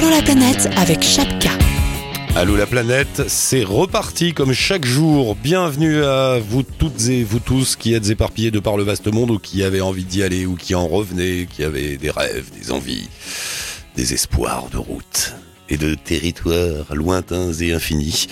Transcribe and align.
Allô 0.00 0.08
la 0.08 0.22
planète 0.22 0.66
avec 0.78 1.02
Chapka. 1.02 1.50
Allô 2.34 2.56
la 2.56 2.66
planète, 2.66 3.28
c'est 3.28 3.62
reparti 3.62 4.32
comme 4.32 4.54
chaque 4.54 4.86
jour. 4.86 5.36
Bienvenue 5.36 6.02
à 6.02 6.38
vous 6.38 6.62
toutes 6.62 7.08
et 7.10 7.22
vous 7.22 7.38
tous 7.38 7.76
qui 7.76 7.92
êtes 7.92 8.08
éparpillés 8.08 8.50
de 8.50 8.60
par 8.60 8.78
le 8.78 8.82
vaste 8.82 9.12
monde 9.12 9.30
ou 9.30 9.38
qui 9.38 9.62
avez 9.62 9.82
envie 9.82 10.04
d'y 10.04 10.22
aller 10.22 10.46
ou 10.46 10.54
qui 10.54 10.74
en 10.74 10.86
revenaient, 10.86 11.46
qui 11.50 11.64
avaient 11.64 11.98
des 11.98 12.10
rêves, 12.10 12.48
des 12.58 12.72
envies, 12.72 13.10
des 13.94 14.14
espoirs 14.14 14.70
de 14.72 14.78
route 14.78 15.34
et 15.70 15.76
de 15.76 15.94
territoires 15.94 16.94
lointains 16.94 17.52
et 17.52 17.72
infinis. 17.72 18.26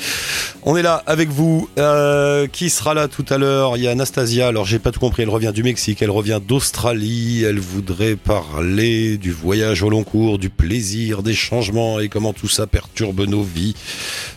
On 0.63 0.77
est 0.77 0.83
là 0.83 1.03
avec 1.07 1.29
vous. 1.31 1.69
Euh, 1.79 2.47
qui 2.49 2.69
sera 2.69 2.95
là 2.95 3.09
tout 3.09 3.25
à 3.31 3.39
l'heure? 3.39 3.77
Il 3.77 3.85
y 3.85 3.89
a 3.89 3.93
Anastasia. 3.93 4.49
Alors 4.49 4.67
j'ai 4.67 4.79
pas 4.79 4.91
tout 4.91 5.01
compris. 5.01 5.23
Elle 5.23 5.31
revient 5.31 5.53
du 5.55 5.63
Mexique. 5.63 6.03
Elle 6.03 6.11
revient 6.11 6.41
d'Australie. 6.47 7.45
Elle 7.45 7.61
voudrait 7.61 8.17
parler 8.17 9.17
du 9.17 9.33
voyage 9.33 9.83
au 9.83 9.91
long 9.91 10.05
cours, 10.05 10.39
du 10.39 10.51
plaisir, 10.51 11.23
des 11.23 11.35
changements 11.35 12.01
et 12.01 12.09
comment 12.09 12.33
tout 12.33 12.49
ça 12.49 12.67
perturbe 12.67 13.21
nos 13.21 13.43
vies. 13.43 13.75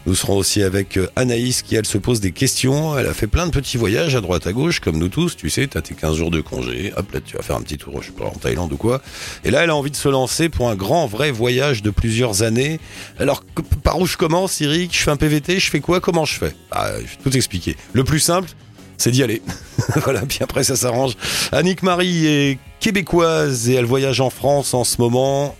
Nous 0.05 0.15
serons 0.15 0.37
aussi 0.37 0.61
avec 0.63 0.97
euh, 0.97 1.07
Anaïs 1.15 1.63
qui 1.63 1.75
elle 1.75 1.85
se 1.85 1.97
pose 1.97 2.21
des 2.21 2.31
questions. 2.31 2.97
Elle 2.97 3.07
a 3.07 3.13
fait 3.13 3.27
plein 3.27 3.47
de 3.47 3.51
petits 3.51 3.77
voyages 3.77 4.15
à 4.15 4.21
droite 4.21 4.47
à 4.47 4.53
gauche 4.53 4.79
comme 4.79 4.97
nous 4.97 5.09
tous. 5.09 5.35
Tu 5.35 5.49
sais, 5.49 5.67
t'as 5.67 5.81
tes 5.81 5.95
15 5.95 6.17
jours 6.17 6.31
de 6.31 6.41
congé. 6.41 6.93
Hop 6.95 7.11
là, 7.11 7.19
tu 7.19 7.35
vas 7.35 7.43
faire 7.43 7.55
un 7.55 7.61
petit 7.61 7.77
tour, 7.77 8.01
je 8.01 8.07
sais 8.07 8.13
pas, 8.13 8.25
en 8.25 8.31
Thaïlande 8.31 8.71
ou 8.73 8.77
quoi. 8.77 9.01
Et 9.43 9.51
là, 9.51 9.63
elle 9.63 9.69
a 9.69 9.75
envie 9.75 9.91
de 9.91 9.95
se 9.95 10.09
lancer 10.09 10.49
pour 10.49 10.69
un 10.69 10.75
grand 10.75 11.07
vrai 11.07 11.31
voyage 11.31 11.81
de 11.81 11.89
plusieurs 11.89 12.43
années. 12.43 12.79
Alors, 13.19 13.43
que- 13.55 13.61
par 13.83 13.99
où 13.99 14.05
je 14.05 14.17
commence, 14.17 14.59
Eric? 14.61 14.93
Je 14.95 15.03
fais 15.03 15.11
un 15.11 15.17
PVT, 15.17 15.59
je 15.59 15.69
fais 15.69 15.79
quoi? 15.79 15.99
Comment 15.99 16.25
je 16.25 16.35
fais? 16.35 16.55
Bah, 16.71 16.91
Je 16.97 17.01
vais 17.03 17.07
tout 17.23 17.35
expliquer. 17.35 17.75
Le 17.93 18.03
plus 18.03 18.19
simple, 18.19 18.49
c'est 18.97 19.11
d'y 19.11 19.23
aller. 19.23 19.41
voilà, 20.03 20.21
puis 20.21 20.39
après 20.41 20.63
ça 20.63 20.75
s'arrange. 20.75 21.13
Annick 21.51 21.83
Marie 21.83 22.25
est 22.27 22.59
québécoise 22.79 23.69
et 23.69 23.73
elle 23.75 23.85
voyage 23.85 24.21
en 24.21 24.29
France 24.29 24.73
en 24.73 24.83
ce 24.83 24.99
moment. 24.99 25.55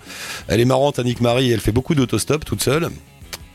Elle 0.47 0.59
est 0.59 0.65
marrante, 0.65 0.99
Annick 0.99 1.21
Marie, 1.21 1.51
elle 1.51 1.59
fait 1.59 1.71
beaucoup 1.71 1.95
d'autostop 1.95 2.45
toute 2.45 2.61
seule. 2.63 2.89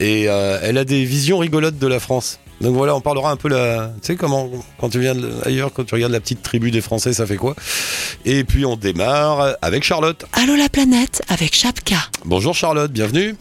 Et 0.00 0.28
euh, 0.28 0.58
elle 0.62 0.76
a 0.78 0.84
des 0.84 1.04
visions 1.04 1.38
rigolotes 1.38 1.78
de 1.78 1.86
la 1.86 2.00
France. 2.00 2.38
Donc 2.60 2.74
voilà, 2.74 2.94
on 2.96 3.00
parlera 3.02 3.30
un 3.30 3.36
peu 3.36 3.48
la, 3.50 3.92
tu 4.00 4.06
sais 4.08 4.16
comment 4.16 4.50
quand 4.78 4.88
tu 4.88 4.98
viens 4.98 5.14
de- 5.14 5.30
ailleurs, 5.44 5.70
quand 5.74 5.84
tu 5.84 5.94
regardes 5.94 6.12
la 6.12 6.20
petite 6.20 6.42
tribu 6.42 6.70
des 6.70 6.80
Français, 6.80 7.12
ça 7.12 7.26
fait 7.26 7.36
quoi? 7.36 7.54
Et 8.24 8.44
puis 8.44 8.64
on 8.64 8.76
démarre 8.76 9.56
avec 9.60 9.84
Charlotte. 9.84 10.24
Allô 10.32 10.56
la 10.56 10.68
planète 10.70 11.22
avec 11.28 11.54
Chapka. 11.54 11.96
Bonjour 12.24 12.54
Charlotte, 12.54 12.90
bienvenue. 12.90 13.36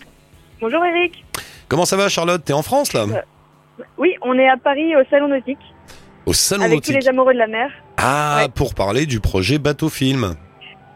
Bonjour 0.61 0.83
Eric. 0.85 1.23
Comment 1.67 1.85
ça 1.85 1.97
va 1.97 2.09
Charlotte? 2.09 2.43
T'es 2.43 2.53
en 2.53 2.61
France 2.61 2.93
là? 2.93 3.05
Oui, 3.97 4.15
on 4.21 4.37
est 4.37 4.47
à 4.47 4.57
Paris 4.57 4.95
au 4.95 5.03
Salon 5.09 5.27
Nautique 5.27 5.57
Au 6.25 6.33
salon 6.33 6.63
avec 6.63 6.81
tous 6.81 6.91
nautique. 6.91 7.03
les 7.03 7.09
amoureux 7.09 7.33
de 7.33 7.39
la 7.39 7.47
mer. 7.47 7.69
Ah, 7.97 8.41
Ouais. 8.43 8.49
pour 8.53 8.73
parler 8.73 9.05
du 9.05 9.19
projet 9.19 9.57
Bateau 9.57 9.89
Film. 9.89 10.35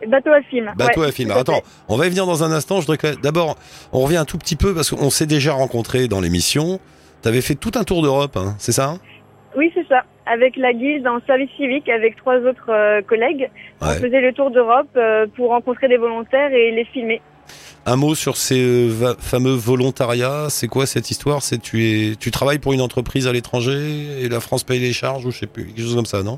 Bateau 0.08 0.32
à 0.32 0.42
film. 0.44 0.72
Bateau 0.78 1.02
Ouais, 1.02 1.08
à 1.08 1.12
film. 1.12 1.32
Attends, 1.32 1.62
on 1.90 1.98
va 1.98 2.06
y 2.06 2.10
venir 2.10 2.26
dans 2.26 2.42
un 2.46 2.54
instant. 2.54 2.80
Je 2.80 2.88
voudrais 2.88 3.16
d'abord, 3.22 3.58
on 3.92 4.00
revient 4.00 4.16
un 4.16 4.24
tout 4.26 4.38
petit 4.38 4.56
peu 4.56 4.74
parce 4.74 4.92
qu'on 4.92 5.10
s'est 5.10 5.26
déjà 5.26 5.52
rencontrés 5.52 6.08
dans 6.08 6.22
l'émission. 6.22 6.80
T'avais 7.22 7.42
fait 7.42 7.56
tout 7.56 7.72
un 7.76 7.84
tour 7.84 8.02
d'Europe, 8.02 8.38
hein, 8.38 8.56
c'est 8.60 8.72
ça? 8.72 8.94
Oui, 9.58 9.70
c'est 9.76 9.86
ça. 9.90 10.04
Avec 10.26 10.56
la 10.56 10.72
guilde 10.72 11.06
en 11.06 11.20
service 11.28 11.50
civique 11.58 11.90
avec 11.90 12.16
trois 12.16 12.38
autres 12.38 12.70
euh, 12.70 13.02
collègues, 13.02 13.50
on 13.82 13.88
Ouais. 13.88 13.96
faisait 14.00 14.22
le 14.22 14.32
tour 14.32 14.52
d'Europe 14.52 14.88
euh, 14.96 15.26
pour 15.36 15.50
rencontrer 15.50 15.90
des 15.90 15.98
volontaires 15.98 16.54
et 16.54 16.72
les 16.72 16.86
filmer. 16.86 17.22
Un 17.86 17.96
mot 17.96 18.14
sur 18.16 18.38
ces 18.38 18.60
euh, 18.60 19.14
fameux 19.20 19.54
volontariats. 19.56 20.48
C'est 20.50 20.68
quoi 20.68 20.86
cette 20.86 21.10
histoire? 21.12 21.42
C'est 21.42 21.60
tu 21.62 21.84
es, 21.86 22.16
tu 22.16 22.32
travailles 22.32 22.60
pour 22.60 22.74
une 22.74 22.82
entreprise 22.82 23.28
à 23.28 23.32
l'étranger 23.32 24.22
et 24.22 24.30
la 24.30 24.40
France 24.40 24.64
paye 24.64 24.80
les 24.80 24.94
charges 24.94 25.26
ou 25.26 25.32
je 25.32 25.40
sais 25.40 25.48
plus, 25.48 25.66
quelque 25.68 25.82
chose 25.82 25.96
comme 25.96 26.06
ça, 26.06 26.22
non? 26.24 26.38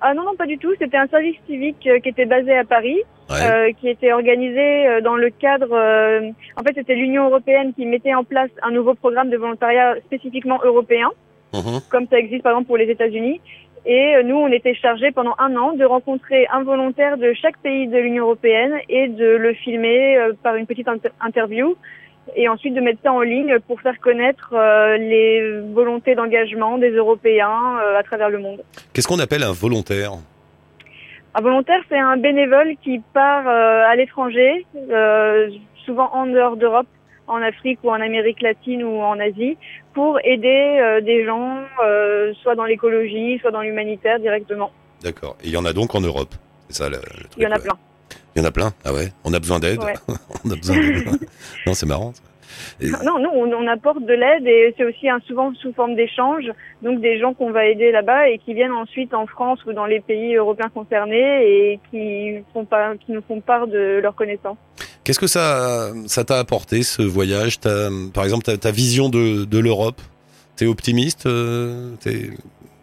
Ah 0.00 0.14
non, 0.14 0.24
non, 0.24 0.36
pas 0.36 0.46
du 0.46 0.58
tout. 0.58 0.72
C'était 0.78 0.96
un 0.96 1.08
service 1.08 1.36
civique 1.48 1.84
euh, 1.86 1.98
qui 2.00 2.08
était 2.10 2.26
basé 2.26 2.56
à 2.56 2.64
Paris, 2.64 2.98
Ouais. 3.30 3.36
euh, 3.42 3.72
qui 3.78 3.88
était 3.88 4.12
organisé 4.12 4.86
dans 5.04 5.16
le 5.16 5.28
cadre... 5.28 5.72
euh, 5.72 6.30
en 6.56 6.62
fait, 6.62 6.72
c'était 6.74 6.94
l'Union 6.94 7.26
européenne 7.28 7.74
qui 7.74 7.84
mettait 7.84 8.14
en 8.14 8.24
place 8.24 8.48
un 8.62 8.70
nouveau 8.70 8.94
programme 8.94 9.28
de 9.28 9.36
volontariat 9.36 9.96
spécifiquement 10.06 10.60
européen. 10.64 11.10
Mhm. 11.54 11.80
comme 11.88 12.06
ça 12.10 12.18
existe 12.18 12.42
par 12.42 12.52
exemple 12.52 12.66
pour 12.66 12.76
les 12.76 12.90
États-Unis. 12.90 13.40
Et 13.90 14.16
euh, 14.16 14.22
nous, 14.22 14.36
on 14.36 14.52
était 14.52 14.74
chargés 14.74 15.12
pendant 15.12 15.34
un 15.38 15.56
an 15.56 15.72
de 15.72 15.84
rencontrer 15.84 16.46
un 16.52 16.62
volontaire 16.62 17.16
de 17.16 17.32
chaque 17.32 17.56
pays 17.58 17.86
de 17.88 17.96
l'Union 17.96 18.24
européenne 18.24 18.74
et 18.90 19.08
de 19.08 19.30
le 19.44 19.54
filmer 19.54 20.18
euh, 20.18 20.34
par 20.42 20.56
une 20.56 20.66
petite 20.66 20.88
inter- 20.88 21.08
interview 21.20 21.74
et 22.36 22.46
ensuite 22.50 22.74
de 22.74 22.82
mettre 22.82 23.00
ça 23.02 23.12
en 23.12 23.22
ligne 23.22 23.58
pour 23.66 23.80
faire 23.80 23.98
connaître 23.98 24.52
euh, 24.52 24.98
les 24.98 25.60
volontés 25.72 26.14
d'engagement 26.14 26.76
des 26.76 26.90
Européens 26.90 27.78
à 27.96 28.02
travers 28.02 28.28
le 28.28 28.38
monde. 28.38 28.60
Qu'est-ce 28.92 29.08
qu'on 29.08 29.20
appelle 29.20 29.42
un 29.42 29.54
volontaire? 29.54 30.12
Un 31.34 31.40
volontaire, 31.40 31.80
c'est 31.88 31.98
un 31.98 32.18
bénévole 32.18 32.74
qui 32.82 33.00
part 33.14 33.46
à 33.46 33.94
l'étranger, 33.96 34.66
souvent 35.86 36.10
en 36.12 36.26
dehors 36.26 36.56
d'Europe, 36.56 36.88
en 37.28 37.42
Afrique 37.42 37.78
ou 37.82 37.90
en 37.90 38.00
Amérique 38.00 38.40
latine 38.42 38.82
ou 38.82 39.00
en 39.00 39.18
Asie, 39.20 39.56
pour 39.94 40.18
aider 40.24 40.78
euh, 40.80 41.00
des 41.00 41.24
gens, 41.24 41.58
euh, 41.84 42.32
soit 42.42 42.54
dans 42.54 42.64
l'écologie, 42.64 43.38
soit 43.40 43.50
dans 43.50 43.62
l'humanitaire 43.62 44.18
directement. 44.18 44.72
D'accord. 45.02 45.36
Et 45.42 45.48
il 45.48 45.52
y 45.52 45.56
en 45.56 45.64
a 45.64 45.72
donc 45.72 45.94
en 45.94 46.00
Europe. 46.00 46.34
C'est 46.68 46.82
ça 46.82 46.88
le, 46.88 46.96
le 46.96 47.00
truc. 47.00 47.32
Il 47.36 47.42
y 47.42 47.46
en 47.46 47.50
a 47.50 47.56
ouais. 47.56 47.62
plein. 47.62 47.78
Il 48.34 48.42
y 48.42 48.44
en 48.44 48.48
a 48.48 48.50
plein? 48.50 48.72
Ah 48.84 48.92
ouais? 48.92 49.12
On 49.24 49.32
a 49.32 49.38
besoin 49.38 49.58
d'aide? 49.58 49.82
Ouais. 49.82 49.94
on 50.44 50.50
a 50.50 50.56
besoin 50.56 50.76
d'aide. 50.76 51.08
non, 51.66 51.74
c'est 51.74 51.86
marrant. 51.86 52.12
ça. 52.12 52.22
Non, 53.04 53.18
nous, 53.18 53.30
on, 53.32 53.52
on 53.52 53.66
apporte 53.66 54.02
de 54.04 54.12
l'aide 54.14 54.46
et 54.46 54.74
c'est 54.76 54.84
aussi 54.84 55.08
un, 55.08 55.20
souvent 55.26 55.52
sous 55.54 55.72
forme 55.72 55.94
d'échange. 55.94 56.44
Donc 56.82 57.00
des 57.00 57.18
gens 57.18 57.34
qu'on 57.34 57.50
va 57.50 57.66
aider 57.66 57.90
là-bas 57.92 58.28
et 58.28 58.38
qui 58.38 58.54
viennent 58.54 58.72
ensuite 58.72 59.14
en 59.14 59.26
France 59.26 59.58
ou 59.66 59.72
dans 59.72 59.86
les 59.86 60.00
pays 60.00 60.34
européens 60.36 60.70
concernés 60.72 61.44
et 61.72 61.80
qui, 61.90 62.36
font 62.52 62.64
pas, 62.64 62.94
qui 62.96 63.12
nous 63.12 63.22
font 63.26 63.40
part 63.40 63.66
de 63.66 63.98
leurs 64.02 64.14
connaissances. 64.14 64.58
Qu'est-ce 65.04 65.18
que 65.20 65.26
ça 65.26 65.90
ça 66.06 66.24
t'a 66.24 66.38
apporté 66.38 66.82
ce 66.82 67.02
voyage? 67.02 67.58
Par 68.14 68.24
exemple, 68.24 68.44
ta, 68.44 68.56
ta 68.58 68.70
vision 68.70 69.08
de, 69.08 69.44
de 69.44 69.58
l'Europe? 69.58 70.00
T'es 70.56 70.66
optimiste 70.66 71.26
euh, 71.26 71.92
T'es- 72.00 72.30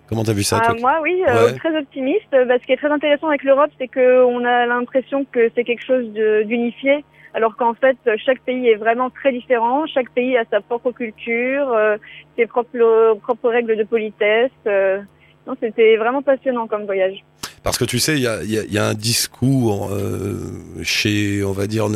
Comment 0.08 0.24
t'as 0.24 0.34
vu 0.34 0.44
ça 0.44 0.62
Ah, 0.64 0.74
moi, 0.80 1.00
oui, 1.02 1.24
euh, 1.28 1.48
Ouais. 1.48 1.54
très 1.58 1.76
optimiste. 1.78 2.28
Bah, 2.32 2.56
ce 2.62 2.66
qui 2.66 2.72
est 2.74 2.78
très 2.78 2.92
intéressant 2.92 3.28
avec 3.28 3.44
l'Europe, 3.44 3.72
c'est 3.80 3.88
qu'on 3.88 4.46
a 4.46 4.66
l'impression 4.68 5.26
que 5.32 5.50
c'est 5.56 5.64
quelque 5.64 5.84
chose 5.84 6.14
de- 6.14 6.44
d'unifié, 6.44 7.04
alors 7.36 7.58
qu'en 7.58 7.74
fait, 7.74 7.98
chaque 8.26 8.40
pays 8.40 8.70
est 8.70 8.76
vraiment 8.76 9.10
très 9.10 9.34
différent. 9.34 9.86
Chaque 9.88 10.10
pays 10.12 10.38
a 10.38 10.46
sa 10.50 10.62
propre 10.62 10.94
culture, 10.94 11.70
euh, 11.74 11.98
ses 12.38 12.46
propres, 12.48 13.50
règles 13.50 13.76
de 13.76 13.84
politesse. 13.84 14.52
euh. 14.68 15.02
non, 15.46 15.56
c'était 15.60 15.98
vraiment 15.98 16.22
passionnant 16.22 16.66
comme 16.66 16.86
voyage. 16.86 17.26
Parce 17.62 17.78
que 17.78 17.84
tu 17.84 18.00
sais, 18.00 18.14
il 18.16 18.22
y 18.22 18.78
a, 18.78 18.86
un 18.86 18.94
discours 18.94 19.90
euh, 19.92 20.38
chez, 20.84 21.44
on 21.44 21.52
va 21.52 21.68
dire, 21.68 21.88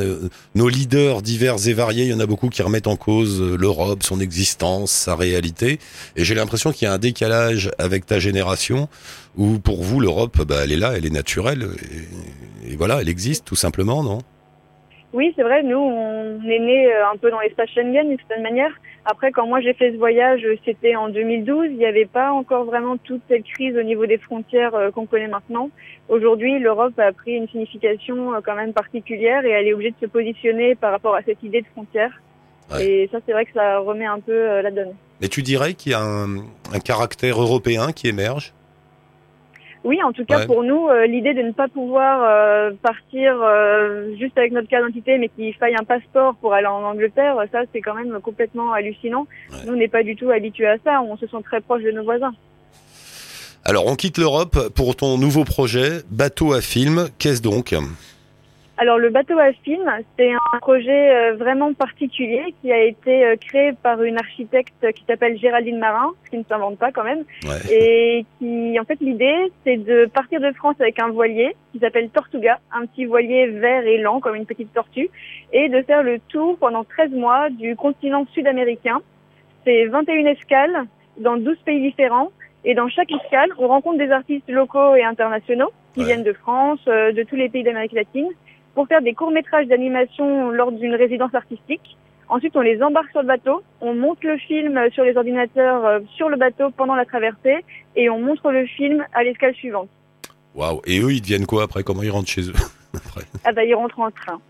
nos, 0.55 0.67
leaders 0.67 1.21
divers 1.21 1.67
et 1.67 1.73
variés. 1.73 2.03
Il 2.03 2.11
y 2.11 2.13
en 2.13 2.19
a 2.19 2.25
beaucoup 2.25 2.49
qui 2.49 2.61
remettent 2.61 2.87
en 2.87 2.97
cause 2.97 3.41
l'Europe, 3.41 4.03
son 4.03 4.19
existence, 4.19 4.91
sa 4.91 5.15
réalité. 5.15 5.79
Et 6.17 6.25
j'ai 6.25 6.35
l'impression 6.35 6.73
qu'il 6.73 6.85
y 6.85 6.91
a 6.91 6.93
un 6.93 6.97
décalage 6.97 7.71
avec 7.77 8.05
ta 8.05 8.19
génération, 8.19 8.89
où 9.37 9.59
pour 9.59 9.83
vous, 9.83 10.01
l'Europe, 10.01 10.41
bah, 10.43 10.61
elle 10.63 10.73
est 10.73 10.77
là, 10.77 10.93
elle 10.97 11.05
est 11.05 11.13
naturelle. 11.13 11.69
Et 12.67 12.75
voilà, 12.75 12.99
elle 12.99 13.09
existe 13.09 13.45
tout 13.45 13.55
simplement, 13.55 14.03
non? 14.03 14.19
Oui, 15.13 15.33
c'est 15.35 15.43
vrai, 15.43 15.63
nous, 15.63 15.77
on 15.77 16.41
est 16.47 16.59
né 16.59 16.93
un 16.93 17.17
peu 17.17 17.31
dans 17.31 17.39
l'espace 17.39 17.69
Schengen 17.69 18.07
d'une 18.07 18.19
certaine 18.19 18.43
manière. 18.43 18.71
Après, 19.05 19.31
quand 19.31 19.47
moi 19.47 19.59
j'ai 19.59 19.73
fait 19.73 19.91
ce 19.91 19.97
voyage, 19.97 20.45
c'était 20.65 20.95
en 20.95 21.09
2012. 21.09 21.67
Il 21.71 21.77
n'y 21.77 21.85
avait 21.85 22.05
pas 22.05 22.31
encore 22.31 22.65
vraiment 22.65 22.97
toute 22.97 23.21
cette 23.27 23.43
crise 23.43 23.75
au 23.75 23.81
niveau 23.81 24.05
des 24.05 24.19
frontières 24.19 24.75
euh, 24.75 24.91
qu'on 24.91 25.07
connaît 25.07 25.27
maintenant. 25.27 25.71
Aujourd'hui, 26.09 26.59
l'Europe 26.59 26.97
a 26.99 27.11
pris 27.11 27.31
une 27.33 27.47
signification 27.47 28.35
euh, 28.35 28.39
quand 28.43 28.55
même 28.55 28.73
particulière 28.73 29.45
et 29.45 29.49
elle 29.49 29.67
est 29.67 29.73
obligée 29.73 29.91
de 29.91 30.05
se 30.05 30.05
positionner 30.05 30.75
par 30.75 30.91
rapport 30.91 31.15
à 31.15 31.23
cette 31.23 31.41
idée 31.41 31.61
de 31.61 31.67
frontière. 31.67 32.11
Ouais. 32.71 32.85
Et 32.85 33.09
ça, 33.11 33.17
c'est 33.25 33.31
vrai 33.31 33.45
que 33.45 33.53
ça 33.53 33.79
remet 33.79 34.05
un 34.05 34.19
peu 34.19 34.31
euh, 34.31 34.61
la 34.61 34.69
donne. 34.69 34.93
Mais 35.21 35.27
tu 35.27 35.41
dirais 35.41 35.73
qu'il 35.73 35.93
y 35.93 35.95
a 35.95 36.01
un, 36.01 36.37
un 36.37 36.79
caractère 36.83 37.41
européen 37.41 37.91
qui 37.91 38.09
émerge? 38.09 38.53
Oui, 39.85 40.01
en 40.03 40.11
tout 40.11 40.25
cas 40.25 40.39
Ouais. 40.39 40.45
pour 40.45 40.63
nous, 40.63 40.89
euh, 40.89 41.05
l'idée 41.07 41.33
de 41.33 41.41
ne 41.41 41.51
pas 41.53 41.69
pouvoir 41.69 42.21
euh, 42.23 42.71
partir 42.81 43.41
euh, 43.41 44.13
juste 44.19 44.37
avec 44.37 44.51
notre 44.51 44.67
carte 44.67 44.83
d'identité, 44.85 45.17
mais 45.17 45.29
qu'il 45.29 45.53
faille 45.55 45.75
un 45.79 45.85
passeport 45.85 46.35
pour 46.35 46.53
aller 46.53 46.67
en 46.67 46.83
Angleterre, 46.83 47.35
ça 47.51 47.59
c'est 47.71 47.79
quand 47.79 47.93
même 47.95 48.19
complètement 48.21 48.73
hallucinant. 48.73 49.25
Ouais. 49.51 49.57
Nous, 49.65 49.73
on 49.73 49.77
n'est 49.77 49.87
pas 49.87 50.03
du 50.03 50.15
tout 50.17 50.29
habitués 50.31 50.67
à 50.67 50.75
ça. 50.83 51.01
On 51.01 51.15
se 51.15 51.27
sent 51.27 51.37
très 51.45 51.61
proche 51.61 51.83
de 51.83 51.91
nos 51.91 52.03
voisins. 52.03 52.33
Alors, 53.63 53.87
on 53.87 53.95
quitte 53.95 54.17
l'Europe 54.17 54.69
pour 54.75 54.95
ton 54.95 55.17
nouveau 55.17 55.43
projet, 55.45 55.99
Bateau 56.09 56.53
à 56.53 56.61
film. 56.61 57.07
Qu'est-ce 57.17 57.41
donc? 57.41 57.73
Alors 58.81 58.97
le 58.97 59.09
bateau 59.09 59.37
à 59.37 59.51
film, 59.51 59.83
c'est 60.17 60.31
un 60.31 60.59
projet 60.61 61.11
euh, 61.13 61.35
vraiment 61.35 61.73
particulier 61.73 62.53
qui 62.61 62.71
a 62.71 62.81
été 62.81 63.25
euh, 63.25 63.35
créé 63.35 63.73
par 63.73 64.01
une 64.01 64.17
architecte 64.17 64.93
qui 64.93 65.03
s'appelle 65.03 65.37
Géraldine 65.37 65.79
Marin, 65.79 66.11
ce 66.23 66.29
qui 66.29 66.37
ne 66.37 66.43
s'invente 66.45 66.77
pas 66.79 66.93
quand 66.93 67.03
même, 67.03 67.25
Ouais. 67.43 67.73
et 67.73 68.25
qui, 68.37 68.79
en 68.79 68.85
fait, 68.85 68.97
l'idée, 69.01 69.51
c'est 69.65 69.75
de 69.75 70.05
partir 70.05 70.39
de 70.39 70.49
France 70.53 70.75
avec 70.79 70.97
un 70.97 71.09
voilier 71.09 71.57
qui 71.73 71.79
s'appelle 71.79 72.09
Tortuga, 72.09 72.59
un 72.73 72.85
petit 72.85 73.03
voilier 73.03 73.47
vert 73.47 73.85
et 73.85 73.97
lent 73.97 74.21
comme 74.21 74.35
une 74.35 74.45
petite 74.45 74.73
tortue, 74.73 75.09
et 75.51 75.67
de 75.67 75.81
faire 75.81 76.01
le 76.01 76.19
tour 76.29 76.57
pendant 76.57 76.85
13 76.85 77.11
mois 77.11 77.49
du 77.49 77.75
continent 77.75 78.25
sud-américain. 78.33 78.99
C'est 79.65 79.87
21 79.87 80.25
escales 80.27 80.85
dans 81.17 81.35
12 81.35 81.57
pays 81.65 81.81
différents, 81.81 82.31
et 82.63 82.75
dans 82.75 82.87
chaque 82.87 83.11
escale, 83.11 83.49
on 83.57 83.67
rencontre 83.67 83.97
des 83.97 84.09
artistes 84.11 84.49
locaux 84.49 84.95
et 84.95 85.03
internationaux 85.03 85.71
qui 85.93 85.99
Ouais. 85.99 86.05
viennent 86.05 86.23
de 86.23 86.31
France, 86.33 86.79
euh, 86.87 87.11
de 87.11 87.23
tous 87.23 87.35
les 87.35 87.49
pays 87.49 87.63
d'Amérique 87.63 87.91
latine, 87.93 88.27
pour 88.79 88.87
faire 88.87 89.01
des 89.01 89.13
courts-métrages 89.13 89.67
d'animation 89.67 90.51
lors 90.51 90.71
d'une 90.71 90.95
résidence 90.95 91.35
artistique. 91.35 91.97
Ensuite, 92.29 92.55
on 92.55 92.61
les 92.61 92.81
embarque 92.81 93.09
sur 93.09 93.19
le 93.19 93.27
bateau, 93.27 93.61
on 93.81 93.93
monte 93.93 94.23
le 94.23 94.37
film 94.37 94.79
sur 94.93 95.03
les 95.03 95.17
ordinateurs 95.17 95.85
euh, 95.85 95.99
sur 96.15 96.29
le 96.29 96.37
bateau 96.37 96.69
pendant 96.69 96.95
la 96.95 97.03
traversée 97.03 97.65
et 97.97 98.09
on 98.09 98.21
montre 98.21 98.53
le 98.53 98.65
film 98.65 99.05
à 99.13 99.25
l'escale 99.25 99.53
suivante. 99.55 99.89
Waouh. 100.55 100.79
Et 100.85 101.01
eux, 101.01 101.11
ils 101.11 101.19
deviennent 101.19 101.45
quoi 101.45 101.63
après? 101.63 101.83
Comment 101.83 102.03
ils 102.03 102.09
rentrent 102.09 102.29
chez 102.29 102.43
eux? 102.43 102.53
Après 102.95 103.21
Ah 103.45 103.51
bah 103.53 103.63
ils 103.63 103.73
rentrent 103.75 103.99
en 103.99 104.11
train, 104.11 104.39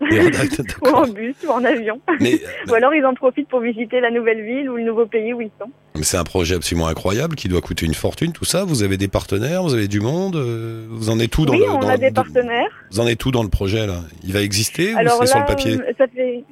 ou 0.82 0.86
en 0.88 1.06
bus, 1.06 1.34
ou 1.46 1.50
en 1.50 1.64
avion. 1.64 2.00
Mais, 2.20 2.40
Ou 2.68 2.74
alors 2.74 2.94
ils 2.94 3.04
en 3.04 3.14
profitent 3.14 3.48
pour 3.48 3.60
visiter 3.60 4.00
la 4.00 4.10
nouvelle 4.10 4.42
ville 4.44 4.68
ou 4.70 4.76
le 4.76 4.82
nouveau 4.84 5.06
pays 5.06 5.32
où 5.32 5.40
ils 5.40 5.50
sont. 5.60 5.70
mais 5.94 6.02
c'est 6.02 6.16
un 6.16 6.24
projet 6.24 6.54
absolument 6.56 6.88
incroyable 6.88 7.36
qui 7.36 7.48
doit 7.48 7.60
coûter 7.60 7.86
une 7.86 7.94
fortune, 7.94 8.32
tout 8.32 8.44
ça. 8.44 8.64
Vous 8.64 8.82
avez 8.82 8.96
des 8.96 9.08
partenaires, 9.08 9.62
vous 9.62 9.74
avez 9.74 9.88
du 9.88 10.00
monde. 10.00 10.36
euh, 10.36 10.86
Vous 10.90 11.10
en 11.10 11.18
êtes 11.20 11.30
tout 11.30 11.46
dans 11.46 11.52
oui, 11.54 11.60
le. 11.60 11.70
on 11.70 11.78
dans 11.80 11.88
a 11.88 11.92
le- 11.94 11.98
des 11.98 12.10
partenaires. 12.10 12.70
Vous 12.90 13.00
en 13.00 13.06
êtes 13.06 13.18
tout 13.18 13.30
dans 13.30 13.42
le 13.42 13.48
projet 13.50 13.86
là? 13.86 14.00
Il 14.24 14.32
va 14.32 14.40
exister 14.42 14.94
ou 14.94 14.98
Alors 14.98 15.18
c'est 15.20 15.26
sur 15.28 15.38
le 15.38 15.46
papier? 15.46 15.74
euh, 15.78 15.92
ça 15.98 16.06
fait, 16.08 16.44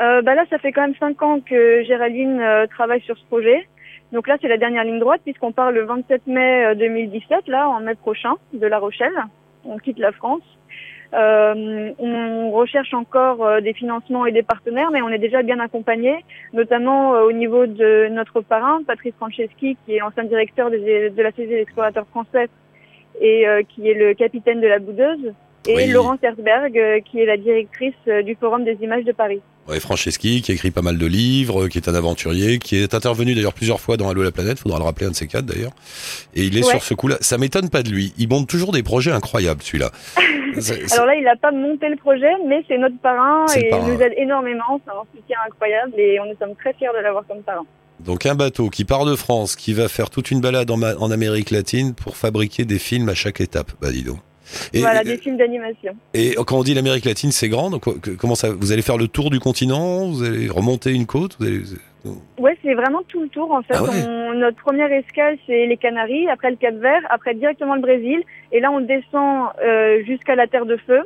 euh, 0.00 0.22
bah 0.22 0.34
là, 0.34 0.44
ça 0.50 0.58
fait 0.58 0.72
quand 0.72 0.82
même 0.82 0.94
cinq 0.98 1.20
ans 1.22 1.40
que 1.40 1.82
Géraldine 1.84 2.40
euh, 2.40 2.66
travaille 2.66 3.02
sur 3.02 3.16
ce 3.16 3.24
projet. 3.26 3.66
Donc 4.12 4.28
là, 4.28 4.36
c'est 4.42 4.48
la 4.48 4.58
dernière 4.58 4.84
ligne 4.84 4.98
droite 5.00 5.20
puisqu'on 5.24 5.52
part 5.52 5.70
le 5.72 5.84
27 5.84 6.26
mai 6.26 6.64
euh, 6.66 6.74
2017, 6.74 7.48
là, 7.48 7.68
en 7.68 7.80
mai 7.80 7.94
prochain, 7.94 8.34
de 8.52 8.66
La 8.66 8.78
Rochelle. 8.78 9.14
On 9.64 9.78
quitte 9.78 9.98
la 9.98 10.12
France. 10.12 10.42
Euh, 11.14 11.90
on 11.98 12.50
recherche 12.52 12.94
encore 12.94 13.44
euh, 13.44 13.60
des 13.60 13.74
financements 13.74 14.24
et 14.24 14.32
des 14.32 14.42
partenaires, 14.42 14.90
mais 14.90 15.02
on 15.02 15.10
est 15.10 15.18
déjà 15.18 15.42
bien 15.42 15.60
accompagné, 15.60 16.24
notamment 16.54 17.14
euh, 17.14 17.22
au 17.24 17.32
niveau 17.32 17.66
de 17.66 18.08
notre 18.08 18.40
parrain, 18.40 18.80
Patrice 18.86 19.12
Franceschi, 19.18 19.76
qui 19.84 19.94
est 19.96 20.00
ancien 20.02 20.24
directeur 20.24 20.70
de 20.70 20.76
la 21.22 21.30
Société 21.30 21.54
des 21.56 21.60
explorateurs 21.60 22.06
français 22.08 22.48
et 23.20 23.46
euh, 23.46 23.62
qui 23.68 23.88
est 23.88 23.94
le 23.94 24.14
capitaine 24.14 24.60
de 24.62 24.66
la 24.66 24.78
Boudeuse, 24.78 25.34
et 25.68 25.76
Oui. 25.76 25.86
Laurence 25.88 26.18
Herzberg, 26.22 26.76
euh, 26.76 27.00
qui 27.00 27.20
est 27.20 27.26
la 27.26 27.36
directrice 27.36 27.94
euh, 28.08 28.22
du 28.22 28.34
Forum 28.34 28.64
des 28.64 28.76
images 28.80 29.04
de 29.04 29.12
Paris. 29.12 29.40
Ouais, 29.68 29.78
Franceschi, 29.78 30.42
qui 30.42 30.50
a 30.50 30.54
écrit 30.56 30.72
pas 30.72 30.82
mal 30.82 30.98
de 30.98 31.06
livres, 31.06 31.68
qui 31.68 31.78
est 31.78 31.88
un 31.88 31.94
aventurier, 31.94 32.58
qui 32.58 32.76
est 32.82 32.94
intervenu 32.94 33.34
d'ailleurs 33.34 33.52
plusieurs 33.54 33.78
fois 33.80 33.96
dans 33.96 34.08
Allo 34.08 34.24
la 34.24 34.32
planète, 34.32 34.58
faudra 34.58 34.78
le 34.78 34.84
rappeler 34.84 35.06
un 35.06 35.10
de 35.10 35.14
ces 35.14 35.28
quatre 35.28 35.44
d'ailleurs. 35.46 35.70
Et 36.34 36.42
il 36.42 36.56
est 36.58 36.64
Ouais. 36.64 36.70
sur 36.70 36.82
ce 36.82 36.94
coup-là. 36.94 37.16
Ça 37.20 37.38
m'étonne 37.38 37.68
pas 37.70 37.84
de 37.84 37.90
lui. 37.90 38.12
Il 38.18 38.28
monte 38.28 38.48
toujours 38.48 38.72
des 38.72 38.82
projets 38.82 39.12
incroyables, 39.12 39.62
celui-là. 39.62 39.90
Alors 40.92 41.06
là, 41.06 41.14
il 41.14 41.24
n'a 41.24 41.36
pas 41.36 41.50
monté 41.50 41.88
le 41.88 41.96
projet, 41.96 42.32
mais 42.46 42.64
c'est 42.68 42.78
notre 42.78 42.98
parrain 42.98 43.46
et 43.56 43.70
parrain, 43.70 43.86
il 43.86 43.94
nous 43.94 44.00
aide 44.00 44.14
énormément. 44.16 44.80
C'est 44.84 44.90
un 44.90 45.04
soutien 45.14 45.38
incroyable 45.46 45.94
et 45.98 46.20
on 46.20 46.26
nous 46.26 46.36
sommes 46.38 46.54
très 46.56 46.72
fiers 46.74 46.88
de 46.96 47.02
l'avoir 47.02 47.24
comme 47.26 47.42
parrain. 47.42 47.64
Donc 48.00 48.26
un 48.26 48.34
bateau 48.34 48.68
qui 48.68 48.84
part 48.84 49.04
de 49.04 49.14
France, 49.14 49.56
qui 49.56 49.72
va 49.72 49.88
faire 49.88 50.10
toute 50.10 50.30
une 50.30 50.40
balade 50.40 50.70
en, 50.70 51.10
Amérique 51.10 51.50
latine 51.50 51.94
pour 51.94 52.16
fabriquer 52.16 52.64
des 52.64 52.78
films 52.78 53.08
à 53.08 53.14
chaque 53.14 53.40
étape. 53.40 53.72
Bah 53.80 53.90
dis 53.92 54.02
donc. 54.02 54.18
Et, 54.72 54.80
voilà, 54.80 55.04
des 55.04 55.16
films 55.16 55.36
d'animation. 55.38 55.94
et 56.12 56.34
quand 56.34 56.58
on 56.58 56.62
dit 56.62 56.74
l'Amérique 56.74 57.04
latine, 57.04 57.32
c'est 57.32 57.48
grand. 57.48 57.70
Donc 57.70 57.84
comment 58.16 58.34
ça 58.34 58.50
Vous 58.50 58.72
allez 58.72 58.82
faire 58.82 58.98
le 58.98 59.08
tour 59.08 59.30
du 59.30 59.40
continent 59.40 60.08
Vous 60.08 60.24
allez 60.24 60.48
remonter 60.48 60.92
une 60.92 61.06
côte 61.06 61.36
vous 61.38 61.46
allez... 61.46 61.62
Ouais, 62.38 62.56
c'est 62.62 62.74
vraiment 62.74 63.02
tout 63.06 63.22
le 63.22 63.28
tour 63.28 63.52
en 63.52 63.62
fait. 63.62 63.74
Ah 63.76 63.82
ouais. 63.82 63.90
On- 64.08 64.34
notre 64.34 64.56
première 64.56 64.90
escale, 64.92 65.36
c'est 65.46 65.66
les 65.66 65.76
Canaries, 65.76 66.28
après 66.28 66.50
le 66.50 66.56
Cap 66.56 66.74
Vert, 66.74 67.02
après 67.10 67.34
directement 67.34 67.74
le 67.74 67.80
Brésil, 67.82 68.22
et 68.50 68.60
là 68.60 68.70
on 68.72 68.80
descend 68.80 69.48
euh, 69.62 70.02
jusqu'à 70.04 70.34
la 70.34 70.46
Terre 70.46 70.66
de 70.66 70.76
Feu. 70.76 71.00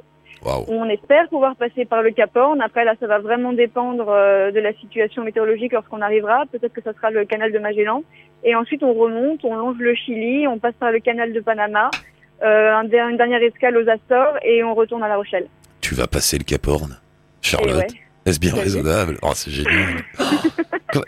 On 0.68 0.88
espère 0.88 1.28
pouvoir 1.28 1.56
passer 1.56 1.84
par 1.86 2.02
le 2.02 2.12
Cap 2.12 2.30
Horn. 2.36 2.60
Après 2.60 2.84
là, 2.84 2.94
ça 3.00 3.06
va 3.08 3.18
vraiment 3.18 3.52
dépendre 3.52 4.06
euh, 4.08 4.52
de 4.52 4.60
la 4.60 4.72
situation 4.74 5.24
météorologique 5.24 5.72
lorsqu'on 5.72 6.00
arrivera. 6.02 6.44
Peut-être 6.52 6.72
que 6.72 6.82
ça 6.82 6.92
sera 6.92 7.10
le 7.10 7.24
canal 7.24 7.50
de 7.52 7.58
Magellan. 7.58 8.04
Et 8.44 8.54
ensuite, 8.54 8.84
on 8.84 8.92
remonte, 8.92 9.40
on 9.44 9.56
longe 9.56 9.78
le 9.78 9.94
Chili, 9.96 10.46
on 10.46 10.58
passe 10.58 10.74
par 10.78 10.92
le 10.92 11.00
canal 11.00 11.32
de 11.32 11.40
Panama, 11.40 11.90
euh, 12.44 12.72
un 12.74 12.84
une 12.84 13.16
dernière 13.16 13.42
escale 13.42 13.76
aux 13.76 13.88
Açores, 13.88 14.36
et 14.44 14.62
on 14.62 14.74
retourne 14.74 15.02
à 15.02 15.08
La 15.08 15.16
Rochelle. 15.16 15.46
Tu 15.80 15.94
vas 15.96 16.06
passer 16.06 16.38
le 16.38 16.44
Cap 16.44 16.64
Horn, 16.68 16.96
Charlotte. 17.42 17.86
Est-ce 18.26 18.40
bien 18.40 18.54
raisonnable? 18.54 19.18
Oh, 19.22 19.32
c'est 19.34 19.50
génial. 19.50 20.02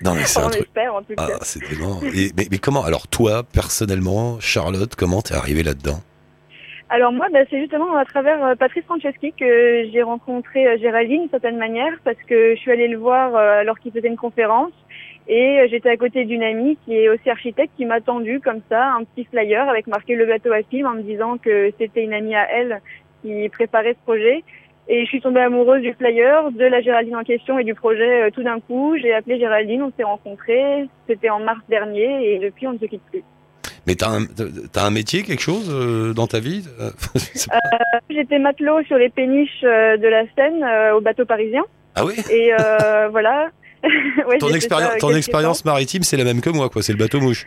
Non 0.03 0.13
mais 0.15 0.25
c'est 0.25 0.41
un 0.41 0.51
truc. 0.51 0.63
espère 0.63 0.95
en 0.95 1.03
tout 1.03 1.15
cas. 1.15 1.29
Ah, 1.33 1.39
c'est 1.43 1.61
dément. 1.71 2.01
Et, 2.15 2.31
mais, 2.37 2.47
mais 2.51 2.59
comment 2.59 2.85
Alors 2.85 3.09
toi, 3.09 3.43
personnellement, 3.43 4.39
Charlotte, 4.39 4.95
comment 4.97 5.23
t'es 5.23 5.35
arrivée 5.35 5.63
là-dedans? 5.63 6.01
Alors 6.91 7.13
moi, 7.13 7.27
bah, 7.33 7.41
c'est 7.51 7.61
justement 7.61 7.97
à 7.97 8.05
travers 8.07 8.43
euh, 8.45 8.55
Patrice 8.55 8.85
Franceschi 8.85 9.33
que 9.33 9.89
j'ai 9.93 10.03
rencontré 10.03 10.67
euh, 10.67 10.79
Géraldine 10.79 11.21
d'une 11.23 11.31
certaine 11.31 11.59
manière 11.59 11.93
parce 12.03 12.17
que 12.27 12.55
je 12.55 12.61
suis 12.61 12.71
allée 12.71 12.89
le 12.89 12.97
voir 12.97 13.37
euh, 13.37 13.61
alors 13.61 13.79
qu'il 13.79 13.93
faisait 13.93 14.09
une 14.09 14.17
conférence 14.17 14.73
et 15.29 15.67
j'étais 15.71 15.91
à 15.91 15.97
côté 15.99 16.25
d'une 16.25 16.43
amie 16.43 16.79
qui 16.87 16.95
est 16.95 17.11
aussi 17.11 17.29
architecte 17.29 17.73
qui 17.77 17.85
m'a 17.85 18.01
tendu 18.01 18.41
comme 18.41 18.63
ça 18.71 18.93
un 18.93 19.05
petit 19.05 19.27
flyer 19.27 19.69
avec 19.69 19.87
marqué 19.87 20.15
le 20.15 20.25
bateau 20.25 20.51
à 20.53 20.63
film 20.63 20.87
en 20.87 20.95
me 20.95 21.03
disant 21.03 21.37
que 21.37 21.71
c'était 21.79 22.03
une 22.03 22.15
amie 22.15 22.35
à 22.35 22.51
elle 22.51 22.81
qui 23.21 23.47
préparait 23.51 23.93
ce 23.93 24.03
projet. 24.05 24.43
Et 24.91 25.05
je 25.05 25.09
suis 25.09 25.21
tombée 25.21 25.41
amoureuse 25.41 25.83
du 25.83 25.93
flyer, 25.93 26.51
de 26.51 26.65
la 26.65 26.81
Géraldine 26.81 27.17
en 27.17 27.25
question 27.25 27.59
et 27.59 27.65
du 27.65 27.75
projet 27.75 28.23
euh, 28.23 28.31
tout 28.31 28.43
d'un 28.43 28.59
coup. 28.59 28.97
J'ai 29.01 29.13
appelé 29.13 29.39
Géraldine, 29.39 29.83
on 29.83 29.93
s'est 29.97 30.05
rencontrés. 30.05 30.89
C'était 31.07 31.29
en 31.29 31.41
mars 31.41 31.61
dernier 31.69 32.33
et 32.33 32.39
depuis 32.39 32.67
on 32.67 32.73
ne 32.73 32.79
se 32.79 32.87
quitte 32.87 33.03
plus. 33.11 33.23
Mais 33.89 33.95
t'as 33.95 34.11
un, 34.11 34.27
un 34.85 34.91
métier, 34.91 35.23
quelque 35.23 35.41
chose 35.41 35.71
euh, 35.71 36.13
dans 36.13 36.27
ta 36.27 36.41
vie? 36.41 36.63
Euh, 36.79 36.91
J'étais 38.11 38.39
matelot 38.39 38.83
sur 38.85 38.99
les 38.99 39.09
péniches 39.09 39.63
de 39.63 40.09
la 40.09 40.25
Seine 40.37 40.63
euh, 40.63 40.97
au 40.97 41.01
bateau 41.01 41.25
parisien. 41.25 41.63
Ah 41.95 42.05
oui? 42.05 42.15
Et 42.31 42.51
voilà. 43.11 43.49
Ouais, 44.27 44.39
Ton, 44.39 44.49
ça 44.49 45.17
expérience 45.17 45.65
maritime, 45.65 46.03
c'est 46.03 46.17
la 46.17 46.25
même 46.25 46.41
que 46.41 46.51
moi, 46.51 46.69
quoi. 46.69 46.83
C'est 46.83 46.93
le 46.93 46.99
bateau 46.99 47.21
mouche. 47.21 47.47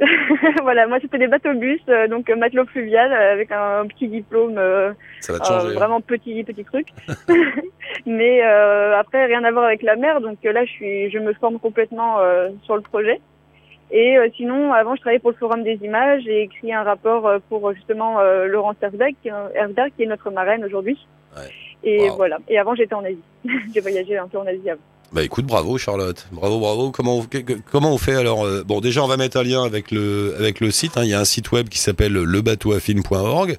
voilà, 0.62 0.86
moi 0.86 0.98
c'était 1.00 1.18
des 1.18 1.26
bateaux 1.26 1.54
bus, 1.54 1.80
euh, 1.88 2.06
donc 2.08 2.30
euh, 2.30 2.36
matelot 2.36 2.66
fluvial 2.66 3.12
euh, 3.12 3.32
avec 3.32 3.50
un, 3.50 3.86
petit 3.86 4.08
diplôme, 4.08 4.54
Ça 5.20 5.32
va 5.32 5.38
te 5.40 5.44
changer. 5.46 5.68
hein. 5.68 5.74
vraiment 5.74 6.00
petit 6.00 6.44
petit 6.44 6.64
truc. 6.64 6.88
Mais 8.06 8.44
euh, 8.44 8.96
après 8.98 9.26
rien 9.26 9.42
à 9.44 9.50
voir 9.50 9.64
avec 9.64 9.82
la 9.82 9.96
mer, 9.96 10.20
donc 10.20 10.38
là 10.44 10.64
je 10.64 10.70
suis, 10.70 11.10
je 11.10 11.18
me 11.18 11.32
forme 11.34 11.58
complètement 11.58 12.20
euh, 12.20 12.50
sur 12.64 12.76
le 12.76 12.82
projet. 12.82 13.20
Et 13.90 14.18
euh, 14.18 14.28
sinon, 14.36 14.74
avant, 14.74 14.94
je 14.96 15.00
travaillais 15.00 15.18
pour 15.18 15.30
le 15.30 15.36
Forum 15.38 15.62
des 15.62 15.78
images. 15.82 16.20
J'ai 16.22 16.42
écrit 16.42 16.74
un 16.74 16.82
rapport 16.82 17.26
euh, 17.26 17.38
pour 17.48 17.72
justement 17.72 18.20
euh, 18.20 18.44
Laurence 18.46 18.76
Herzberg, 18.82 19.14
qui, 19.22 19.30
Herzberg, 19.54 19.92
qui 19.96 20.02
est 20.02 20.06
notre 20.06 20.30
marraine 20.30 20.62
aujourd'hui. 20.62 20.98
Ouais. 21.34 21.48
Et 21.84 22.10
Wow. 22.10 22.16
voilà. 22.16 22.36
Et 22.50 22.58
avant, 22.58 22.74
j'étais 22.74 22.92
en 22.94 23.02
Asie. 23.02 23.22
J'ai 23.74 23.80
voyagé 23.80 24.18
un 24.18 24.28
peu 24.28 24.36
en 24.36 24.46
Asie 24.46 24.68
avant. 24.68 24.82
Bah 25.12 25.22
écoute, 25.22 25.46
bravo 25.46 25.78
Charlotte, 25.78 26.26
bravo, 26.32 26.58
bravo. 26.60 26.90
Comment 26.90 27.18
on, 27.18 27.26
comment 27.70 27.94
on 27.94 27.98
fait 27.98 28.14
alors 28.14 28.44
euh, 28.44 28.62
Bon, 28.62 28.80
déjà 28.80 29.02
on 29.02 29.06
va 29.06 29.16
mettre 29.16 29.38
un 29.38 29.42
lien 29.42 29.64
avec 29.64 29.90
le 29.90 30.34
avec 30.38 30.60
le 30.60 30.70
site. 30.70 30.98
hein. 30.98 31.04
Il 31.04 31.08
y 31.10 31.14
a 31.14 31.20
un 31.20 31.24
site 31.24 31.50
web 31.50 31.68
qui 31.70 31.78
s'appelle 31.78 32.12
lebateauafilm.org. 32.12 33.56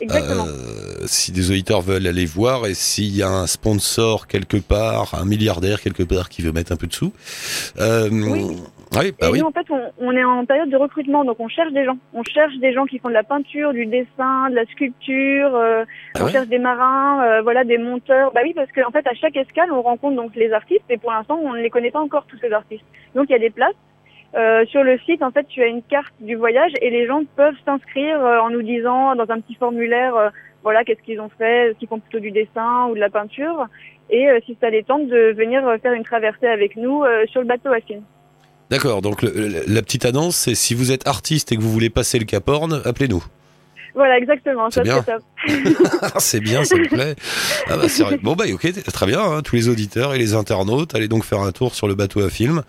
Exactement. 0.00 0.46
Euh, 0.48 1.04
si 1.06 1.30
des 1.30 1.50
auditeurs 1.50 1.82
veulent 1.82 2.06
aller 2.06 2.24
voir 2.26 2.66
et 2.66 2.74
s'il 2.74 3.14
y 3.14 3.22
a 3.22 3.28
un 3.30 3.46
sponsor 3.46 4.26
quelque 4.26 4.56
part, 4.56 5.14
un 5.14 5.26
milliardaire 5.26 5.80
quelque 5.80 6.02
part 6.02 6.28
qui 6.28 6.42
veut 6.42 6.52
mettre 6.52 6.72
un 6.72 6.76
peu 6.76 6.86
de 6.86 6.94
sous. 6.94 7.12
Euh, 7.78 8.08
Oui. 8.10 8.56
Oui, 8.98 9.12
bah 9.20 9.28
et 9.28 9.30
oui. 9.30 9.40
nous, 9.40 9.46
en 9.46 9.52
fait, 9.52 9.70
on, 9.70 9.92
on 9.98 10.12
est 10.16 10.24
en 10.24 10.44
période 10.44 10.68
de 10.68 10.76
recrutement, 10.76 11.24
donc 11.24 11.38
on 11.38 11.48
cherche 11.48 11.72
des 11.72 11.84
gens. 11.84 11.96
On 12.12 12.24
cherche 12.24 12.56
des 12.58 12.72
gens 12.72 12.86
qui 12.86 12.98
font 12.98 13.08
de 13.08 13.14
la 13.14 13.22
peinture, 13.22 13.72
du 13.72 13.86
dessin, 13.86 14.50
de 14.50 14.56
la 14.56 14.64
sculpture. 14.66 15.54
euh, 15.54 15.84
Ah 16.14 16.20
on 16.20 16.24
ouais 16.24 16.32
cherche 16.32 16.48
des 16.48 16.58
marins, 16.58 17.22
euh, 17.24 17.42
voilà, 17.42 17.64
des 17.64 17.78
monteurs. 17.78 18.32
Bah 18.32 18.40
oui, 18.42 18.52
parce 18.54 18.70
qu'en 18.72 18.90
fait, 18.90 19.06
à 19.06 19.14
chaque 19.14 19.36
escale, 19.36 19.70
on 19.72 19.82
rencontre 19.82 20.16
donc 20.16 20.34
les 20.34 20.52
artistes, 20.52 20.84
et 20.90 20.98
pour 20.98 21.12
l'instant, 21.12 21.38
on 21.42 21.52
ne 21.52 21.60
les 21.60 21.70
connaît 21.70 21.90
pas 21.92 22.00
encore 22.00 22.26
tous 22.26 22.38
ces 22.38 22.52
artistes. 22.52 22.84
Donc 23.14 23.26
il 23.28 23.32
y 23.32 23.36
a 23.36 23.38
des 23.38 23.50
places. 23.50 23.74
Euh, 24.36 24.64
sur 24.66 24.84
le 24.84 24.96
site, 25.00 25.22
en 25.24 25.32
fait, 25.32 25.44
tu 25.48 25.60
as 25.62 25.66
une 25.66 25.82
carte 25.82 26.14
du 26.20 26.36
voyage 26.36 26.70
et 26.80 26.90
les 26.90 27.04
gens 27.06 27.22
peuvent 27.36 27.56
s'inscrire 27.64 28.24
euh, 28.24 28.38
en 28.38 28.50
nous 28.50 28.62
disant 28.62 29.16
dans 29.16 29.28
un 29.28 29.40
petit 29.40 29.56
formulaire, 29.56 30.14
euh, 30.14 30.28
voilà, 30.62 30.84
qu'est-ce 30.84 31.02
qu'ils 31.02 31.20
ont 31.20 31.30
fait, 31.36 31.74
s'ils 31.78 31.88
font 31.88 31.98
plutôt 31.98 32.20
du 32.20 32.30
dessin 32.30 32.86
ou 32.88 32.94
de 32.94 33.00
la 33.00 33.10
peinture, 33.10 33.66
et 34.08 34.28
euh, 34.28 34.38
si 34.46 34.56
ça 34.60 34.70
les 34.70 34.84
tente 34.84 35.08
de 35.08 35.32
venir 35.32 35.66
euh, 35.66 35.78
faire 35.78 35.94
une 35.94 36.04
traversée 36.04 36.46
avec 36.46 36.76
nous 36.76 37.02
euh, 37.02 37.26
sur 37.26 37.40
le 37.40 37.46
bateau 37.48 37.72
à 37.72 37.80
film. 37.80 38.02
D'accord. 38.70 39.02
Donc 39.02 39.22
le- 39.22 39.30
le- 39.32 39.64
la 39.66 39.82
petite 39.82 40.04
annonce, 40.04 40.36
c'est 40.36 40.54
si 40.54 40.74
vous 40.74 40.92
êtes 40.92 41.06
artiste 41.06 41.52
et 41.52 41.56
que 41.56 41.60
vous 41.62 41.72
voulez 41.72 41.90
passer 41.90 42.18
le 42.18 42.24
Cap 42.24 42.48
Horn, 42.48 42.80
appelez-nous. 42.84 43.24
Voilà, 43.94 44.18
exactement. 44.18 44.70
C'est 44.70 44.84
Ça, 44.86 45.00
bien. 45.00 45.04
c'est. 45.04 45.74
Ah, 46.02 46.12
c'est 46.20 46.40
bien, 46.40 46.62
ça 46.64 46.76
me 46.76 46.86
plaît. 46.88 47.16
Ah 47.68 47.76
bah. 47.76 48.16
Bon 48.22 48.34
bah 48.36 48.44
ok, 48.52 48.72
très 48.84 49.06
bien. 49.06 49.20
hein, 49.20 49.42
tous 49.42 49.56
les 49.56 49.68
auditeurs 49.68 50.14
et 50.14 50.18
les 50.18 50.34
internautes, 50.34 50.94
allez 50.94 51.08
donc 51.08 51.24
faire 51.24 51.40
un 51.40 51.50
tour 51.50 51.74
sur 51.74 51.88
le 51.88 51.94
bateau 51.96 52.20
à 52.24 52.30
film 52.30 52.62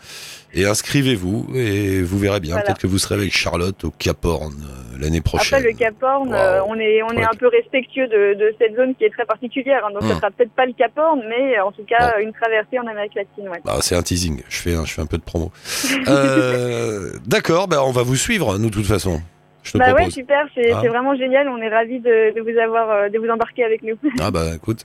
et 0.54 0.66
inscrivez-vous 0.66 1.48
et 1.56 2.02
vous 2.02 2.18
verrez 2.20 2.40
bien. 2.40 2.52
Voilà. 2.56 2.66
Peut-être 2.66 2.80
que 2.82 2.88
vous 2.88 2.98
serez 2.98 3.16
avec 3.16 3.32
Charlotte 3.34 3.84
au 3.84 3.92
Cap 3.92 4.24
Horn 4.26 4.54
euh, 4.54 4.98
l'année 5.00 5.22
prochaine. 5.22 5.60
Après, 5.60 5.72
le 5.72 5.78
Cap 5.78 5.96
Horn, 6.02 6.30
Wow. 6.30 6.34
euh, 6.36 6.60
on 6.68 6.76
est, 6.76 7.02
on 7.04 7.08
Ouais. 7.10 7.22
est 7.22 7.24
un 7.24 7.36
peu 7.40 7.48
respectueux 7.48 8.08
de, 8.08 8.34
de 8.40 8.54
cette 8.60 8.76
zone 8.76 8.94
qui 8.96 9.06
est 9.06 9.10
très 9.10 9.26
particulière. 9.26 9.84
hein. 9.86 9.92
donc, 9.94 10.04
Hmm. 10.04 10.10
ça 10.10 10.16
sera 10.18 10.32
peut-être 10.32 10.52
pas 10.54 10.66
le 10.66 10.74
Cap 10.74 10.92
Horn, 10.98 11.22
mais 11.30 11.58
euh, 11.58 11.64
en 11.66 11.72
tout 11.72 11.84
cas, 11.84 12.20
une 12.22 12.34
traversée 12.34 12.80
en 12.80 12.88
Amérique 12.88 13.16
latine. 13.16 13.50
Ouais. 13.50 13.60
Bah, 13.66 13.78
c'est 13.82 13.96
un 13.96 14.02
teasing. 14.04 14.42
Je 14.50 14.58
fais, 14.58 14.76
un, 14.76 14.86
je 14.86 14.94
fais 14.94 15.02
un 15.02 15.06
peu 15.08 15.18
de 15.18 15.24
promo. 15.24 15.52
Euh, 16.08 17.12
D'accord, 17.26 17.68
bah, 17.68 17.84
on 17.86 17.92
va 17.92 18.04
vous 18.04 18.16
suivre, 18.16 18.58
nous, 18.58 18.70
de 18.70 18.74
toute 18.76 18.86
façon. 18.86 19.22
Je 19.64 19.74
te 19.74 19.78
Bah 19.78 19.94
ouais, 19.94 20.10
super. 20.10 20.48
C'est 20.56 20.72
Ah. 20.72 20.80
c'est 20.82 20.88
vraiment 20.88 21.16
génial. 21.16 21.48
On 21.48 21.58
est 21.62 21.70
ravis 21.70 22.00
de, 22.00 22.34
de 22.36 22.42
vous 22.42 22.58
avoir, 22.60 23.10
de 23.12 23.18
vous 23.20 23.28
embarquer 23.30 23.64
avec 23.64 23.84
nous. 23.84 23.94
Ah 24.20 24.32
bah 24.32 24.56
écoute, 24.56 24.84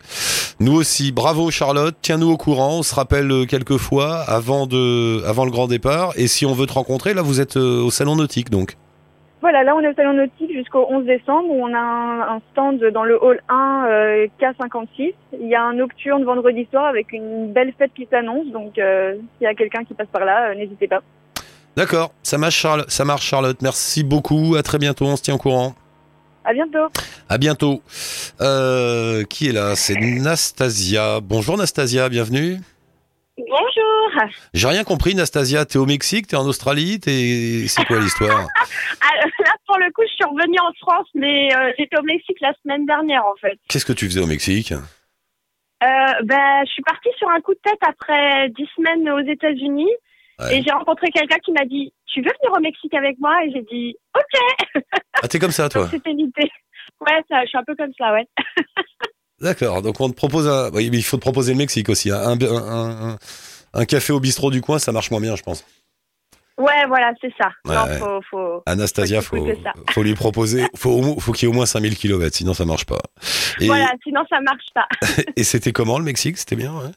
nous 0.58 0.74
aussi, 0.74 1.12
bravo 1.12 1.50
Charlotte, 1.50 1.94
tiens-nous 2.00 2.30
au 2.30 2.36
courant, 2.36 2.78
on 2.78 2.82
se 2.82 2.94
rappelle 2.94 3.30
euh, 3.30 3.44
quelques 3.44 3.76
fois 3.76 4.20
avant 4.20 4.66
de, 4.66 5.22
avant 5.26 5.44
le 5.44 5.50
grand 5.50 5.66
départ. 5.66 6.12
Et 6.16 6.26
si 6.28 6.46
on 6.46 6.54
veut 6.54 6.66
te 6.66 6.72
rencontrer, 6.72 7.12
là 7.14 7.22
vous 7.22 7.40
êtes 7.40 7.56
euh, 7.56 7.82
au 7.82 7.90
salon 7.90 8.16
nautique 8.16 8.50
donc. 8.50 8.76
Voilà, 9.42 9.62
là 9.62 9.76
on 9.76 9.80
est 9.80 9.88
au 9.88 9.94
salon 9.94 10.14
nautique 10.14 10.52
jusqu'au 10.52 10.86
11 10.88 11.04
décembre 11.04 11.50
où 11.50 11.62
on 11.62 11.72
a 11.74 11.78
un, 11.78 12.36
un 12.36 12.40
stand 12.50 12.82
dans 12.92 13.04
le 13.04 13.22
hall 13.22 13.40
1 13.48 13.84
euh, 13.86 14.26
K56. 14.40 15.14
Il 15.40 15.46
y 15.46 15.54
a 15.54 15.62
un 15.62 15.74
nocturne 15.74 16.24
vendredi 16.24 16.66
soir 16.70 16.86
avec 16.86 17.12
une 17.12 17.52
belle 17.52 17.72
fête 17.78 17.92
qui 17.94 18.08
s'annonce, 18.10 18.46
donc 18.48 18.78
euh, 18.78 19.14
s'il 19.36 19.44
y 19.44 19.46
a 19.46 19.54
quelqu'un 19.54 19.84
qui 19.84 19.94
passe 19.94 20.08
par 20.10 20.24
là, 20.24 20.48
euh, 20.48 20.54
n'hésitez 20.54 20.88
pas. 20.88 21.00
D'accord, 21.76 22.12
ça 22.22 22.38
marche, 22.38 22.66
ça 22.88 23.04
marche 23.04 23.26
Charlotte. 23.26 23.60
Merci 23.60 24.02
beaucoup. 24.02 24.56
À 24.56 24.62
très 24.62 24.78
bientôt. 24.78 25.04
On 25.04 25.16
se 25.16 25.22
tient 25.22 25.34
au 25.34 25.38
courant. 25.38 25.74
À 26.46 26.52
bientôt. 26.52 26.86
À 27.28 27.38
bientôt. 27.38 27.82
Euh, 28.40 29.24
qui 29.24 29.48
est 29.48 29.52
là? 29.52 29.74
C'est 29.74 29.96
Nastasia. 29.96 31.18
Bonjour 31.20 31.58
Nastasia, 31.58 32.08
bienvenue. 32.08 32.58
Bonjour. 33.36 34.28
J'ai 34.54 34.68
rien 34.68 34.84
compris, 34.84 35.14
Nastasia. 35.16 35.64
T'es 35.66 35.78
au 35.78 35.86
Mexique, 35.86 36.28
t'es 36.28 36.36
en 36.36 36.46
Australie, 36.46 37.00
t'es. 37.00 37.64
C'est 37.66 37.84
quoi 37.84 37.98
l'histoire? 37.98 38.46
Là, 39.02 39.52
pour 39.66 39.76
le 39.78 39.90
coup, 39.92 40.02
je 40.08 40.14
suis 40.14 40.24
revenue 40.24 40.58
en 40.60 40.72
France, 40.80 41.08
mais 41.14 41.54
euh, 41.54 41.72
j'étais 41.78 41.98
au 41.98 42.02
Mexique 42.02 42.38
la 42.40 42.52
semaine 42.62 42.86
dernière, 42.86 43.24
en 43.26 43.34
fait. 43.40 43.58
Qu'est-ce 43.68 43.84
que 43.84 43.92
tu 43.92 44.06
faisais 44.06 44.20
au 44.20 44.26
Mexique? 44.26 44.72
Euh, 44.72 45.86
ben, 46.24 46.62
je 46.64 46.70
suis 46.70 46.82
partie 46.82 47.10
sur 47.18 47.28
un 47.28 47.40
coup 47.40 47.54
de 47.54 47.60
tête 47.62 47.78
après 47.86 48.48
dix 48.50 48.68
semaines 48.76 49.08
aux 49.10 49.20
États-Unis 49.30 49.90
Ouais. 50.38 50.58
et 50.58 50.62
j'ai 50.62 50.70
rencontré 50.70 51.08
quelqu'un 51.10 51.38
qui 51.38 51.50
m'a 51.52 51.64
dit 51.64 51.94
Tu 52.12 52.20
veux 52.20 52.30
venir 52.42 52.54
au 52.58 52.60
Mexique 52.60 52.92
avec 52.92 53.18
moi? 53.18 53.32
Et 53.46 53.52
j'ai 53.52 53.62
dit 53.62 53.96
Ok. 54.14 54.82
Ah, 55.22 55.28
t'es 55.28 55.38
comme 55.38 55.50
ça, 55.52 55.68
toi 55.70 55.82
Donc 55.82 55.90
c'était 55.92 56.10
l'idée. 56.12 56.50
Ouais, 57.00 57.22
ça, 57.30 57.42
je 57.42 57.48
suis 57.48 57.58
un 57.58 57.64
peu 57.64 57.74
comme 57.74 57.92
ça, 57.98 58.12
ouais. 58.12 58.26
D'accord, 59.40 59.82
donc 59.82 60.00
on 60.00 60.08
te 60.08 60.14
propose 60.14 60.48
un. 60.48 60.70
Il 60.80 61.02
faut 61.04 61.16
te 61.18 61.22
proposer 61.22 61.52
le 61.52 61.58
Mexique 61.58 61.88
aussi. 61.90 62.10
hein. 62.10 62.20
Un, 62.24 62.40
un, 62.40 63.10
un, 63.10 63.16
un 63.74 63.84
café 63.84 64.12
au 64.12 64.20
bistrot 64.20 64.50
du 64.50 64.62
coin, 64.62 64.78
ça 64.78 64.92
marche 64.92 65.10
moins 65.10 65.20
bien, 65.20 65.36
je 65.36 65.42
pense. 65.42 65.64
Ouais, 66.58 66.86
voilà, 66.88 67.12
c'est 67.20 67.32
ça. 67.38 67.50
Ouais, 67.66 67.74
non, 67.74 67.84
ouais. 67.84 67.98
faut, 67.98 68.20
faut. 68.30 68.62
Anastasia, 68.64 69.20
Faut 69.20 69.36
faut, 69.90 70.02
lui 70.02 70.14
proposer. 70.14 70.64
Faut, 70.74 71.20
faut 71.20 71.32
qu'il 71.32 71.46
y 71.46 71.50
ait 71.50 71.52
au 71.52 71.54
moins 71.54 71.66
5000 71.66 71.98
km, 71.98 72.34
sinon 72.34 72.54
ça 72.54 72.64
marche 72.64 72.86
pas. 72.86 72.98
Et, 73.60 73.66
Voilà, 73.66 73.92
sinon 74.02 74.22
ça 74.30 74.40
marche 74.40 74.64
pas. 74.74 74.88
et 75.36 75.44
c'était 75.44 75.72
comment 75.72 75.98
le 75.98 76.04
Mexique? 76.06 76.38
C'était 76.38 76.56
bien, 76.56 76.72
ouais? 76.72 76.90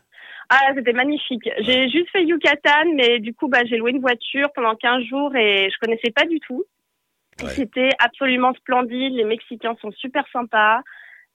Ah, 0.50 0.72
c'était 0.76 0.94
magnifique. 0.94 1.44
J'ai 1.60 1.90
juste 1.90 2.10
fait 2.12 2.24
Yucatan, 2.24 2.86
mais 2.96 3.20
du 3.20 3.34
coup, 3.34 3.50
bah, 3.50 3.60
j'ai 3.70 3.76
loué 3.76 3.92
une 3.92 4.00
voiture 4.00 4.48
pendant 4.56 4.76
15 4.76 5.04
jours 5.04 5.36
et 5.36 5.70
je 5.70 5.78
connaissais 5.86 6.12
pas 6.16 6.26
du 6.26 6.40
tout. 6.40 6.64
Ouais. 7.44 7.54
C'était 7.56 7.90
absolument 8.00 8.54
splendide. 8.54 9.14
Les 9.14 9.24
Mexicains 9.24 9.76
sont 9.82 9.92
super 9.92 10.24
sympas. 10.32 10.82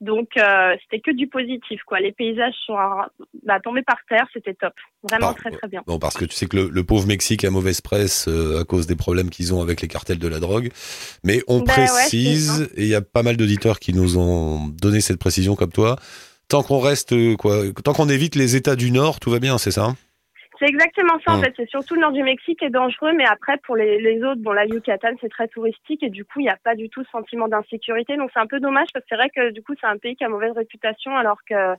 Donc, 0.00 0.30
euh, 0.36 0.74
c'était 0.82 1.00
que 1.00 1.12
du 1.16 1.28
positif, 1.28 1.80
quoi. 1.86 2.00
Les 2.00 2.12
paysages 2.12 2.52
sont 2.66 2.76
à- 2.76 3.08
bah, 3.46 3.60
tombés 3.60 3.82
par 3.82 3.96
terre. 4.08 4.26
C'était 4.34 4.52
top. 4.52 4.72
Vraiment 5.02 5.28
Ah, 5.30 5.34
très, 5.34 5.50
très 5.50 5.68
bien. 5.68 5.82
Bon, 5.86 5.98
parce 5.98 6.16
que 6.16 6.24
tu 6.24 6.34
sais 6.34 6.46
que 6.46 6.56
le, 6.56 6.68
le 6.68 6.84
pauvre 6.84 7.06
Mexique 7.06 7.44
a 7.44 7.50
mauvaise 7.50 7.80
presse 7.80 8.26
euh, 8.28 8.60
à 8.60 8.64
cause 8.64 8.86
des 8.86 8.96
problèmes 8.96 9.30
qu'ils 9.30 9.54
ont 9.54 9.62
avec 9.62 9.80
les 9.80 9.88
cartels 9.88 10.18
de 10.18 10.28
la 10.28 10.40
drogue. 10.40 10.70
Mais 11.22 11.42
on 11.46 11.60
Ben 11.60 11.74
ouais, 11.78 11.86
précise, 11.86 12.68
et 12.76 12.82
il 12.82 12.88
y 12.88 12.94
a 12.94 13.02
pas 13.02 13.22
mal 13.22 13.36
d'auditeurs 13.36 13.78
qui 13.78 13.94
nous 13.94 14.18
ont 14.18 14.66
donné 14.68 15.00
cette 15.00 15.18
précision 15.20 15.54
comme 15.54 15.72
toi. 15.72 15.96
Tant 16.48 16.62
qu'on 16.62 16.80
reste, 16.80 17.12
euh, 17.14 17.36
quoi, 17.36 17.62
tant 17.82 17.94
qu'on 17.94 18.08
évite 18.10 18.34
les 18.34 18.56
États 18.56 18.76
du 18.76 18.90
Nord, 18.90 19.20
tout 19.20 19.30
va 19.30 19.38
bien, 19.38 19.56
c'est 19.58 19.70
ça 19.70 19.84
hein? 19.84 19.96
C'est 20.64 20.70
exactement 20.70 21.18
ça, 21.26 21.32
en 21.32 21.40
fait. 21.42 21.52
C'est 21.56 21.68
surtout 21.68 21.94
le 21.94 22.00
nord 22.00 22.12
du 22.12 22.22
Mexique 22.22 22.58
qui 22.60 22.64
est 22.64 22.70
dangereux, 22.70 23.12
mais 23.14 23.26
après, 23.26 23.58
pour 23.66 23.76
les, 23.76 24.00
les 24.00 24.22
autres, 24.22 24.40
bon, 24.40 24.52
la 24.52 24.64
Yucatan, 24.64 25.10
c'est 25.20 25.28
très 25.28 25.46
touristique 25.48 26.02
et 26.02 26.08
du 26.10 26.24
coup, 26.24 26.40
il 26.40 26.44
n'y 26.44 26.48
a 26.48 26.56
pas 26.64 26.74
du 26.74 26.88
tout 26.88 27.04
ce 27.04 27.10
sentiment 27.10 27.48
d'insécurité. 27.48 28.16
Donc, 28.16 28.30
c'est 28.32 28.40
un 28.40 28.46
peu 28.46 28.60
dommage 28.60 28.86
parce 28.94 29.04
que 29.04 29.08
c'est 29.10 29.16
vrai 29.16 29.30
que 29.30 29.50
du 29.50 29.62
coup, 29.62 29.74
c'est 29.80 29.86
un 29.86 29.98
pays 29.98 30.16
qui 30.16 30.24
a 30.24 30.28
mauvaise 30.28 30.52
réputation 30.56 31.14
alors 31.16 31.38
que 31.48 31.74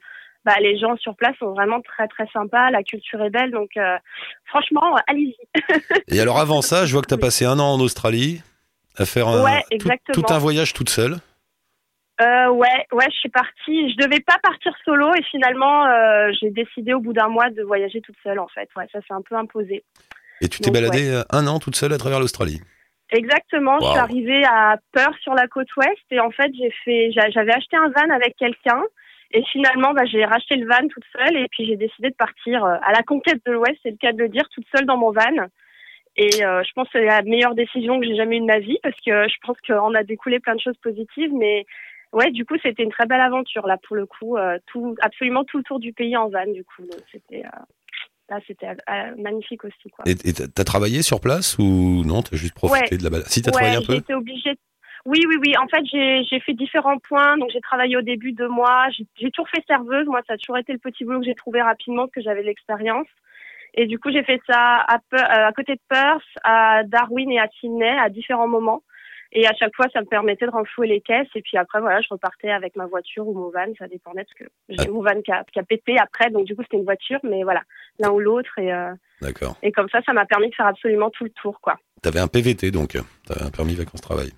bah, 0.45 0.53
les 0.61 0.77
gens 0.77 0.95
sur 0.97 1.15
place 1.15 1.35
sont 1.39 1.53
vraiment 1.53 1.81
très, 1.81 2.07
très 2.07 2.27
sympas. 2.27 2.69
La 2.69 2.83
culture 2.83 3.23
est 3.23 3.31
belle. 3.31 3.49
Donc, 3.49 3.71
euh, 3.77 3.97
franchement, 4.45 4.95
allez-y. 5.07 5.35
Et 6.15 6.19
alors 6.19 6.37
avant 6.37 6.61
ça, 6.61 6.85
je 6.85 6.93
vois 6.93 7.01
que 7.01 7.07
tu 7.07 7.15
as 7.15 7.17
passé 7.17 7.45
un 7.45 7.57
an 7.57 7.73
en 7.73 7.79
Australie 7.79 8.43
à 8.97 9.05
faire 9.05 9.27
un, 9.27 9.43
Ouais, 9.43 9.63
tout- 9.79 9.87
tout, 10.13 10.21
un 10.29 10.37
voyage 10.37 10.73
toute 10.73 10.89
seule. 10.89 11.15
Euh, 12.21 12.49
ouais, 12.49 12.87
ouais, 12.93 13.05
je 13.11 13.17
suis 13.17 13.29
partie. 13.29 13.89
Je 13.91 13.97
devais 13.97 14.21
pas 14.21 14.37
partir 14.41 14.73
solo 14.85 15.13
et 15.15 15.23
finalement, 15.23 15.85
euh, 15.85 16.31
j'ai 16.39 16.49
décidé 16.49 16.93
au 16.93 16.99
bout 17.01 17.13
d'un 17.13 17.27
mois 17.27 17.49
de 17.49 17.61
voyager 17.61 17.99
toute 18.01 18.15
seule, 18.23 18.39
en 18.39 18.47
fait. 18.47 18.69
Ouais, 18.77 18.85
ça 18.91 18.99
s'est 19.01 19.13
un 19.13 19.21
peu 19.21 19.35
imposé. 19.35 19.83
Et 20.41 20.47
tu 20.47 20.59
t'es 20.59 20.69
Donc, 20.71 20.75
baladé 20.75 21.09
euh, 21.09 21.23
un 21.31 21.45
an 21.47 21.59
toute 21.59 21.75
seule 21.75 21.93
à 21.93 21.97
travers 21.97 22.19
l'Australie. 22.19 22.61
Exactement, 23.11 23.77
je 23.79 23.85
Wow. 23.85 23.91
suis 23.91 23.99
arrivée 23.99 24.43
à 24.45 24.77
Perth 24.91 25.15
sur 25.21 25.33
la 25.35 25.47
côte 25.47 25.67
ouest 25.77 26.01
et 26.09 26.19
en 26.19 26.31
fait 26.31 26.51
j'ai 26.57 26.71
fait, 26.83 27.11
j'a- 27.11 27.29
j'avais 27.29 27.53
acheté 27.53 27.77
un 27.77 27.89
van 27.89 28.09
avec 28.13 28.35
quelqu'un 28.35 28.81
et 29.31 29.43
finalement 29.51 29.93
bah, 29.93 30.05
j'ai 30.05 30.25
racheté 30.25 30.55
le 30.55 30.67
van 30.67 30.87
toute 30.87 31.03
seule 31.15 31.37
et 31.37 31.47
puis 31.51 31.67
j'ai 31.67 31.75
décidé 31.77 32.09
de 32.09 32.15
partir 32.15 32.65
euh, 32.65 32.77
à 32.81 32.91
la 32.93 33.03
conquête 33.03 33.39
de 33.45 33.51
l'ouest, 33.51 33.77
c'est 33.83 33.91
le 33.91 33.97
cas 33.97 34.11
de 34.11 34.17
le 34.17 34.27
dire, 34.29 34.49
toute 34.49 34.65
seule 34.75 34.87
dans 34.87 34.97
mon 34.97 35.11
van. 35.11 35.21
Et 36.17 36.43
euh, 36.43 36.63
je 36.63 36.71
pense 36.73 36.87
que 36.89 36.97
c'est 36.97 37.05
la 37.05 37.21
meilleure 37.21 37.53
décision 37.53 37.99
que 37.99 38.07
j'ai 38.07 38.15
jamais 38.15 38.37
eue 38.37 38.41
de 38.41 38.45
ma 38.45 38.59
vie 38.59 38.79
parce 38.81 38.95
que 39.05 39.27
je 39.29 39.35
pense 39.43 39.57
qu'on 39.67 39.93
a 39.93 40.03
découlé 40.03 40.39
plein 40.39 40.55
de 40.55 40.61
choses 40.61 40.77
positives, 40.81 41.31
mais 41.33 41.65
ouais, 42.15 42.31
du 42.31 42.45
coup 42.45 42.55
c'était 42.63 42.83
une 42.83 42.91
très 42.91 43.05
belle 43.05 43.21
aventure 43.21 43.67
là 43.67 43.77
pour 43.77 43.95
le 43.95 44.05
coup, 44.05 44.37
euh, 44.37 44.57
tout, 44.65 44.95
absolument 45.01 45.43
tout 45.43 45.57
le 45.57 45.63
tour 45.63 45.79
du 45.79 45.93
pays 45.93 46.17
en 46.17 46.29
van 46.29 46.47
du 46.51 46.63
coup, 46.63 46.83
c'était 47.11 47.43
euh, 47.45 47.59
là 48.29 48.39
c'était 48.47 48.69
euh, 48.69 49.15
magnifique 49.17 49.63
aussi 49.63 49.89
quoi. 49.91 50.03
Et 50.07 50.15
t'as 50.33 50.63
travaillé 50.63 51.01
sur 51.03 51.19
place 51.19 51.57
ou 51.59 52.03
non? 52.03 52.21
T'as 52.23 52.37
juste 52.37 52.55
profité 52.55 52.95
Ouais. 52.95 52.97
de 52.97 53.03
la 53.03 53.09
balade 53.11 53.27
Si 53.27 53.41
t'as 53.41 53.51
ouais, 53.51 53.59
travaillé 53.59 53.77
un 53.77 53.85
peu? 53.85 53.95
été 53.95 54.13
obligée. 54.13 54.55
Oui, 55.05 55.19
oui, 55.29 55.35
oui. 55.39 55.53
En 55.63 55.67
fait, 55.67 55.83
j'ai 55.91 56.39
fait 56.39 56.53
différents 56.53 56.97
points. 56.97 57.37
Donc, 57.37 57.51
j'ai 57.53 57.61
travaillé 57.61 57.95
au 57.95 58.01
début 58.01 58.31
deux 58.31 58.47
mois. 58.47 58.87
J'ai 59.19 59.29
toujours 59.29 59.47
fait 59.49 59.63
serveuse. 59.67 60.07
Moi, 60.07 60.21
ça 60.25 60.33
a 60.33 60.37
toujours 60.37 60.57
été 60.57 60.73
le 60.73 60.79
petit 60.79 61.05
boulot 61.05 61.19
que 61.19 61.27
j'ai 61.27 61.35
trouvé 61.35 61.61
rapidement 61.61 62.05
parce 62.07 62.13
que 62.13 62.21
j'avais 62.21 62.41
de 62.41 62.47
l'expérience. 62.47 63.05
Et 63.75 63.85
du 63.85 63.99
coup, 63.99 64.09
j'ai 64.11 64.23
fait 64.23 64.41
ça 64.49 64.83
à 64.89 65.51
côté 65.55 65.75
de 65.75 65.79
Perth, 65.89 66.23
à 66.43 66.81
Darwin 66.85 67.29
et 67.29 67.39
à 67.39 67.47
Sydney 67.59 67.95
à 67.99 68.09
différents 68.09 68.47
moments. 68.47 68.81
Et 69.37 69.45
à 69.47 69.53
chaque 69.53 69.75
fois, 69.75 69.85
ça 69.93 69.99
me 69.99 70.05
permettait 70.05 70.45
de 70.45 70.51
renflouer 70.51 70.87
les 70.87 71.01
caisses. 71.01 71.27
Et 71.35 71.41
puis 71.41 71.57
après, 71.57 71.81
voilà, 71.81 71.99
je 72.01 72.07
repartais 72.09 72.49
avec 72.51 72.75
ma 72.77 72.85
voiture 72.85 73.27
ou 73.27 73.33
mon 73.33 73.49
van. 73.49 73.65
Ça 73.77 73.87
dépendait 73.87 74.23
parce 74.23 74.33
que 74.37 74.45
j'ai 74.69 74.87
Ah. 74.87 74.91
mon 74.91 75.01
van 75.03 75.21
qui 75.21 75.31
a, 75.31 75.43
qui 75.51 75.59
a 75.59 75.63
pété 75.63 75.97
après. 75.99 76.29
Donc, 76.31 76.45
du 76.45 76.55
coup, 76.55 76.63
c'était 76.63 76.77
une 76.77 76.85
voiture. 76.85 77.19
Mais 77.23 77.43
voilà, 77.43 77.61
l'un 77.99 78.11
ou 78.11 78.19
l'autre. 78.21 78.57
Et, 78.57 78.71
euh, 78.73 78.93
D'accord. 79.21 79.57
et 79.61 79.71
comme 79.73 79.89
ça, 79.89 79.99
ça 80.05 80.13
m'a 80.13 80.25
permis 80.25 80.49
de 80.49 80.55
faire 80.55 80.67
absolument 80.67 81.09
tout 81.09 81.25
le 81.25 81.29
tour, 81.31 81.59
quoi. 81.61 81.75
T'avais 82.01 82.19
un 82.21 82.27
PVT 82.29 82.71
donc. 82.71 82.97
T'avais 83.27 83.43
un 83.43 83.51
permis 83.51 83.75
vacances-travail. 83.75 84.31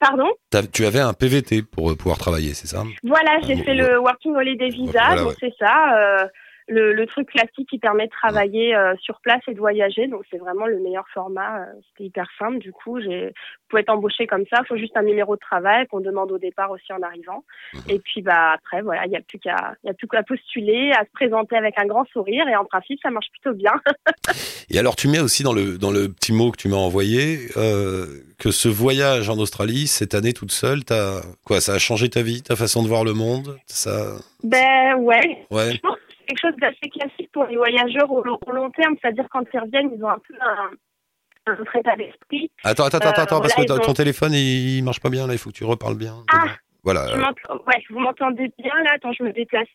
Pardon? 0.00 0.30
Tu 0.72 0.86
avais 0.86 1.00
un 1.00 1.12
PVT 1.12 1.62
pour 1.62 1.90
euh, 1.90 1.96
pouvoir 1.96 2.18
travailler, 2.18 2.54
c'est 2.54 2.66
ça? 2.66 2.84
Voilà, 3.02 3.38
j'ai 3.42 3.54
Ah, 3.60 3.64
fait 3.64 3.76
bon, 3.76 3.82
le 3.82 3.98
Working 4.00 4.34
Holiday 4.36 4.68
Visa, 4.70 4.92
Voilà, 5.04 5.16
donc 5.22 5.30
ouais. 5.30 5.36
c'est 5.40 5.54
ça, 5.58 5.98
euh, 6.22 6.26
le, 6.68 6.92
le 6.92 7.06
truc 7.06 7.28
classique 7.28 7.68
qui 7.68 7.78
permet 7.78 8.06
de 8.06 8.10
travailler 8.10 8.74
euh, 8.74 8.94
sur 9.00 9.20
place 9.20 9.42
et 9.48 9.54
de 9.54 9.58
voyager, 9.58 10.06
donc 10.06 10.22
c'est 10.30 10.38
vraiment 10.38 10.66
le 10.66 10.78
meilleur 10.80 11.04
format. 11.12 11.60
euh, 11.60 11.64
C'était 11.88 12.04
hyper 12.04 12.26
simple, 12.38 12.58
du 12.58 12.72
coup, 12.72 13.00
j'ai, 13.00 13.32
pouvez 13.68 13.82
être 13.82 13.90
embauché 13.90 14.26
comme 14.26 14.44
ça, 14.50 14.60
il 14.62 14.66
faut 14.66 14.76
juste 14.76 14.96
un 14.96 15.02
numéro 15.02 15.34
de 15.34 15.40
travail 15.40 15.86
qu'on 15.88 16.00
demande 16.00 16.32
au 16.32 16.38
départ 16.38 16.70
aussi 16.70 16.92
en 16.92 17.02
arrivant. 17.02 17.44
Mhm. 17.74 17.80
Et 17.88 17.98
puis 17.98 18.22
bah 18.22 18.52
après, 18.54 18.82
voilà, 18.82 19.04
il 19.06 19.10
n'y 19.10 19.16
a 19.16 19.20
plus 19.20 19.38
qu'à, 19.38 19.74
il 19.84 19.88
y 19.88 19.90
a 19.90 19.94
plus 19.94 20.08
qu'à 20.08 20.22
postuler, 20.22 20.92
à 20.92 21.04
se 21.04 21.10
présenter 21.12 21.56
avec 21.56 21.78
un 21.78 21.86
grand 21.86 22.06
sourire, 22.06 22.48
et 22.48 22.56
en 22.56 22.64
principe, 22.64 22.98
ça 23.02 23.10
marche 23.10 23.30
plutôt 23.30 23.54
bien. 23.54 23.72
Et 24.70 24.78
alors 24.78 24.96
tu 24.96 25.08
mets 25.08 25.20
aussi 25.20 25.42
dans 25.42 25.52
le 25.52 25.76
dans 25.76 25.90
le 25.90 26.08
petit 26.08 26.32
mot 26.32 26.50
que 26.50 26.56
tu 26.56 26.68
m'as 26.68 26.76
envoyé 26.76 27.48
euh, 27.58 28.06
que 28.38 28.50
ce 28.50 28.68
voyage 28.68 29.28
en 29.28 29.36
Australie 29.38 29.86
cette 29.86 30.14
année 30.14 30.32
toute 30.32 30.50
seule, 30.52 30.84
t'as 30.84 31.20
quoi 31.44 31.60
Ça 31.60 31.74
a 31.74 31.78
changé 31.78 32.08
ta 32.08 32.22
vie, 32.22 32.42
ta 32.42 32.56
façon 32.56 32.82
de 32.82 32.88
voir 32.88 33.04
le 33.04 33.12
monde 33.12 33.58
Ça, 33.66 34.16
ben 34.42 34.94
ouais, 34.96 35.46
ouais. 35.50 35.72
je 35.72 35.78
pense 35.80 35.96
quelque 36.26 36.40
chose 36.40 36.56
d'assez 36.60 36.88
classique 36.90 37.30
pour 37.32 37.44
les 37.44 37.56
voyageurs 37.56 38.10
au, 38.10 38.22
lo- 38.22 38.38
au 38.46 38.52
long 38.52 38.70
terme, 38.70 38.94
c'est-à-dire 39.00 39.26
quand 39.30 39.42
ils 39.52 39.60
reviennent, 39.60 39.90
ils 39.96 40.04
ont 40.04 40.08
un 40.10 40.18
peu 40.18 40.34
un, 40.40 41.52
un 41.52 41.56
autre 41.60 41.76
état 41.76 41.96
d'esprit. 41.96 42.50
Attends, 42.62 42.84
attends, 42.84 42.98
attends, 42.98 43.08
Euh, 43.08 43.22
attends, 43.24 43.40
parce 43.40 43.54
voilà, 43.54 43.78
que 43.78 43.84
ton 43.84 43.90
ont- 43.90 43.94
téléphone 43.94 44.32
il, 44.32 44.82
marche 44.82 45.00
pas 45.00 45.10
bien 45.10 45.26
là. 45.26 45.34
Il 45.34 45.38
faut 45.38 45.50
que 45.50 45.56
tu 45.56 45.64
reparles 45.64 45.96
bien. 45.96 46.14
Ah. 46.32 46.44
Voilà. 46.82 47.06
Tu 47.08 47.18
euh, 47.18 47.54
ouais, 47.66 47.82
vous 47.90 47.98
m'entendez 47.98 48.50
bien 48.58 48.72
là? 48.84 48.92
Attends, 48.94 49.12
je 49.12 49.22
me 49.22 49.32
déplace. 49.32 49.66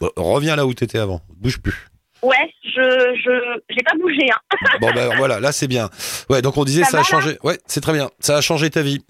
bon, 0.00 0.10
reviens 0.16 0.56
là 0.56 0.66
où 0.66 0.74
t'étais 0.74 0.98
avant. 0.98 1.20
Bouge 1.36 1.60
plus. 1.62 1.86
Ouais, 2.22 2.50
je 2.64 2.80
je 2.80 3.60
j'ai 3.68 3.82
pas 3.84 3.94
bougé 4.00 4.26
hein. 4.32 4.56
Bon 4.80 4.90
ben 4.94 5.14
voilà, 5.16 5.38
là 5.38 5.52
c'est 5.52 5.68
bien. 5.68 5.90
Ouais, 6.30 6.40
donc 6.42 6.56
on 6.56 6.64
disait 6.64 6.82
ça, 6.82 6.90
Ça 6.92 6.96
a 6.98 7.00
va, 7.02 7.06
changé. 7.06 7.38
Ouais, 7.44 7.58
c'est 7.66 7.80
très 7.82 7.92
bien. 7.92 8.08
Ça 8.20 8.38
a 8.38 8.40
changé 8.40 8.70
ta 8.70 8.82
vie. 8.82 9.04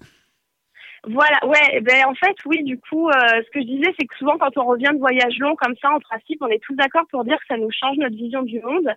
Voilà, 1.03 1.37
ouais, 1.45 1.81
ben 1.81 2.05
en 2.07 2.15
fait 2.15 2.35
oui, 2.45 2.63
du 2.63 2.79
coup, 2.79 3.07
euh, 3.09 3.13
ce 3.45 3.49
que 3.51 3.61
je 3.61 3.65
disais, 3.65 3.93
c'est 3.99 4.07
que 4.07 4.15
souvent 4.17 4.37
quand 4.37 4.57
on 4.57 4.65
revient 4.65 4.89
de 4.91 4.99
voyage 4.99 5.37
long 5.39 5.55
comme 5.55 5.75
ça, 5.81 5.91
en 5.91 5.99
principe, 5.99 6.41
on 6.41 6.47
est 6.47 6.63
tous 6.63 6.75
d'accord 6.75 7.05
pour 7.11 7.23
dire 7.23 7.37
que 7.37 7.45
ça 7.47 7.57
nous 7.57 7.71
change 7.71 7.97
notre 7.97 8.15
vision 8.15 8.41
du 8.41 8.59
monde. 8.61 8.89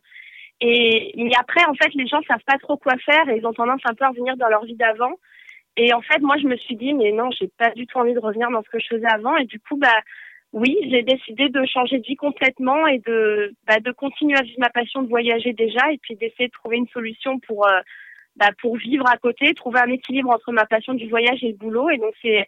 Et 0.60 1.12
mais 1.16 1.32
après, 1.38 1.64
en 1.66 1.74
fait, 1.74 1.92
les 1.94 2.06
gens 2.06 2.20
savent 2.26 2.44
pas 2.46 2.58
trop 2.58 2.76
quoi 2.76 2.96
faire 3.04 3.28
et 3.28 3.38
ils 3.38 3.46
ont 3.46 3.52
tendance 3.52 3.82
un 3.84 3.94
peu 3.94 4.04
à 4.04 4.08
revenir 4.08 4.36
dans 4.36 4.48
leur 4.48 4.64
vie 4.64 4.76
d'avant. 4.76 5.12
Et 5.76 5.92
en 5.94 6.02
fait, 6.02 6.20
moi, 6.20 6.36
je 6.36 6.46
me 6.46 6.56
suis 6.56 6.76
dit, 6.76 6.92
mais 6.94 7.12
non, 7.12 7.30
j'ai 7.30 7.48
pas 7.48 7.70
du 7.70 7.86
tout 7.86 7.98
envie 7.98 8.14
de 8.14 8.18
revenir 8.18 8.50
dans 8.50 8.62
ce 8.62 8.68
que 8.68 8.80
je 8.80 8.88
faisais 8.88 9.06
avant. 9.06 9.36
Et 9.36 9.44
du 9.44 9.60
coup, 9.60 9.76
bah 9.76 10.00
oui, 10.52 10.76
j'ai 10.90 11.02
décidé 11.02 11.48
de 11.48 11.64
changer 11.64 11.98
de 11.98 12.06
vie 12.06 12.16
complètement 12.16 12.86
et 12.86 12.98
de 12.98 13.54
bah, 13.66 13.78
de 13.80 13.92
continuer 13.92 14.36
à 14.36 14.42
vivre 14.42 14.58
ma 14.58 14.70
passion 14.70 15.02
de 15.02 15.08
voyager 15.08 15.52
déjà 15.52 15.92
et 15.92 15.98
puis 15.98 16.16
d'essayer 16.16 16.48
de 16.48 16.52
trouver 16.52 16.76
une 16.76 16.88
solution 16.88 17.38
pour 17.38 17.66
euh, 17.66 17.80
bah, 18.36 18.50
pour 18.60 18.76
vivre 18.76 19.08
à 19.08 19.16
côté, 19.16 19.52
trouver 19.54 19.80
un 19.80 19.90
équilibre 19.90 20.30
entre 20.30 20.52
ma 20.52 20.66
passion 20.66 20.94
du 20.94 21.08
voyage 21.08 21.42
et 21.42 21.48
le 21.48 21.56
boulot. 21.56 21.90
Et 21.90 21.98
donc 21.98 22.14
c'est 22.22 22.46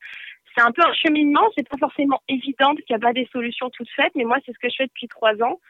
c'est 0.55 0.63
un 0.63 0.73
peu 0.73 0.83
un 0.83 0.93
cheminement. 0.93 1.49
C'est 1.57 1.69
pas 1.69 1.79
forcément 1.79 2.21
évident 2.29 2.75
qu'il 2.75 2.85
n'y 2.91 2.97
a 2.97 2.99
pas 2.99 3.13
des 3.13 3.29
solutions 3.33 3.71
toutes 3.71 3.91
faites, 3.91 4.13
mais 4.15 4.25
moi 4.25 4.39
c'est 4.45 4.53
ce 4.53 4.59
que 4.59 4.69
je 4.69 4.77
fais 4.77 4.87
depuis 4.87 5.09
trois 5.09 5.35
ans. 5.43 5.61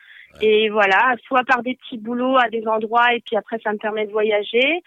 Et 0.40 0.71
voilà, 0.71 1.14
soit 1.26 1.45
par 1.45 1.62
des 1.62 1.75
petits 1.76 1.99
boulots 1.99 2.38
à 2.38 2.49
des 2.49 2.66
endroits 2.66 3.14
et 3.14 3.21
puis 3.21 3.37
après 3.37 3.59
ça 3.62 3.73
me 3.73 3.78
permet 3.78 4.07
de 4.07 4.12
voyager. 4.12 4.83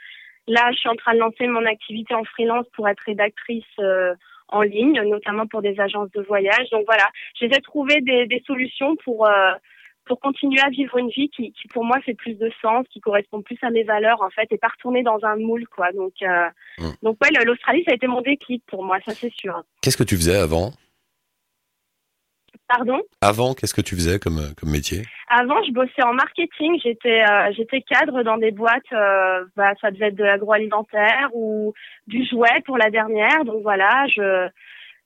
Là, 0.48 0.72
je 0.72 0.78
suis 0.78 0.90
en 0.90 0.96
train 0.96 1.14
de 1.14 1.20
lancer 1.20 1.48
mon 1.48 1.66
activité 1.66 2.14
en 2.14 2.24
freelance 2.24 2.68
pour 2.74 2.88
être 2.88 3.00
rédactrice 3.00 3.64
euh, 3.80 4.14
en 4.50 4.62
ligne, 4.62 5.02
notamment 5.02 5.48
pour 5.48 5.62
des 5.62 5.80
agences 5.80 6.12
de 6.12 6.22
voyage. 6.22 6.70
Donc 6.72 6.86
voilà, 6.86 7.10
j'essaie 7.34 7.58
de 7.58 7.64
trouver 7.64 8.02
des, 8.02 8.28
des 8.28 8.44
solutions 8.46 8.96
pour 8.98 9.28
euh, 9.28 9.52
pour 10.06 10.20
continuer 10.20 10.62
à 10.62 10.70
vivre 10.70 10.98
une 10.98 11.10
vie 11.10 11.30
qui, 11.30 11.52
qui, 11.54 11.68
pour 11.70 11.84
moi 11.84 12.00
fait 12.02 12.14
plus 12.14 12.36
de 12.36 12.52
sens, 12.62 12.86
qui 12.90 13.00
correspond 13.02 13.42
plus 13.42 13.58
à 13.62 13.70
mes 13.70 13.84
valeurs 13.84 14.22
en 14.22 14.30
fait, 14.30 14.48
et 14.52 14.58
pas 14.58 14.68
retourner 14.70 15.04
dans 15.04 15.20
un 15.24 15.36
moule 15.36 15.68
quoi. 15.68 15.92
Donc 15.92 16.14
euh, 16.22 16.48
Mm. 16.78 16.92
donc 17.04 17.18
ouais, 17.24 17.30
l'Australie 17.46 17.84
ça 17.86 17.92
a 17.92 17.96
été 17.96 18.08
mon 18.08 18.22
déclic 18.22 18.62
pour 18.68 18.84
moi, 18.84 18.98
ça 19.06 19.14
c'est 19.14 19.32
sûr. 19.34 19.64
Qu'est-ce 19.82 19.98
que 19.98 20.04
tu 20.04 20.16
faisais 20.18 20.36
avant? 20.38 20.72
Pardon? 22.68 23.00
Avant, 23.22 23.54
qu'est-ce 23.54 23.74
que 23.76 23.82
tu 23.82 23.96
faisais 23.96 24.18
comme, 24.18 24.40
euh, 24.40 24.54
comme 24.58 24.72
métier? 24.72 25.04
Avant, 25.30 25.62
je 25.64 25.72
bossais 25.72 26.04
en 26.04 26.14
marketing. 26.14 26.80
J'étais 26.84 27.22
euh, 27.24 27.52
j'étais 27.56 27.82
cadre 27.82 28.24
dans 28.24 28.38
des 28.38 28.50
boîtes. 28.52 28.92
euh, 28.92 29.46
bah, 29.56 29.74
ça 29.82 29.92
devait 29.92 30.08
être 30.08 30.16
de 30.16 30.24
l'agroalimentaire 30.24 31.30
ou 31.34 31.74
du 32.08 32.26
jouet 32.26 32.62
pour 32.66 32.78
la 32.80 32.90
dernière. 32.90 33.46
Donc 33.46 33.62
voilà, 33.62 34.08
je, 34.08 34.48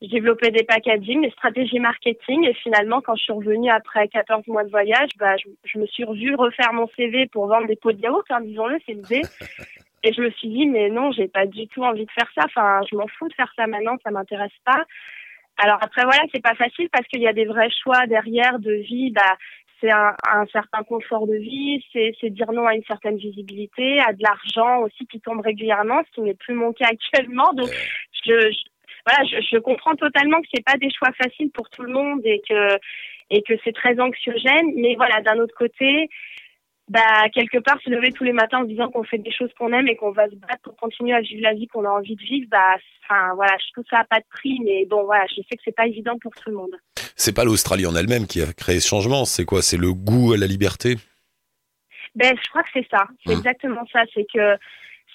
je 0.02 0.08
développais 0.08 0.52
des 0.52 0.64
packaging, 0.64 1.22
des 1.22 1.32
stratégies 1.32 1.80
marketing. 1.80 2.46
Et 2.46 2.54
finalement, 2.54 3.02
quand 3.02 3.16
je 3.16 3.24
suis 3.24 3.34
revenue 3.34 3.70
après 3.70 4.08
14 4.08 4.48
mois 4.48 4.64
de 4.64 4.70
voyage, 4.70 5.10
bah, 5.18 5.36
je, 5.38 5.50
je 5.66 5.78
me 5.80 5.86
suis 5.88 6.04
revue 6.04 6.36
refaire 6.36 6.72
mon 6.74 6.88
CV 6.96 7.28
pour 7.28 7.48
vendre 7.48 7.68
des 7.68 7.76
pots 7.76 7.92
de 7.92 8.00
yaourt. 8.02 8.26
Hein, 8.30 8.42
disons-le, 8.42 8.78
c'est 8.86 8.94
l'idée. 8.94 9.22
Et 10.04 10.14
je 10.14 10.22
me 10.22 10.30
suis 10.32 10.48
dit, 10.48 10.66
mais 10.66 10.90
non, 10.90 11.12
j'ai 11.12 11.28
pas 11.28 11.46
du 11.46 11.68
tout 11.68 11.84
envie 11.84 12.06
de 12.06 12.12
faire 12.12 12.30
ça. 12.34 12.44
Enfin, 12.46 12.80
je 12.90 12.96
m'en 12.96 13.08
fous 13.08 13.28
de 13.28 13.34
faire 13.34 13.52
ça 13.58 13.68
maintenant, 13.68 13.98
ça 14.04 14.12
m'intéresse 14.12 14.56
pas. 14.64 14.86
Alors 15.58 15.78
après, 15.82 16.04
voilà, 16.04 16.22
c'est 16.34 16.42
pas 16.42 16.56
facile 16.56 16.88
parce 16.90 17.06
qu'il 17.08 17.20
y 17.22 17.28
a 17.28 17.34
des 17.34 17.44
vrais 17.44 17.70
choix 17.84 18.08
derrière 18.08 18.60
de 18.60 18.72
vie. 18.72 19.12
Bah, 19.12 19.36
c'est 19.82 19.92
un, 19.92 20.16
un 20.32 20.46
certain 20.48 20.84
confort 20.84 21.28
de 21.28 21.36
vie, 21.36 21.84
c'est 21.92 22.14
c'est 22.20 22.30
dire 22.30 22.52
non 22.52 22.66
à 22.66 22.76
une 22.76 22.84
certaine 22.84 23.18
visibilité, 23.18 24.00
à 24.00 24.14
de 24.14 24.22
l'argent 24.24 24.80
aussi 24.84 25.06
qui 25.08 25.20
tombe 25.20 25.42
régulièrement, 25.42 26.02
ce 26.08 26.16
qui 26.16 26.22
n'est 26.22 26.34
plus 26.34 26.54
mon 26.54 26.72
cas 26.74 26.88
actuellement. 26.90 27.52
Donc, 27.54 27.70
je, 28.26 28.52
je- 28.52 28.69
voilà, 29.06 29.24
je, 29.30 29.42
je 29.52 29.58
comprends 29.58 29.96
totalement 29.96 30.42
que 30.42 30.48
c'est 30.54 30.64
pas 30.66 30.78
des 30.78 30.90
choix 30.92 31.10
faciles 31.22 31.52
pour 31.52 31.70
tout 31.70 31.84
le 31.84 31.92
monde 31.94 32.22
et 32.24 32.42
que 32.48 32.78
et 33.32 33.42
que 33.44 33.54
c'est 33.64 33.74
très 33.76 34.00
anxiogène. 34.00 34.74
Mais 34.76 34.96
voilà, 34.96 35.22
d'un 35.22 35.38
autre 35.40 35.54
côté, 35.56 36.10
bah 36.88 37.30
quelque 37.34 37.60
part 37.60 37.80
se 37.82 37.90
lever 37.92 38.12
tous 38.12 38.24
les 38.24 38.34
matins 38.34 38.60
en 38.60 38.64
se 38.64 38.68
disant 38.70 38.90
qu'on 38.90 39.04
fait 39.04 39.20
des 39.20 39.32
choses 39.32 39.54
qu'on 39.60 39.72
aime 39.74 39.88
et 39.88 39.96
qu'on 39.96 40.12
va 40.12 40.28
se 40.28 40.36
battre 40.36 40.64
pour 40.64 40.76
continuer 40.76 41.14
à 41.14 41.22
vivre 41.22 41.44
la 41.44 41.54
vie 41.54 41.68
qu'on 41.68 41.86
a 41.86 41.90
envie 41.90 42.16
de 42.16 42.22
vivre, 42.24 42.48
bah 42.50 42.78
enfin 43.04 43.36
voilà, 43.36 43.56
je 43.60 43.72
trouve 43.72 43.84
que 43.84 43.90
ça 43.92 44.00
a 44.00 44.06
pas 44.06 44.20
de 44.20 44.26
prix, 44.32 44.60
mais 44.66 44.86
bon 44.88 45.04
voilà, 45.04 45.26
je 45.28 45.36
sais 45.36 45.56
que 45.56 45.62
c'est 45.64 45.76
pas 45.76 45.86
évident 45.86 46.18
pour 46.20 46.34
tout 46.34 46.50
le 46.50 46.56
monde. 46.56 46.76
C'est 47.16 47.36
pas 47.36 47.44
l'Australie 47.46 47.86
en 47.86 47.96
elle-même 47.96 48.26
qui 48.26 48.42
a 48.42 48.52
créé 48.54 48.80
ce 48.80 48.88
changement, 48.88 49.26
c'est 49.26 49.46
quoi? 49.46 49.62
C'est 49.62 49.78
le 49.78 49.94
goût 49.94 50.34
à 50.34 50.38
la 50.38 50.48
liberté? 50.48 50.96
Ben, 52.16 52.34
je 52.44 52.50
crois 52.50 52.64
que 52.64 52.70
c'est 52.74 52.88
ça. 52.90 53.06
C'est 53.24 53.36
Mm. 53.36 53.38
exactement 53.40 53.86
ça. 53.94 54.02
C'est 54.14 54.26
que 54.34 54.58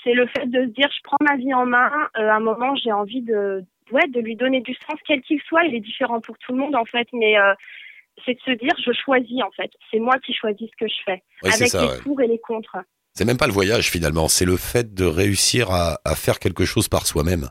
c'est 0.05 0.13
le 0.15 0.27
fait 0.29 0.47
de 0.47 0.61
se 0.67 0.71
dire, 0.71 0.89
je 0.95 1.01
prends 1.03 1.17
ma 1.21 1.37
vie 1.37 1.53
en 1.55 1.67
main. 1.67 1.91
euh, 2.19 2.29
à 2.29 2.35
un 2.37 2.41
moment, 2.41 2.77
j'ai 2.77 2.93
envie 2.93 3.23
de, 3.23 3.65
ouais, 3.95 4.07
de 4.09 4.21
lui 4.21 4.37
donner 4.37 4.61
du 4.61 4.75
sens, 4.75 4.99
quel 5.07 5.23
qu'il 5.23 5.41
soit. 5.49 5.65
Il 5.65 5.75
est 5.75 5.81
différent 5.81 6.21
pour 6.21 6.37
tout 6.39 6.53
le 6.53 6.59
monde, 6.59 6.75
en 6.75 6.85
fait. 6.85 7.09
Mais 7.13 7.39
euh, 7.39 7.55
c'est 8.25 8.35
de 8.35 8.41
se 8.41 8.51
dire, 8.51 8.75
je 8.85 8.93
choisis, 8.93 9.43
en 9.43 9.51
fait. 9.53 9.71
C'est 9.91 10.01
moi 10.01 10.19
qui 10.25 10.35
choisis 10.35 10.69
ce 10.71 10.77
que 10.85 10.89
je 10.89 11.01
fais. 11.05 11.23
Ouais, 11.43 11.55
avec 11.55 11.69
ça. 11.69 11.83
les 11.83 11.89
ouais. 11.89 12.03
pour 12.03 12.21
et 12.21 12.27
les 12.27 12.39
contre. 12.39 12.77
C'est 13.17 13.25
même 13.25 13.39
pas 13.39 13.47
le 13.47 13.53
voyage 13.53 13.91
finalement, 13.91 14.27
c'est 14.27 14.45
le 14.45 14.57
fait 14.57 14.93
de 14.93 15.05
réussir 15.05 15.71
à, 15.71 15.99
à 16.05 16.17
faire 16.17 16.41
quelque 16.41 16.65
chose 16.65 16.89
par 16.89 17.07
soi-même. 17.07 17.47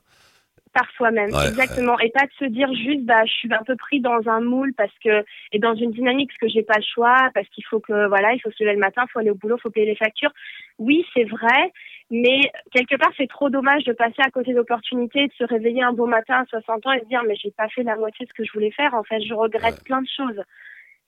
par 0.74 0.90
soi-même, 0.98 1.32
Ouais, 1.32 1.48
exactement, 1.48 1.98
et 2.00 2.10
pas 2.10 2.26
de 2.26 2.34
se 2.38 2.46
dire 2.46 2.68
juste 2.74 3.06
bah 3.06 3.24
je 3.26 3.32
suis 3.32 3.54
un 3.54 3.64
peu 3.64 3.76
pris 3.78 4.02
dans 4.02 4.28
un 4.28 4.42
moule 4.42 4.74
parce 4.76 4.92
que 5.04 5.24
et 5.54 5.60
dans 5.60 5.76
une 5.76 5.92
dynamique 5.92 6.32
parce 6.32 6.40
que 6.40 6.50
j'ai 6.50 6.64
pas 6.64 6.78
le 6.78 6.84
choix, 6.94 7.30
parce 7.34 7.48
qu'il 7.50 7.64
faut 7.64 7.80
que 7.80 8.08
voilà, 8.08 8.34
il 8.34 8.42
faut 8.42 8.52
se 8.52 8.62
lever 8.64 8.74
le 8.74 8.80
matin, 8.80 9.04
faut 9.14 9.20
aller 9.20 9.30
au 9.30 9.36
boulot, 9.36 9.58
faut 9.58 9.70
payer 9.70 9.86
les 9.86 9.96
factures. 9.96 10.34
Oui, 10.80 11.06
c'est 11.14 11.26
vrai, 11.26 11.72
mais 12.12 12.40
quelque 12.72 12.96
part 12.96 13.12
c'est 13.18 13.30
trop 13.30 13.50
dommage 13.50 13.84
de 13.84 13.94
passer 13.94 14.22
à 14.26 14.32
côté 14.32 14.54
d'opportunités, 14.54 15.28
de 15.28 15.34
se 15.34 15.44
réveiller 15.44 15.84
un 15.84 15.94
beau 15.94 16.06
matin 16.06 16.42
à 16.42 16.46
60 16.46 16.86
ans 16.86 16.92
et 16.92 17.00
se 17.00 17.06
dire 17.06 17.24
mais 17.28 17.36
j'ai 17.36 17.52
pas 17.52 17.70
fait 17.70 17.84
la 17.84 17.96
moitié 17.96 18.26
de 18.26 18.30
ce 18.30 18.34
que 18.34 18.44
je 18.44 18.52
voulais 18.54 18.72
faire. 18.72 18.94
En 18.94 19.04
fait, 19.04 19.22
je 19.22 19.34
regrette 19.34 19.78
plein 19.84 20.02
de 20.02 20.08
choses. 20.08 20.42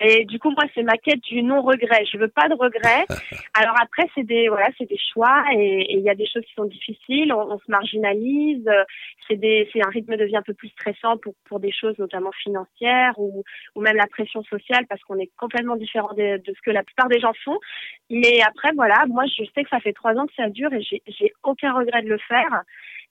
Et 0.01 0.25
du 0.25 0.39
coup, 0.39 0.51
moi, 0.51 0.65
c'est 0.73 0.83
ma 0.83 0.97
quête 0.97 1.21
du 1.21 1.41
non-regret. 1.41 2.05
Je 2.11 2.17
veux 2.17 2.27
pas 2.27 2.49
de 2.49 2.53
regrets. 2.53 3.05
Alors 3.53 3.75
après, 3.81 4.03
c'est 4.13 4.23
des 4.23 4.49
voilà, 4.49 4.67
c'est 4.77 4.89
des 4.89 4.99
choix 5.13 5.43
et 5.53 5.95
il 5.95 6.01
y 6.01 6.09
a 6.09 6.15
des 6.15 6.27
choses 6.27 6.43
qui 6.43 6.53
sont 6.53 6.65
difficiles. 6.65 7.31
On, 7.31 7.53
on 7.53 7.57
se 7.59 7.69
marginalise. 7.69 8.69
C'est 9.27 9.37
des 9.37 9.69
c'est 9.71 9.85
un 9.85 9.89
rythme 9.89 10.17
de 10.17 10.25
vie 10.25 10.35
un 10.35 10.41
peu 10.41 10.53
plus 10.53 10.67
stressant 10.69 11.17
pour 11.17 11.33
pour 11.45 11.61
des 11.61 11.71
choses 11.71 11.97
notamment 11.97 12.31
financières 12.33 13.13
ou 13.17 13.43
ou 13.75 13.81
même 13.81 13.95
la 13.95 14.07
pression 14.07 14.43
sociale 14.43 14.85
parce 14.87 15.01
qu'on 15.03 15.17
est 15.17 15.31
complètement 15.37 15.77
différent 15.77 16.13
de, 16.13 16.37
de 16.37 16.53
ce 16.53 16.61
que 16.61 16.71
la 16.71 16.83
plupart 16.83 17.07
des 17.07 17.21
gens 17.21 17.33
font. 17.45 17.57
Mais 18.09 18.41
après, 18.45 18.71
voilà, 18.75 19.05
moi, 19.07 19.23
je 19.27 19.43
sais 19.55 19.63
que 19.63 19.69
ça 19.69 19.79
fait 19.79 19.93
trois 19.93 20.13
ans 20.15 20.27
que 20.27 20.35
ça 20.35 20.49
dure 20.49 20.73
et 20.73 20.81
j'ai 20.81 21.01
j'ai 21.07 21.31
aucun 21.43 21.73
regret 21.73 22.01
de 22.01 22.09
le 22.09 22.17
faire. 22.17 22.63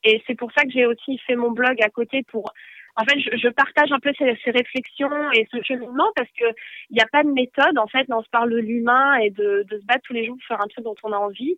Et 0.05 0.23
c'est 0.27 0.35
pour 0.35 0.53
ça 0.53 0.65
que 0.65 0.71
j'ai 0.71 0.85
aussi 0.85 1.17
fait 1.27 1.35
mon 1.35 1.51
blog 1.51 1.81
à 1.83 1.89
côté 1.89 2.23
pour 2.25 2.53
en 2.97 3.05
fait, 3.05 3.19
je, 3.19 3.37
je 3.37 3.49
partage 3.49 3.91
un 3.93 3.99
peu 4.01 4.13
ces, 4.19 4.39
ces 4.45 4.51
réflexions 4.51 5.11
et 5.33 5.47
ce 5.53 5.61
cheminement 5.63 6.11
parce 6.15 6.29
que 6.39 6.45
il 6.91 6.95
n'y 6.95 7.01
a 7.01 7.07
pas 7.11 7.23
de 7.25 7.29
méthode. 7.31 7.77
En 7.79 7.87
fait, 7.89 8.07
on 8.11 8.23
se 8.23 8.29
parle 8.31 8.51
de 8.51 8.59
l'humain 8.59 9.15
et 9.17 9.31
de, 9.31 9.65
de 9.69 9.79
se 9.79 9.85
battre 9.85 10.03
tous 10.05 10.13
les 10.13 10.25
jours 10.27 10.37
pour 10.37 10.47
faire 10.47 10.65
un 10.65 10.69
truc 10.69 10.85
dont 10.85 10.95
on 11.03 11.13
a 11.13 11.17
envie. 11.17 11.57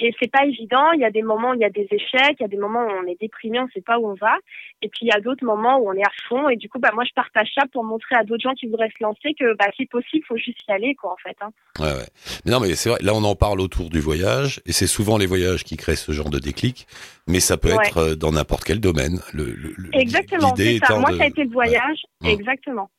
Et 0.00 0.14
c'est 0.20 0.30
pas 0.30 0.44
évident. 0.46 0.92
Il 0.92 1.00
y 1.00 1.04
a 1.04 1.10
des 1.10 1.22
moments 1.22 1.50
où 1.50 1.54
il 1.54 1.60
y 1.60 1.64
a 1.64 1.70
des 1.70 1.88
échecs, 1.90 2.36
il 2.38 2.42
y 2.42 2.44
a 2.44 2.48
des 2.48 2.56
moments 2.56 2.84
où 2.84 2.90
on 2.90 3.06
est 3.06 3.20
déprimé, 3.20 3.58
on 3.60 3.68
sait 3.74 3.80
pas 3.80 3.98
où 3.98 4.08
on 4.08 4.14
va. 4.14 4.36
Et 4.80 4.88
puis 4.88 5.00
il 5.02 5.08
y 5.08 5.12
a 5.12 5.20
d'autres 5.20 5.44
moments 5.44 5.78
où 5.78 5.88
on 5.90 5.92
est 5.94 6.02
à 6.06 6.12
fond. 6.28 6.48
Et 6.48 6.56
du 6.56 6.68
coup, 6.68 6.78
bah 6.78 6.90
moi, 6.94 7.04
je 7.04 7.12
partage 7.14 7.50
ça 7.54 7.66
pour 7.72 7.84
montrer 7.84 8.14
à 8.14 8.24
d'autres 8.24 8.42
gens 8.42 8.54
qui 8.54 8.66
voudraient 8.66 8.90
se 8.96 9.02
lancer 9.02 9.34
que 9.38 9.54
bah 9.56 9.66
c'est 9.76 9.88
possible, 9.88 10.24
faut 10.26 10.36
juste 10.36 10.60
y 10.68 10.72
aller, 10.72 10.94
quoi, 10.94 11.12
en 11.12 11.16
fait. 11.16 11.36
Hein. 11.40 11.50
Ouais, 11.80 11.92
ouais. 11.92 12.06
Mais 12.44 12.52
non, 12.52 12.60
mais 12.60 12.74
c'est 12.76 12.88
vrai, 12.88 12.98
là 13.02 13.12
on 13.14 13.24
en 13.24 13.34
parle 13.34 13.60
autour 13.60 13.90
du 13.90 14.00
voyage, 14.00 14.60
et 14.66 14.72
c'est 14.72 14.86
souvent 14.86 15.18
les 15.18 15.26
voyages 15.26 15.64
qui 15.64 15.76
créent 15.76 15.96
ce 15.96 16.12
genre 16.12 16.30
de 16.30 16.38
déclic, 16.38 16.86
mais 17.26 17.40
ça 17.40 17.56
peut 17.56 17.68
Ouais. 17.74 17.86
être 17.86 17.98
euh, 17.98 18.14
dans 18.14 18.32
n'importe 18.32 18.64
quel 18.64 18.80
domaine. 18.80 19.18
Le, 19.34 19.44
le- 19.44 19.74
le- 19.76 19.90
Exactement, 19.92 20.54
l'idée. 20.56 20.77
Étant 20.78 21.00
Moi, 21.00 21.12
de- 21.12 21.18
ça 21.18 21.24
a 21.24 21.26
été 21.26 21.44
le 21.44 21.50
voyage. 21.50 21.98
Ouais. 22.22 22.32
Exactement. 22.32 22.90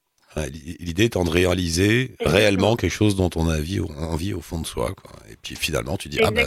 L'idée 0.80 1.06
étant 1.06 1.24
de 1.26 1.30
réaliser 1.32 2.02
Exactement. 2.04 2.32
réellement 2.32 2.76
quelque 2.76 2.92
chose 2.92 3.15
dont 3.15 3.32
on 3.36 3.50
a 3.50 3.58
envie, 3.58 3.80
envie 3.82 4.34
au 4.34 4.42
fond 4.42 4.60
de 4.60 4.65
soi. 4.68 4.94
Quoi. 4.96 5.12
Et 5.32 5.36
puis 5.42 5.56
finalement, 5.56 5.98
tu 5.98 6.08
dis, 6.08 6.20
ah 6.24 6.30
bah, 6.32 6.44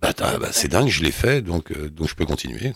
bah, 0.00 0.12
bah, 0.38 0.48
c'est 0.52 0.68
dingue, 0.68 0.88
je 0.88 1.02
l'ai 1.02 1.10
fait, 1.10 1.40
donc, 1.40 1.72
euh, 1.72 1.88
donc 1.88 2.08
je 2.08 2.14
peux 2.14 2.26
continuer. 2.26 2.72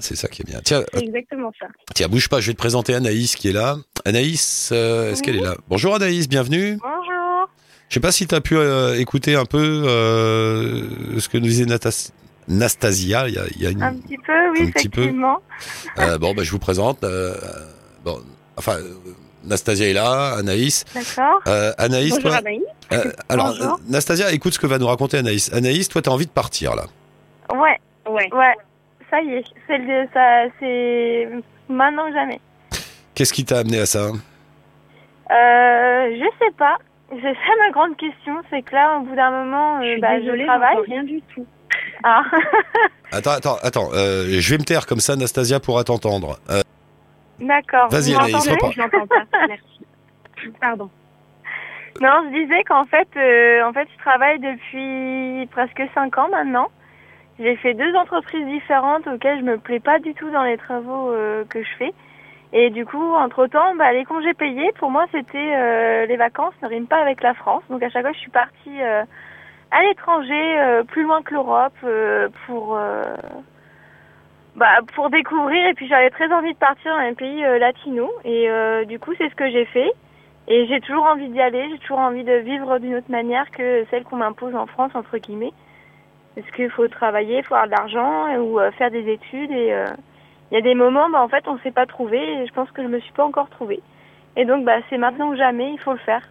C'est, 0.00 0.16
ça 0.16 0.26
qui 0.28 0.42
est 0.42 0.44
bien. 0.46 0.60
Tiens, 0.64 0.84
exactement 0.94 1.52
ça. 1.60 1.66
tiens, 1.94 2.08
bouge 2.08 2.28
pas, 2.28 2.40
je 2.40 2.46
vais 2.48 2.54
te 2.54 2.58
présenter 2.58 2.94
Anaïs 2.94 3.36
qui 3.36 3.48
est 3.48 3.52
là. 3.52 3.76
Anaïs, 4.06 4.70
euh, 4.72 5.10
est-ce 5.12 5.20
Oui. 5.20 5.26
qu'elle 5.26 5.36
est 5.36 5.44
là? 5.44 5.56
Bonjour 5.68 5.94
Anaïs, 5.94 6.28
bienvenue. 6.28 6.78
Bonjour. 6.80 7.48
Je 7.90 7.94
sais 7.94 8.00
pas 8.00 8.12
si 8.12 8.26
tu 8.26 8.34
as 8.34 8.40
pu 8.40 8.56
euh, 8.56 8.98
écouter 8.98 9.34
un 9.34 9.44
peu 9.44 9.58
ce 11.18 11.28
que 11.28 11.36
nous 11.38 11.46
disait 11.46 11.64
Natas- 11.66 12.10
Nastasia. 12.48 13.28
Il 13.28 13.34
y 13.34 13.38
a, 13.38 13.42
il 13.56 13.62
y 13.62 13.66
a 13.66 13.70
une... 13.70 13.82
Un 13.82 13.94
petit 13.94 14.18
peu, 14.18 14.50
oui, 14.50 14.62
Un 14.62 14.70
petit 14.70 14.88
peu. 14.88 15.00
effectivement. 15.02 15.38
Euh, 15.98 16.18
bon, 16.18 16.34
bah, 16.34 16.42
je 16.42 16.50
vous 16.50 16.58
présente. 16.58 17.04
euh, 17.04 17.34
bon, 18.04 18.18
enfin, 18.56 18.76
euh, 18.76 18.94
Nastasia 19.44 19.88
est 19.88 19.92
là, 19.92 20.34
Anaïs. 20.38 20.84
D'accord. 20.94 21.40
Euh, 21.46 21.72
Anaïs, 21.78 22.10
Bonjour 22.14 22.30
toi. 22.30 22.38
Anaïs. 22.38 22.62
euh, 22.92 23.12
alors, 23.28 23.48
Bonjour. 23.48 23.74
euh, 23.74 23.76
Nastasia, 23.88 24.32
écoute 24.32 24.54
ce 24.54 24.58
que 24.58 24.66
va 24.66 24.78
nous 24.78 24.86
raconter 24.86 25.18
Anaïs. 25.18 25.52
Anaïs, 25.52 25.88
toi, 25.88 26.02
tu 26.02 26.08
as 26.08 26.12
envie 26.12 26.26
de 26.26 26.30
partir 26.30 26.74
là. 26.74 26.84
Ouais, 27.54 27.78
Ouais. 28.10 28.28
ouais. 28.32 28.54
Ça 29.10 29.22
y 29.22 29.30
est, 29.34 29.44
c'est 29.66 29.78
le, 29.78 30.06
ça, 30.12 30.44
c'est 30.60 31.28
maintenant 31.68 32.06
que 32.08 32.14
jamais. 32.14 32.40
Qu'est-ce 33.14 33.32
qui 33.32 33.44
t'a 33.44 33.58
amené 33.60 33.78
à 33.80 33.86
ça? 33.86 34.00
Euh, 34.10 34.10
je 35.30 36.24
sais 36.38 36.52
pas. 36.58 36.76
C'est 37.10 37.22
ça 37.22 37.52
ma 37.58 37.70
grande 37.72 37.96
question, 37.96 38.34
c'est 38.50 38.60
que 38.62 38.74
là, 38.74 38.98
au 38.98 39.04
bout 39.04 39.16
d'un 39.16 39.30
moment, 39.30 39.80
Je 39.82 39.92
suis 39.92 40.00
bah, 40.00 40.18
désolée, 40.20 40.42
je 40.42 40.46
travaille. 40.46 40.76
rien 40.86 41.04
du 41.04 41.22
tout. 41.34 41.46
Ah. 42.04 42.22
Attends, 43.10 43.30
attends, 43.30 43.56
attends. 43.62 43.88
euh, 43.94 44.26
je 44.38 44.50
vais 44.50 44.58
me 44.58 44.64
taire 44.64 44.86
comme 44.86 45.00
ça, 45.00 45.16
Nastasia 45.16 45.60
pourra 45.60 45.82
t'entendre. 45.82 46.38
Euh, 46.50 46.60
D'accord. 47.40 47.88
Vas-y, 47.88 48.14
Anaïs, 48.14 48.46
reprends. 48.46 48.70
Je 48.70 48.80
n'entends 48.80 49.06
pas. 49.06 49.46
Merci. 49.48 49.80
Pardon. 50.60 50.90
Non, 52.02 52.22
je 52.26 52.42
disais 52.44 52.62
qu'en 52.64 52.84
fait, 52.84 53.08
euh, 53.16 53.64
en 53.64 53.72
fait, 53.72 53.88
je 53.96 54.02
travaille 54.02 54.38
depuis 54.40 55.46
presque 55.52 55.82
cinq 55.94 56.18
ans 56.18 56.28
maintenant. 56.28 56.68
J'ai 57.40 57.56
fait 57.56 57.72
deux 57.72 57.94
entreprises 57.96 58.44
différentes 58.46 59.06
auxquelles 59.06 59.38
je 59.40 59.44
me 59.44 59.56
plais 59.56 59.80
pas 59.80 59.98
du 60.00 60.12
tout 60.12 60.30
dans 60.30 60.42
les 60.44 60.58
travaux 60.58 61.10
que 61.48 61.62
je 61.62 61.68
fais. 61.78 61.94
Et 62.52 62.68
du 62.70 62.84
coup, 62.84 63.14
entre-temps, 63.14 63.74
bah, 63.76 63.92
les 63.92 64.04
congés 64.04 64.34
payés, 64.34 64.70
pour 64.78 64.90
moi, 64.90 65.06
c'était 65.12 66.06
les 66.06 66.16
vacances 66.16 66.54
ne 66.62 66.68
riment 66.68 66.86
pas 66.88 67.00
avec 67.00 67.22
la 67.22 67.32
France. 67.34 67.62
Donc 67.70 67.82
à 67.82 67.88
chaque 67.88 68.02
fois, 68.02 68.12
je 68.12 68.18
suis 68.18 68.30
partie 68.30 68.78
à 69.70 69.82
l'étranger, 69.82 70.60
euh, 70.60 70.84
plus 70.84 71.02
loin 71.02 71.22
que 71.22 71.34
l'Europe, 71.34 71.74
euh, 71.84 72.28
pour 72.46 72.76
euh, 72.76 73.02
bah, 74.56 74.78
pour 74.94 75.10
découvrir. 75.10 75.66
Et 75.68 75.74
puis 75.74 75.88
j'avais 75.88 76.10
très 76.10 76.32
envie 76.32 76.52
de 76.52 76.58
partir 76.58 76.92
dans 76.92 77.00
un 77.00 77.14
pays 77.14 77.42
latino. 77.60 78.10
Et 78.24 78.48
du 78.86 78.98
coup, 78.98 79.12
c'est 79.16 79.28
ce 79.28 79.34
que 79.34 79.50
j'ai 79.50 79.64
fait. 79.66 79.92
Et 80.48 80.66
j'ai 80.66 80.80
toujours 80.80 81.04
envie 81.04 81.28
d'y 81.28 81.40
aller, 81.40 81.68
j'ai 81.70 81.78
toujours 81.78 81.98
envie 81.98 82.24
de 82.24 82.32
vivre 82.32 82.78
d'une 82.78 82.94
autre 82.94 83.10
manière 83.10 83.50
que 83.50 83.84
celle 83.90 84.04
qu'on 84.04 84.16
m'impose 84.16 84.54
en 84.54 84.66
France, 84.66 84.92
entre 84.94 85.18
guillemets. 85.18 85.52
Parce 86.34 86.50
qu'il 86.52 86.70
faut 86.70 86.88
travailler, 86.88 87.38
il 87.38 87.44
faut 87.44 87.54
avoir 87.54 87.66
de 87.66 87.72
l'argent 87.72 88.34
ou 88.38 88.58
euh, 88.58 88.70
faire 88.72 88.90
des 88.90 89.12
études. 89.12 89.50
Et 89.50 89.74
il 90.50 90.54
y 90.54 90.56
a 90.56 90.62
des 90.62 90.74
moments, 90.74 91.10
bah, 91.10 91.22
en 91.22 91.28
fait, 91.28 91.46
on 91.46 91.54
ne 91.54 91.58
s'est 91.60 91.70
pas 91.70 91.86
trouvé. 91.86 92.18
Et 92.18 92.46
je 92.46 92.52
pense 92.52 92.70
que 92.70 92.82
je 92.82 92.88
me 92.88 92.98
suis 93.00 93.12
pas 93.12 93.24
encore 93.24 93.50
trouvée. 93.50 93.80
Et 94.36 94.44
donc, 94.44 94.64
bah, 94.64 94.78
c'est 94.88 94.98
maintenant 94.98 95.28
ou 95.28 95.36
jamais, 95.36 95.70
il 95.72 95.78
faut 95.78 95.92
le 95.92 95.98
faire. 95.98 96.22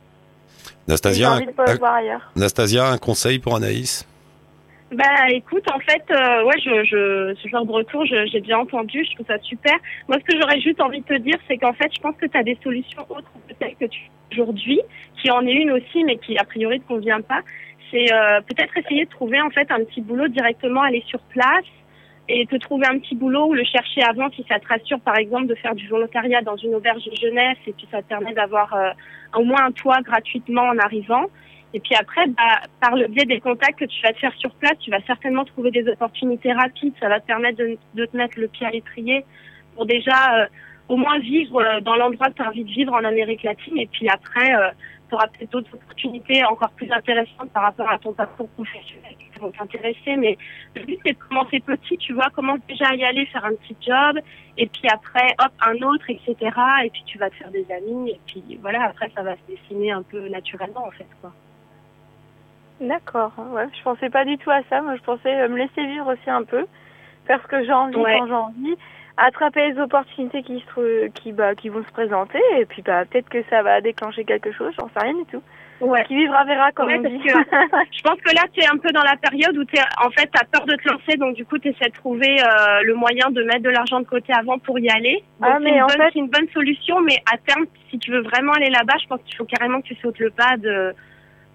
Nastasia, 0.87 1.33
envie 1.33 1.45
de 1.45 1.51
pas 1.51 1.67
un, 1.67 1.73
le 1.73 1.79
voir 1.79 1.93
ailleurs. 1.95 2.31
Nastasia, 2.35 2.87
un 2.87 2.97
conseil 2.97 3.39
pour 3.39 3.55
Anaïs? 3.55 4.07
Bah 4.91 5.29
écoute, 5.29 5.65
en 5.69 5.79
fait, 5.79 6.03
euh, 6.11 6.45
ouais, 6.45 6.55
je, 6.63 6.83
je, 6.85 7.35
ce 7.41 7.47
genre 7.49 7.65
de 7.65 7.71
retour, 7.73 8.05
j'ai 8.05 8.39
bien 8.39 8.59
entendu, 8.59 9.03
je 9.03 9.15
trouve 9.15 9.27
ça 9.27 9.37
super. 9.39 9.75
Moi, 10.07 10.17
ce 10.19 10.23
que 10.23 10.39
j'aurais 10.39 10.61
juste 10.61 10.79
envie 10.79 11.01
de 11.01 11.05
te 11.05 11.17
dire, 11.17 11.37
c'est 11.47 11.57
qu'en 11.57 11.73
fait, 11.73 11.89
je 11.93 11.99
pense 11.99 12.15
que 12.15 12.25
tu 12.25 12.37
as 12.37 12.43
des 12.43 12.57
solutions 12.63 13.05
autres 13.09 13.29
peut-être 13.49 13.77
que 13.79 13.85
tu 13.85 13.99
aujourd'hui, 14.31 14.79
qui 15.21 15.29
en 15.29 15.45
est 15.45 15.53
une 15.53 15.71
aussi, 15.71 16.03
mais 16.05 16.17
qui 16.17 16.37
a 16.37 16.43
priori 16.43 16.79
te 16.79 16.87
convient 16.87 17.21
pas. 17.21 17.41
C'est 17.91 18.13
euh, 18.13 18.41
peut-être 18.41 18.77
essayer 18.77 19.05
de 19.05 19.09
trouver 19.09 19.41
en 19.41 19.49
fait 19.49 19.69
un 19.71 19.83
petit 19.83 20.01
boulot 20.01 20.27
directement, 20.27 20.81
aller 20.81 21.03
sur 21.07 21.19
place 21.19 21.65
et 22.29 22.45
te 22.45 22.55
trouver 22.57 22.85
un 22.87 22.99
petit 22.99 23.15
boulot 23.15 23.47
ou 23.47 23.53
le 23.53 23.63
chercher 23.63 24.01
avant 24.03 24.29
si 24.31 24.45
ça 24.49 24.59
te 24.59 24.67
rassure, 24.67 24.99
par 24.99 25.17
exemple, 25.17 25.47
de 25.47 25.55
faire 25.55 25.75
du 25.75 25.87
volontariat 25.87 26.41
dans 26.41 26.57
une 26.57 26.75
auberge 26.75 27.03
jeunesse 27.21 27.57
et 27.65 27.73
puis 27.73 27.87
ça 27.89 28.01
te 28.01 28.07
permet 28.07 28.33
d'avoir 28.33 28.73
euh, 28.73 28.89
au 29.35 29.43
moins 29.43 29.65
un 29.65 29.71
toit 29.71 30.01
gratuitement 30.01 30.63
en 30.63 30.77
arrivant. 30.77 31.25
Et 31.73 31.79
puis 31.79 31.95
après, 31.95 32.27
bah, 32.27 32.61
par 32.81 32.95
le 32.95 33.07
biais 33.07 33.25
des 33.25 33.39
contacts 33.39 33.79
que 33.79 33.85
tu 33.85 34.01
vas 34.01 34.13
te 34.13 34.19
faire 34.19 34.33
sur 34.37 34.51
place, 34.55 34.77
tu 34.79 34.91
vas 34.91 35.01
certainement 35.05 35.45
trouver 35.45 35.71
des 35.71 35.87
opportunités 35.87 36.51
rapides. 36.51 36.93
Ça 36.99 37.09
va 37.09 37.19
te 37.19 37.25
permettre 37.25 37.57
de, 37.57 37.77
de 37.93 38.05
te 38.05 38.17
mettre 38.17 38.39
le 38.39 38.47
pied 38.47 38.65
à 38.65 38.71
l'étrier 38.71 39.25
pour 39.75 39.85
déjà 39.85 40.41
euh, 40.41 40.45
au 40.89 40.97
moins 40.97 41.19
vivre 41.19 41.61
euh, 41.61 41.81
dans 41.81 41.95
l'endroit 41.95 42.27
que 42.29 42.35
tu 42.35 42.41
as 42.41 42.47
envie 42.47 42.63
de 42.63 42.69
vivre 42.69 42.93
en 42.93 43.03
Amérique 43.03 43.43
latine. 43.43 43.77
Et 43.77 43.87
puis 43.87 44.09
après, 44.09 44.51
tu 45.09 45.15
auras 45.15 45.27
peut-être 45.27 45.51
d'autres 45.51 45.73
opportunités 45.73 46.43
encore 46.45 46.71
plus 46.71 46.91
intéressantes 46.91 47.51
par 47.53 47.63
rapport 47.63 47.89
à 47.89 47.97
ton 47.97 48.13
parcours 48.13 48.49
professionnel 48.49 49.15
qui 49.17 49.39
vont 49.39 49.51
t'intéresser. 49.51 50.15
Mais 50.17 50.37
le 50.75 50.83
but, 50.83 50.99
c'est 51.05 51.13
de 51.13 51.17
commencer 51.17 51.59
petit, 51.59 51.97
tu 51.97 52.13
vois, 52.13 52.29
commence 52.29 52.59
déjà 52.67 52.89
à 52.89 52.95
y 52.95 53.03
aller, 53.03 53.25
faire 53.27 53.45
un 53.45 53.55
petit 53.55 53.75
job. 53.81 54.19
Et 54.57 54.67
puis 54.67 54.87
après, 54.89 55.35
hop, 55.39 55.51
un 55.65 55.75
autre, 55.87 56.09
etc. 56.09 56.35
Et 56.85 56.89
puis 56.89 57.03
tu 57.05 57.17
vas 57.17 57.29
te 57.29 57.35
faire 57.35 57.51
des 57.51 57.65
amis. 57.71 58.11
Et 58.11 58.19
puis 58.25 58.59
voilà, 58.61 58.83
après, 58.83 59.09
ça 59.15 59.23
va 59.23 59.35
se 59.35 59.41
dessiner 59.47 59.91
un 59.91 60.03
peu 60.03 60.27
naturellement, 60.29 60.85
en 60.87 60.91
fait, 60.91 61.07
quoi. 61.21 61.31
D'accord. 62.79 63.31
Ouais, 63.51 63.67
je 63.75 63.81
pensais 63.83 64.09
pas 64.09 64.25
du 64.25 64.37
tout 64.37 64.51
à 64.51 64.61
ça. 64.69 64.81
Moi, 64.81 64.95
je 64.97 65.01
pensais 65.01 65.35
euh, 65.35 65.49
me 65.49 65.57
laisser 65.57 65.85
vivre 65.85 66.13
aussi 66.13 66.29
un 66.29 66.43
peu, 66.43 66.65
faire 67.25 67.41
ce 67.41 67.47
que 67.47 67.63
j'ai 67.65 67.73
envie 67.73 67.95
Ouais. 67.95 68.17
quand 68.19 68.27
j'ai 68.27 68.33
envie, 68.33 68.75
attraper 69.17 69.71
les 69.71 69.79
opportunités 69.79 70.43
qui 70.43 70.63
se 70.75 71.07
qui 71.09 71.31
bah 71.31 71.55
qui 71.55 71.69
vont 71.69 71.83
se 71.83 71.91
présenter 71.91 72.39
et 72.57 72.65
puis 72.65 72.81
bah 72.81 73.03
peut-être 73.05 73.29
que 73.29 73.43
ça 73.49 73.61
va 73.63 73.81
déclencher 73.81 74.23
quelque 74.25 74.51
chose. 74.51 74.73
J'en 74.79 74.87
sais 74.89 74.99
rien 75.05 75.13
du 75.15 75.25
tout. 75.25 75.41
Ouais. 75.79 76.03
Qui 76.05 76.15
vivra 76.15 76.43
verra 76.43 76.71
comme 76.71 76.87
Ouais, 76.87 76.97
on 76.97 77.07
dit. 77.07 77.19
que 77.19 77.29
Je 77.91 78.01
pense 78.01 78.19
que 78.21 78.33
là, 78.33 78.41
tu 78.51 78.61
es 78.61 78.65
un 78.67 78.77
peu 78.77 78.89
dans 78.91 79.03
la 79.03 79.15
période 79.15 79.55
où 79.55 79.63
tu 79.63 79.75
en 80.03 80.09
fait, 80.09 80.27
tu 80.33 80.39
as 80.41 80.45
peur 80.45 80.65
de 80.65 80.75
te 80.75 80.89
lancer, 80.89 81.17
donc 81.17 81.35
du 81.35 81.45
coup, 81.45 81.59
tu 81.59 81.67
essaies 81.67 81.89
de 81.89 81.93
trouver 81.95 82.35
euh, 82.41 82.81
le 82.81 82.95
moyen 82.95 83.29
de 83.29 83.43
mettre 83.43 83.61
de 83.61 83.69
l'argent 83.69 83.99
de 83.99 84.05
côté 84.07 84.33
avant 84.33 84.57
pour 84.57 84.79
y 84.79 84.89
aller. 84.89 85.23
Donc, 85.39 85.49
Ah, 85.51 85.57
c'est 85.59 85.63
mais 85.65 85.75
une, 85.77 85.83
en 85.83 85.85
bonne- 85.85 85.97
fait- 85.97 86.09
c'est 86.13 86.19
une 86.19 86.29
bonne 86.29 86.49
solution, 86.51 86.99
mais 87.01 87.17
à 87.31 87.37
terme, 87.37 87.65
si 87.91 87.99
tu 87.99 88.09
veux 88.09 88.21
vraiment 88.21 88.53
aller 88.53 88.71
là-bas, 88.71 88.95
je 88.99 89.05
pense 89.07 89.19
qu'il 89.23 89.35
faut 89.35 89.45
carrément 89.45 89.79
que 89.81 89.87
tu 89.87 89.95
sautes 90.01 90.17
le 90.17 90.31
pas 90.31 90.57
de 90.57 90.95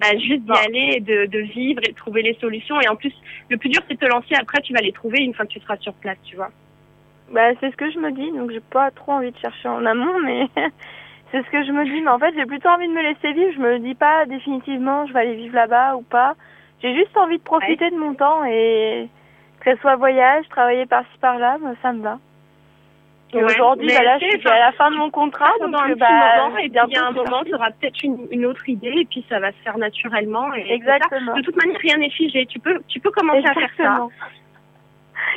bah, 0.00 0.16
juste 0.18 0.42
d'y 0.44 0.52
aller, 0.52 0.94
et 0.96 1.00
de, 1.00 1.26
de 1.26 1.38
vivre 1.40 1.80
et 1.84 1.90
de 1.90 1.96
trouver 1.96 2.22
les 2.22 2.34
solutions. 2.40 2.80
Et 2.80 2.88
en 2.88 2.94
plus, 2.96 3.12
le 3.50 3.56
plus 3.56 3.70
dur, 3.70 3.80
c'est 3.88 3.94
de 3.94 3.98
te 4.06 4.06
lancer. 4.10 4.34
Après, 4.36 4.60
tu 4.62 4.72
vas 4.72 4.80
les 4.80 4.92
trouver 4.92 5.18
une 5.20 5.34
fois 5.34 5.46
que 5.46 5.50
tu 5.52 5.60
seras 5.60 5.76
sur 5.78 5.94
place, 5.94 6.18
tu 6.24 6.36
vois. 6.36 6.50
Bah, 7.32 7.50
c'est 7.60 7.70
ce 7.70 7.76
que 7.76 7.90
je 7.90 7.98
me 7.98 8.12
dis, 8.12 8.30
donc 8.32 8.50
j'ai 8.50 8.60
pas 8.60 8.90
trop 8.90 9.12
envie 9.12 9.32
de 9.32 9.38
chercher 9.38 9.68
en 9.68 9.84
amont, 9.86 10.18
mais 10.20 10.48
c'est 11.32 11.42
ce 11.42 11.50
que 11.50 11.64
je 11.64 11.72
me 11.72 11.84
dis. 11.84 12.02
Mais 12.02 12.10
en 12.10 12.18
fait, 12.18 12.34
j'ai 12.36 12.46
plutôt 12.46 12.68
envie 12.68 12.88
de 12.88 12.92
me 12.92 13.02
laisser 13.02 13.32
vivre. 13.32 13.52
Je 13.54 13.60
me 13.60 13.78
dis 13.78 13.94
pas 13.94 14.26
définitivement 14.26 15.06
je 15.06 15.12
vais 15.12 15.20
aller 15.20 15.34
vivre 15.34 15.54
là-bas 15.54 15.96
ou 15.96 16.02
pas. 16.02 16.34
J'ai 16.82 16.94
juste 16.94 17.16
envie 17.16 17.38
de 17.38 17.42
profiter 17.42 17.90
de 17.90 17.96
mon 17.96 18.14
temps 18.14 18.44
et 18.44 19.08
que 19.60 19.74
ce 19.74 19.80
soit 19.80 19.96
voyage, 19.96 20.44
travailler 20.48 20.86
par-ci 20.86 21.16
par-là, 21.20 21.56
bah, 21.60 21.70
ça 21.80 21.92
me 21.92 22.02
va. 22.02 22.18
Ouais, 23.32 23.44
aujourd'hui, 23.44 23.88
bah, 23.88 24.02
là, 24.04 24.18
je 24.18 24.38
suis 24.38 24.48
à 24.48 24.58
la 24.58 24.72
fin 24.72 24.90
de 24.90 24.96
mon 24.96 25.10
contrat, 25.10 25.52
donc 25.60 25.74
un 25.74 25.84
euh, 25.84 25.94
petit 25.94 26.00
bah, 26.00 26.44
moment, 26.44 26.58
et 26.58 26.68
bientôt, 26.68 26.90
il 26.90 26.94
y 26.94 26.98
a 26.98 27.06
un 27.06 27.12
moment, 27.12 27.42
tu 27.44 27.54
auras 27.54 27.70
peut-être 27.70 28.02
une, 28.02 28.26
une 28.30 28.44
autre 28.44 28.68
idée, 28.68 28.92
et 28.94 29.04
puis 29.06 29.24
ça 29.28 29.38
va 29.40 29.52
se 29.52 29.56
faire 29.64 29.78
naturellement. 29.78 30.52
Et 30.54 30.70
Exactement. 30.70 31.34
De 31.34 31.40
toute 31.40 31.56
manière, 31.56 31.80
rien 31.80 31.96
n'est 31.96 32.10
figé. 32.10 32.44
Tu 32.46 32.58
peux, 32.58 32.82
tu 32.88 33.00
peux 33.00 33.10
commencer 33.10 33.46
à 33.46 33.54
faire 33.54 33.70
ça. 33.76 34.06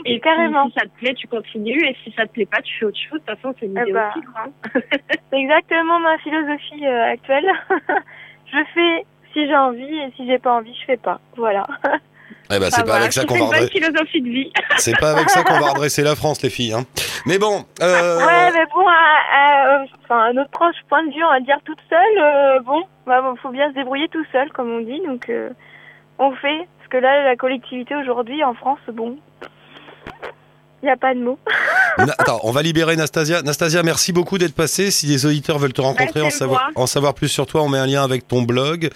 Et 0.05 0.19
Carrément. 0.19 0.67
Si 0.67 0.73
ça 0.73 0.81
te 0.85 0.97
plaît, 0.99 1.13
tu 1.13 1.27
continues. 1.27 1.83
Et 1.85 1.95
si 2.03 2.11
ça 2.15 2.25
te 2.25 2.31
plaît 2.33 2.45
pas, 2.45 2.61
tu 2.61 2.73
fais 2.77 2.85
autre 2.85 2.97
chose. 2.97 3.19
De 3.21 3.25
toute 3.25 3.35
façon, 3.41 3.55
c'est 3.59 3.65
l'idée 3.67 3.83
Eh 3.87 3.91
bah. 3.93 4.11
aussi. 4.15 4.25
Quoi. 4.25 4.41
hein. 4.45 4.81
C'est 5.31 5.37
exactement 5.39 5.99
ma 5.99 6.17
philosophie 6.19 6.85
euh, 6.85 7.11
actuelle. 7.11 7.51
je 8.51 8.57
fais 8.73 9.05
si 9.33 9.47
j'ai 9.47 9.55
envie 9.55 9.97
et 9.99 10.11
si 10.15 10.25
j'ai 10.27 10.39
pas 10.39 10.53
envie, 10.53 10.73
je 10.79 10.85
fais 10.85 10.97
pas. 10.97 11.19
Voilà. 11.35 11.65
Eh 12.51 12.59
ben, 12.59 12.69
c'est 12.69 12.81
Ah, 12.81 12.83
pas 12.83 12.85
voilà, 12.91 12.99
avec 13.01 13.13
ça 13.13 13.25
qu'on 13.25 13.33
une 13.35 13.39
va 13.41 13.45
redresser. 13.47 13.71
philosophie 13.71 14.21
de 14.21 14.29
vie. 14.29 14.51
C'est 14.77 14.99
pas 14.99 15.11
avec 15.13 15.29
ça 15.31 15.43
qu'on 15.43 15.59
va 15.59 15.69
redresser 15.71 16.03
la 16.03 16.15
France, 16.15 16.43
les 16.43 16.51
filles. 16.51 16.73
Hein. 16.73 16.83
Mais 17.25 17.39
bon, 17.39 17.65
euh, 17.81 18.17
Ouais, 18.19 18.51
mais 18.53 18.65
bon, 18.71 18.85
à, 18.87 18.93
à- 19.79 19.83
enfin, 20.03 20.25
à 20.25 20.33
notre 20.33 20.51
proche 20.51 20.75
point 20.87 21.03
de 21.07 21.11
vue, 21.11 21.23
on 21.23 21.29
va 21.31 21.39
dire 21.39 21.57
toute 21.65 21.79
seule, 21.89 22.17
euh, 22.19 22.59
bon, 22.59 22.83
bah, 23.07 23.21
bon, 23.23 23.35
faut 23.37 23.49
bien 23.49 23.69
se 23.69 23.73
débrouiller 23.75 24.07
tout 24.09 24.23
seul, 24.31 24.51
comme 24.51 24.69
on 24.71 24.79
dit, 24.81 25.01
donc 25.07 25.27
euh, 25.29 25.49
on 26.19 26.31
fait. 26.33 26.67
Parce 26.77 26.89
que 26.89 26.97
là, 26.97 27.23
la 27.23 27.35
collectivité 27.35 27.95
aujourd'hui 27.95 28.43
en 28.43 28.53
France, 28.53 28.79
bon, 28.93 29.17
n'y 30.85 30.91
a 30.91 30.97
pas 30.97 31.13
de 31.13 31.19
mots. 31.19 31.37
Na- 31.97 32.15
attends, 32.17 32.39
on 32.43 32.51
va 32.51 32.61
libérer 32.61 32.95
Nastasia. 32.95 33.41
Nastasia, 33.41 33.83
merci 33.83 34.11
beaucoup 34.13 34.37
d'être 34.37 34.55
passée. 34.55 34.91
Si 34.91 35.05
les 35.07 35.25
auditeurs 35.25 35.59
veulent 35.59 35.73
te 35.73 35.81
rencontrer, 35.81 36.21
en, 36.21 36.29
savoir, 36.29 36.71
moi. 36.75 36.83
en 36.83 36.87
savoir 36.87 37.13
plus 37.13 37.27
sur 37.29 37.45
toi, 37.47 37.61
on 37.63 37.69
met 37.69 37.77
un 37.77 37.85
lien 37.87 38.03
avec 38.03 38.27
ton 38.27 38.41
blog, 38.41 38.89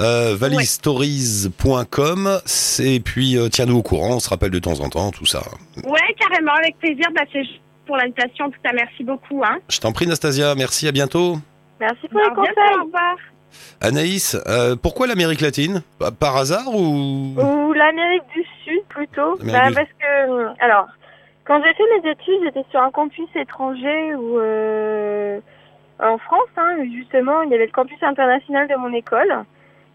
euh, 0.00 0.34
valistories.com. 0.38 2.40
Et 2.80 3.00
puis, 3.00 3.36
euh, 3.36 3.48
tiens-nous 3.48 3.76
au 3.78 3.82
courant, 3.82 4.16
on 4.16 4.20
se 4.20 4.28
rappelle 4.30 4.50
de 4.50 4.58
temps 4.58 4.80
en 4.80 4.88
temps, 4.88 5.10
tout 5.10 5.26
ça. 5.26 5.42
Ouais, 5.84 6.14
carrément, 6.18 6.52
avec 6.54 6.78
plaisir. 6.78 7.06
Bah, 7.14 7.22
c'est 7.32 7.42
pour 7.86 7.96
l'invitation. 7.96 8.46
En 8.46 8.50
tout 8.50 8.60
cas, 8.62 8.72
merci 8.74 9.04
beaucoup. 9.04 9.42
Hein. 9.44 9.58
Je 9.68 9.78
t'en 9.80 9.92
prie, 9.92 10.06
Nastasia, 10.06 10.54
merci, 10.54 10.88
à 10.88 10.92
bientôt. 10.92 11.38
Merci 11.80 12.08
pour 12.08 12.20
les 12.20 12.28
conseils. 12.34 12.78
au 12.80 12.84
revoir. 12.84 13.16
Anaïs, 13.80 14.36
euh, 14.46 14.76
pourquoi 14.76 15.06
l'Amérique 15.06 15.40
latine? 15.40 15.82
Par- 16.20 16.36
hasard 16.36 16.68
ou? 16.74 17.34
Ou 17.36 17.72
l'Amérique 17.72 18.22
du 18.34 18.44
Sud 18.64 18.82
plutôt. 18.88 19.36
Bah, 19.42 19.68
du- 19.68 19.74
parce 19.74 19.88
que, 19.98 20.62
alors, 20.64 20.86
quand 21.50 21.60
j'ai 21.64 21.74
fait 21.74 22.00
mes 22.00 22.10
études, 22.12 22.44
j'étais 22.44 22.64
sur 22.70 22.80
un 22.80 22.92
campus 22.92 23.26
étranger 23.34 24.14
où, 24.14 24.38
euh, 24.38 25.40
en 25.98 26.16
France, 26.16 26.48
hein, 26.56 26.76
justement, 26.94 27.42
il 27.42 27.50
y 27.50 27.56
avait 27.56 27.66
le 27.66 27.72
campus 27.72 28.00
international 28.04 28.68
de 28.68 28.76
mon 28.76 28.92
école. 28.92 29.34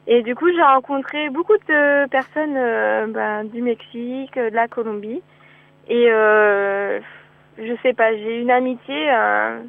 Et 0.06 0.22
du 0.22 0.36
coup, 0.36 0.52
j'ai 0.54 0.62
rencontré 0.62 1.30
beaucoup 1.30 1.56
de 1.56 2.10
personnes 2.10 2.58
euh, 2.58 3.08
bah, 3.08 3.46
du 3.46 3.62
Mexique, 3.62 4.36
de 4.36 4.54
la 4.54 4.68
Colombie. 4.68 5.24
Et 5.88 6.12
euh, 6.12 7.00
je 7.58 7.74
sais 7.84 7.94
pas, 7.94 8.12
j'ai 8.12 8.42
une 8.42 8.52
amitié 8.52 9.10
euh, 9.14 9.62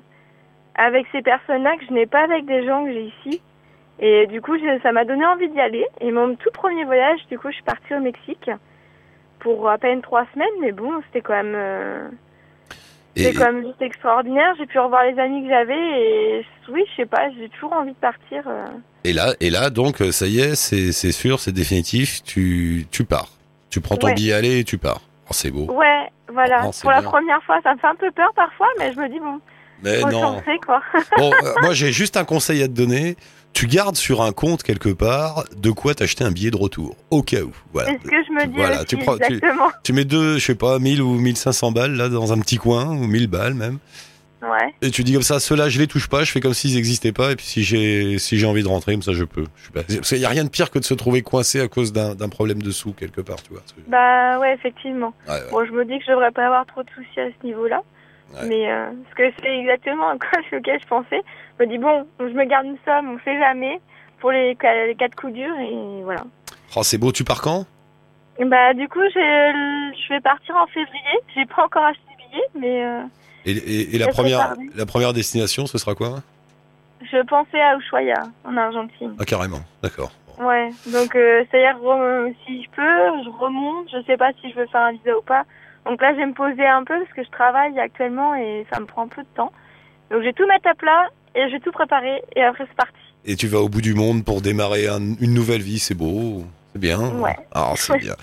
avec 0.75 1.07
ces 1.13 1.23
personnes-là 1.23 1.77
que 1.77 1.85
je 1.85 1.93
n'ai 1.93 2.07
pas 2.07 2.25
avec 2.25 2.47
des 2.47 2.67
gens 2.67 2.85
que 2.85 2.91
j'ai 2.91 3.05
ici. 3.05 3.41
Et 4.01 4.27
du 4.27 4.41
coup, 4.41 4.57
ça 4.83 4.91
m'a 4.91 5.05
donné 5.05 5.25
envie 5.25 5.49
d'y 5.51 5.61
aller. 5.61 5.87
Et 6.01 6.11
mon 6.11 6.35
tout 6.35 6.51
premier 6.53 6.83
voyage, 6.83 7.25
du 7.31 7.39
coup, 7.39 7.49
je 7.51 7.55
suis 7.55 7.63
partie 7.63 7.95
au 7.95 8.01
Mexique 8.01 8.51
pour 9.41 9.69
à 9.69 9.79
peine 9.79 10.03
trois 10.03 10.27
semaines, 10.35 10.49
mais 10.61 10.73
bon, 10.73 10.91
c'était 11.07 11.21
quand 11.21 11.35
même, 11.35 11.55
euh, 11.55 12.09
c'était 13.17 13.33
quand 13.35 13.53
même 13.53 13.65
juste 13.67 13.81
extraordinaire. 13.83 14.55
J'ai 14.59 14.67
pu 14.67 14.79
revoir 14.79 15.05
les 15.05 15.19
amis 15.19 15.43
que 15.45 15.49
j'avais 15.49 15.75
et 16.01 16.47
oui, 16.71 16.83
je 16.91 17.03
sais 17.03 17.07
pas, 17.07 17.31
j'ai 17.39 17.49
toujours 17.51 17.73
envie 17.73 17.93
de 17.93 17.97
partir. 17.97 18.43
euh. 18.47 18.65
Et 19.05 19.13
là, 19.13 19.35
et 19.41 19.51
là, 19.51 19.71
donc, 19.71 19.99
ça 20.11 20.27
y 20.27 20.41
est, 20.41 20.55
c'est 20.57 21.13
sûr, 21.13 21.39
c'est 21.41 21.53
définitif, 21.53 22.23
tu, 22.25 22.87
tu 22.91 23.05
pars. 23.05 23.29
Tu 23.71 23.81
prends 23.81 23.97
ton 23.97 24.09
Ouais. 24.09 24.15
billet 24.15 24.33
aller 24.33 24.59
et 24.61 24.65
tu 24.65 24.79
pars. 24.79 25.01
Oh, 25.29 25.33
c'est 25.33 25.51
beau. 25.51 25.67
Ouais, 25.73 26.07
voilà. 26.33 26.63
Oh, 26.67 26.71
pour 26.81 26.91
la 26.91 27.03
première 27.03 27.43
fois, 27.45 27.59
ça 27.63 27.75
me 27.75 27.79
fait 27.79 27.87
un 27.87 27.95
peu 27.95 28.11
peur 28.11 28.33
parfois, 28.35 28.69
mais 28.79 28.93
je 28.93 28.99
me 28.99 29.09
dis 29.09 29.19
bon, 29.21 29.41
Mais 29.83 30.01
non. 30.03 30.41
quoi. 30.65 30.81
Bon, 31.17 31.33
euh, 31.45 31.53
moi, 31.63 31.73
j'ai 31.75 31.93
juste 31.93 32.17
un 32.17 32.25
conseil 32.25 32.63
à 32.63 32.69
te 32.69 32.73
donner. 32.73 33.17
Tu 33.57 33.67
gardes 33.69 33.97
sur 33.97 34.21
un 34.21 34.33
compte 34.33 34.63
quelque 34.63 34.91
part 34.91 35.45
de 35.57 35.71
quoi 35.71 35.95
t'acheter 35.95 36.25
un 36.25 36.31
billet 36.31 36.51
de 36.51 36.59
retour, 36.59 36.95
au 37.11 37.23
cas 37.23 37.41
où. 37.41 37.53
Voilà. 37.73 37.89
C'est 37.93 38.03
ce 38.03 38.11
que 38.11 38.17
je 38.29 38.33
me 38.35 38.47
dis 38.49 38.57
voilà, 38.59 38.77
aussi, 38.77 38.85
tu 38.85 38.97
prends- 38.99 39.17
tu- 39.17 39.33
exactement. 39.33 39.71
Tu 39.83 39.93
mets 39.95 40.05
deux, 40.05 40.35
je 40.37 40.45
sais 40.45 40.55
pas, 40.55 40.79
1000 40.79 41.01
ou 41.01 41.15
1500 41.19 41.73
balles 41.73 41.95
là 41.95 42.11
dans 42.11 42.35
un 42.35 42.39
petit 42.41 42.59
coin, 42.59 42.85
ou 42.91 43.07
1000 43.07 43.29
balles 43.29 43.55
même. 43.55 43.79
Ouais. 44.43 44.75
Et 44.83 44.91
tu 44.91 45.05
dis 45.05 45.15
comme 45.15 45.23
ça, 45.23 45.41
ceux-là, 45.41 45.71
je 45.71 45.79
les 45.79 45.87
touche 45.87 46.09
pas, 46.11 46.23
je 46.23 46.31
fais 46.33 46.41
comme 46.41 46.53
s'ils 46.53 46.75
n'existaient 46.75 47.13
pas, 47.13 47.33
et 47.33 47.37
puis 47.37 47.47
si 47.47 47.63
j'ai 47.65 48.19
si 48.19 48.37
j'ai 48.39 48.45
envie 48.47 48.63
de 48.63 48.69
rentrer, 48.69 48.93
comme 48.93 49.01
ça, 49.03 49.15
je 49.15 49.25
peux. 49.25 49.47
Je 49.57 49.71
pas. 49.71 49.83
Parce 49.85 50.07
qu'il 50.11 50.19
y 50.19 50.27
a 50.27 50.29
rien 50.29 50.45
de 50.45 50.51
pire 50.51 50.71
que 50.71 50.79
de 50.79 50.85
se 50.85 50.93
trouver 50.93 51.23
coincé 51.23 51.59
à 51.63 51.67
cause 51.69 51.95
d'un 51.95 52.29
problème 52.29 52.61
de 52.61 52.71
sous 52.71 52.93
quelque 52.93 53.23
part, 53.23 53.43
tu 53.43 53.53
vois. 53.53 53.63
Bah 53.89 54.39
ouais, 54.39 54.53
effectivement. 54.53 55.15
Ouais, 55.27 55.33
ouais. 55.33 55.41
Bon, 55.51 55.65
je 55.65 55.73
me 55.73 55.87
dis 55.87 55.99
que 55.99 56.05
je 56.07 56.11
devrais 56.11 56.31
pas 56.31 56.45
avoir 56.45 56.67
trop 56.67 56.83
de 56.83 56.91
soucis 56.91 57.21
à 57.21 57.29
ce 57.41 57.47
niveau-là. 57.47 57.81
Ouais. 58.35 58.49
Mais 58.49 58.71
euh, 58.71 58.91
parce 59.05 59.15
que 59.15 59.37
c'est 59.43 59.57
exactement 59.59 60.09
à 60.11 60.19
quoi 60.19 60.39
auquel 60.59 60.79
je 60.83 60.87
pensais. 60.89 61.23
Je 61.59 61.65
me 61.65 61.69
dis 61.71 61.79
bon, 61.79 62.07
je 62.21 62.25
me 62.25 62.45
garde 62.45 62.67
une 62.67 62.79
somme, 62.85 63.11
on 63.15 63.19
sait 63.25 63.39
jamais 63.39 63.81
pour 64.21 64.31
les, 64.33 64.57
les 64.87 64.95
quatre 64.99 65.15
coups 65.17 65.33
durs 65.33 65.59
et 65.59 66.03
voilà. 66.03 66.23
Oh, 66.77 66.83
c'est 66.83 66.99
beau, 66.99 67.13
tu 67.13 67.25
pars 67.25 67.41
quand? 67.41 67.65
Bah 68.45 68.75
du 68.75 68.87
coup, 68.89 69.01
je 69.15 70.13
vais 70.13 70.21
partir 70.21 70.55
en 70.57 70.67
février. 70.67 71.19
J'ai 71.35 71.47
pas 71.47 71.65
encore 71.65 71.85
acheté 71.85 72.03
de 72.03 72.31
billets, 72.31 72.49
mais 72.55 72.85
euh, 72.85 73.03
et, 73.47 73.53
et- 73.53 73.95
et 73.97 73.99
la 73.99 74.09
première 74.09 74.49
prépare. 74.51 74.65
la 74.77 74.87
première 74.87 75.13
destination, 75.15 75.67
ce 75.67 75.79
sera 75.79 75.95
quoi? 75.95 76.17
Je 77.01 77.23
pensais 77.25 77.61
à 77.61 77.77
Ushuaia 77.77 78.25
en 78.45 78.57
Argentine. 78.57 79.15
Ah 79.19 79.25
carrément, 79.25 79.61
d'accord. 79.83 80.11
Ouais, 80.39 80.69
donc 80.93 81.15
euh, 81.17 81.45
c'est-à-dire 81.51 81.79
re- 81.83 82.35
si 82.45 82.63
je 82.65 82.69
peux, 82.71 82.83
je 83.25 83.31
remonte. 83.39 83.89
Je 83.91 84.03
sais 84.07 84.19
pas 84.19 84.33
si 84.43 84.51
je 84.51 84.57
veux 84.57 84.67
faire 84.67 84.83
un 84.83 84.93
visa 84.93 85.17
ou 85.17 85.23
pas. 85.23 85.45
Donc 85.87 86.03
là, 86.03 86.13
je 86.13 86.17
vais 86.19 86.27
me 86.27 86.35
poser 86.35 86.67
un 86.67 86.85
peu 86.85 86.99
parce 86.99 87.13
que 87.13 87.25
je 87.25 87.31
travaille 87.31 87.79
actuellement 87.79 88.35
et 88.35 88.67
ça 88.71 88.81
me 88.81 88.85
prend 88.87 89.05
un 89.05 89.09
peu 89.09 89.23
de 89.23 89.29
temps. 89.35 89.53
Donc 90.11 90.21
je 90.21 90.25
vais 90.27 90.33
tout 90.35 90.47
mettre 90.47 90.69
à 90.69 90.75
plat 90.75 91.09
et 91.37 91.49
je 91.49 91.53
vais 91.53 91.61
tout 91.61 91.73
préparer 91.73 92.23
et 92.35 92.43
après 92.43 92.65
c'est 92.69 92.77
parti. 92.77 92.93
Et 93.25 93.37
tu 93.37 93.47
vas 93.49 93.61
au 93.61 93.69
bout 93.69 93.81
du 93.83 93.95
monde 93.95 94.25
pour 94.25 94.41
démarrer 94.41 94.87
un- 94.89 95.15
une 95.21 95.35
nouvelle 95.35 95.63
vie, 95.63 95.79
c'est 95.79 95.95
beau. 95.95 96.45
C'est 96.73 96.79
bien. 96.81 96.99
Ouais. 97.15 97.37
Ah, 97.53 97.73
c'est 97.77 97.97
bien. 97.99 98.15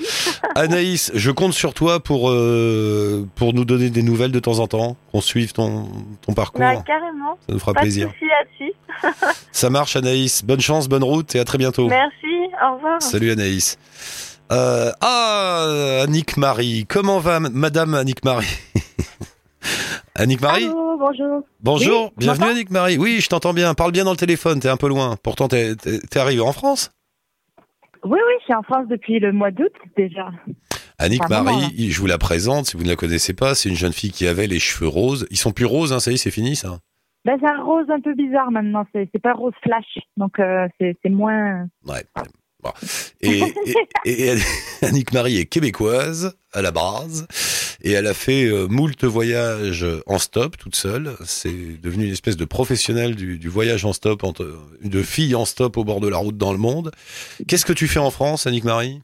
Anaïs, 0.56 1.12
je 1.16 1.32
compte 1.32 1.54
sur 1.54 1.74
toi 1.74 2.00
pour, 2.00 2.30
euh, 2.30 3.28
pour 3.36 3.54
nous 3.54 3.66
donner 3.66 3.90
des 3.90 4.04
nouvelles 4.04 4.32
de 4.32 4.40
temps 4.40 4.60
en 4.60 4.68
temps, 4.68 4.96
qu'on 5.12 5.22
suive 5.22 5.54
ton, 5.54 5.88
ton 6.22 6.34
parcours. 6.34 6.60
Bah, 6.62 6.76
carrément. 6.86 7.38
Ça 7.48 7.54
nous 7.54 7.60
fera 7.60 7.74
Pas 7.74 7.82
plaisir. 7.82 8.10
de 8.22 8.28
là-dessus. 8.28 8.74
Ça 9.52 9.70
marche, 9.72 9.96
Anaïs. 9.96 10.44
Bonne 10.46 10.62
chance, 10.62 10.88
bonne 10.88 11.04
route 11.04 11.34
et 11.36 11.40
à 11.40 11.46
très 11.46 11.58
bientôt. 11.58 11.88
Merci. 11.88 12.28
Au 12.64 12.76
revoir. 12.76 13.02
Salut, 13.02 13.32
Anaïs. 13.32 13.78
Euh, 14.52 14.92
ah, 15.02 16.02
Annick 16.04 16.38
Marie. 16.38 16.86
Comment 16.88 17.18
va 17.20 17.40
Madame 17.40 17.96
Annick 17.96 18.24
Marie? 18.24 18.46
Annick 20.16 20.42
Marie 20.42 20.66
Allô, 20.66 20.98
bonjour. 20.98 21.42
Bonjour, 21.62 22.04
Oui, 22.06 22.12
bienvenue 22.18 22.48
Annick 22.50 22.70
Marie. 22.70 22.98
Oui, 22.98 23.20
je 23.20 23.30
t'entends 23.30 23.54
bien. 23.54 23.74
Parle 23.74 23.92
bien 23.92 24.04
dans 24.06 24.12
le 24.12 24.18
téléphone, 24.18 24.60
t'es 24.60 24.70
un 24.70 24.78
peu 24.78 24.88
loin. 24.88 25.16
Pourtant, 25.24 25.48
t'es 25.48 25.76
t'es- 25.76 26.00
t'es 26.00 26.20
arrivé 26.20 26.42
en 26.42 26.54
France. 26.54 26.92
Oui, 28.04 28.20
oui, 28.28 28.34
je 28.40 28.44
suis 28.46 28.54
en 28.54 28.62
France 28.64 28.88
depuis 28.90 29.20
le 29.20 29.32
mois 29.32 29.50
d'août 29.52 29.72
déjà. 29.98 30.30
Annick 31.00 31.24
vraiment, 31.24 31.54
Marie, 31.60 31.90
je 31.92 32.00
vous 32.00 32.06
la 32.06 32.18
présente 32.20 32.68
si 32.68 32.78
vous 32.78 32.84
ne 32.84 32.90
la 32.90 32.96
connaissez 32.96 33.34
pas. 33.34 33.56
C'est 33.56 33.70
une 33.70 33.76
jeune 33.76 33.94
fille 33.94 34.12
qui 34.12 34.28
avait 34.28 34.46
les 34.48 34.60
cheveux 34.60 34.88
roses. 34.88 35.26
Ils 35.32 35.38
sont 35.38 35.52
plus 35.52 35.66
roses, 35.66 35.92
hein, 35.94 36.00
ça 36.00 36.12
y 36.12 36.16
est, 36.16 36.18
c'est 36.18 36.30
fini 36.32 36.56
ça. 36.56 36.78
Ben, 37.26 37.38
c'est 37.42 37.48
un 37.48 37.64
rose 37.64 37.86
un 37.90 38.02
peu 38.02 38.14
bizarre 38.14 38.52
maintenant, 38.52 38.86
c'est 38.94 39.08
pas 39.22 39.32
rose 39.34 39.54
flash, 39.64 39.86
donc 40.18 40.38
euh, 40.40 40.68
c'est 40.80 41.10
moins... 41.10 41.68
Ouais. 41.88 42.04
Et, 43.22 43.42
et- 44.06 44.30
et 44.30 44.36
Annick 44.86 45.12
Marie 45.12 45.38
est 45.38 45.46
québécoise 45.46 46.38
à 46.54 46.62
la 46.62 46.72
base 46.72 47.28
et 47.84 47.92
elle 47.92 48.08
a 48.08 48.14
fait 48.14 48.46
euh, 48.46 48.68
moult 48.68 49.04
voyages 49.04 49.86
en 50.08 50.18
stop 50.18 50.58
toute 50.58 50.76
seule. 50.76 51.12
C'est 51.26 51.82
devenu 51.82 52.06
une 52.06 52.12
espèce 52.12 52.38
de 52.38 52.46
professionnelle 52.46 53.16
du, 53.16 53.38
du 53.38 53.50
voyage 53.50 53.84
en 53.86 53.94
stop, 53.94 54.24
entre, 54.24 54.58
de 54.84 55.02
fille 55.04 55.36
en 55.36 55.46
stop 55.46 55.78
au 55.78 55.84
bord 55.84 56.00
de 56.00 56.08
la 56.08 56.18
route 56.18 56.38
dans 56.38 56.54
le 56.54 56.58
monde. 56.60 56.92
Qu'est-ce 57.48 57.66
que 57.66 57.74
tu 57.74 57.88
fais 57.88 58.00
en 58.00 58.10
France, 58.12 58.48
Annick 58.48 58.64
Marie? 58.64 59.02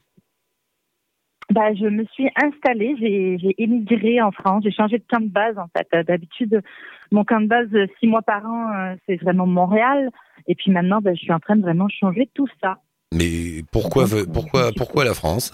Ben, 1.52 1.74
je 1.76 1.86
me 1.86 2.04
suis 2.12 2.28
installée, 2.36 2.94
j'ai 3.00 3.54
émigré 3.58 4.20
en 4.22 4.30
France, 4.30 4.62
j'ai 4.64 4.70
changé 4.70 4.98
de 4.98 5.04
camp 5.10 5.20
de 5.20 5.28
base 5.28 5.58
en 5.58 5.66
fait. 5.76 5.88
Euh, 5.94 6.04
D'habitude, 6.04 6.62
mon 7.10 7.24
camp 7.24 7.40
de 7.40 7.48
base, 7.48 7.66
euh, 7.74 7.86
six 7.98 8.06
mois 8.06 8.22
par 8.22 8.46
an, 8.46 8.94
c'est 9.06 9.16
vraiment 9.16 9.46
Montréal. 9.46 10.10
Et 10.46 10.54
puis 10.54 10.70
maintenant, 10.70 11.00
ben, 11.00 11.14
je 11.14 11.20
suis 11.20 11.32
en 11.32 11.40
train 11.40 11.56
de 11.56 11.62
vraiment 11.62 11.88
changer 11.88 12.30
tout 12.34 12.48
ça. 12.62 12.78
Mais 13.12 13.62
pourquoi, 13.72 14.06
pourquoi, 14.32 14.68
je 14.68 14.74
pourquoi 14.74 15.04
la 15.04 15.14
France? 15.14 15.52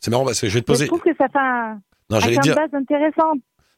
C'est 0.00 0.10
marrant 0.10 0.24
parce 0.24 0.40
que 0.40 0.48
je 0.48 0.54
vais 0.54 0.60
te 0.62 0.66
Je 0.66 0.72
poser. 0.72 0.86
trouve 0.88 1.00
que 1.00 1.14
ça 1.16 1.28
fait 1.28 1.38
un, 1.38 1.80
Non, 2.10 2.16
un 2.16 2.20
j'allais 2.20 2.38
dire. 2.38 2.54
base 2.56 2.74
intéressant. 2.74 3.32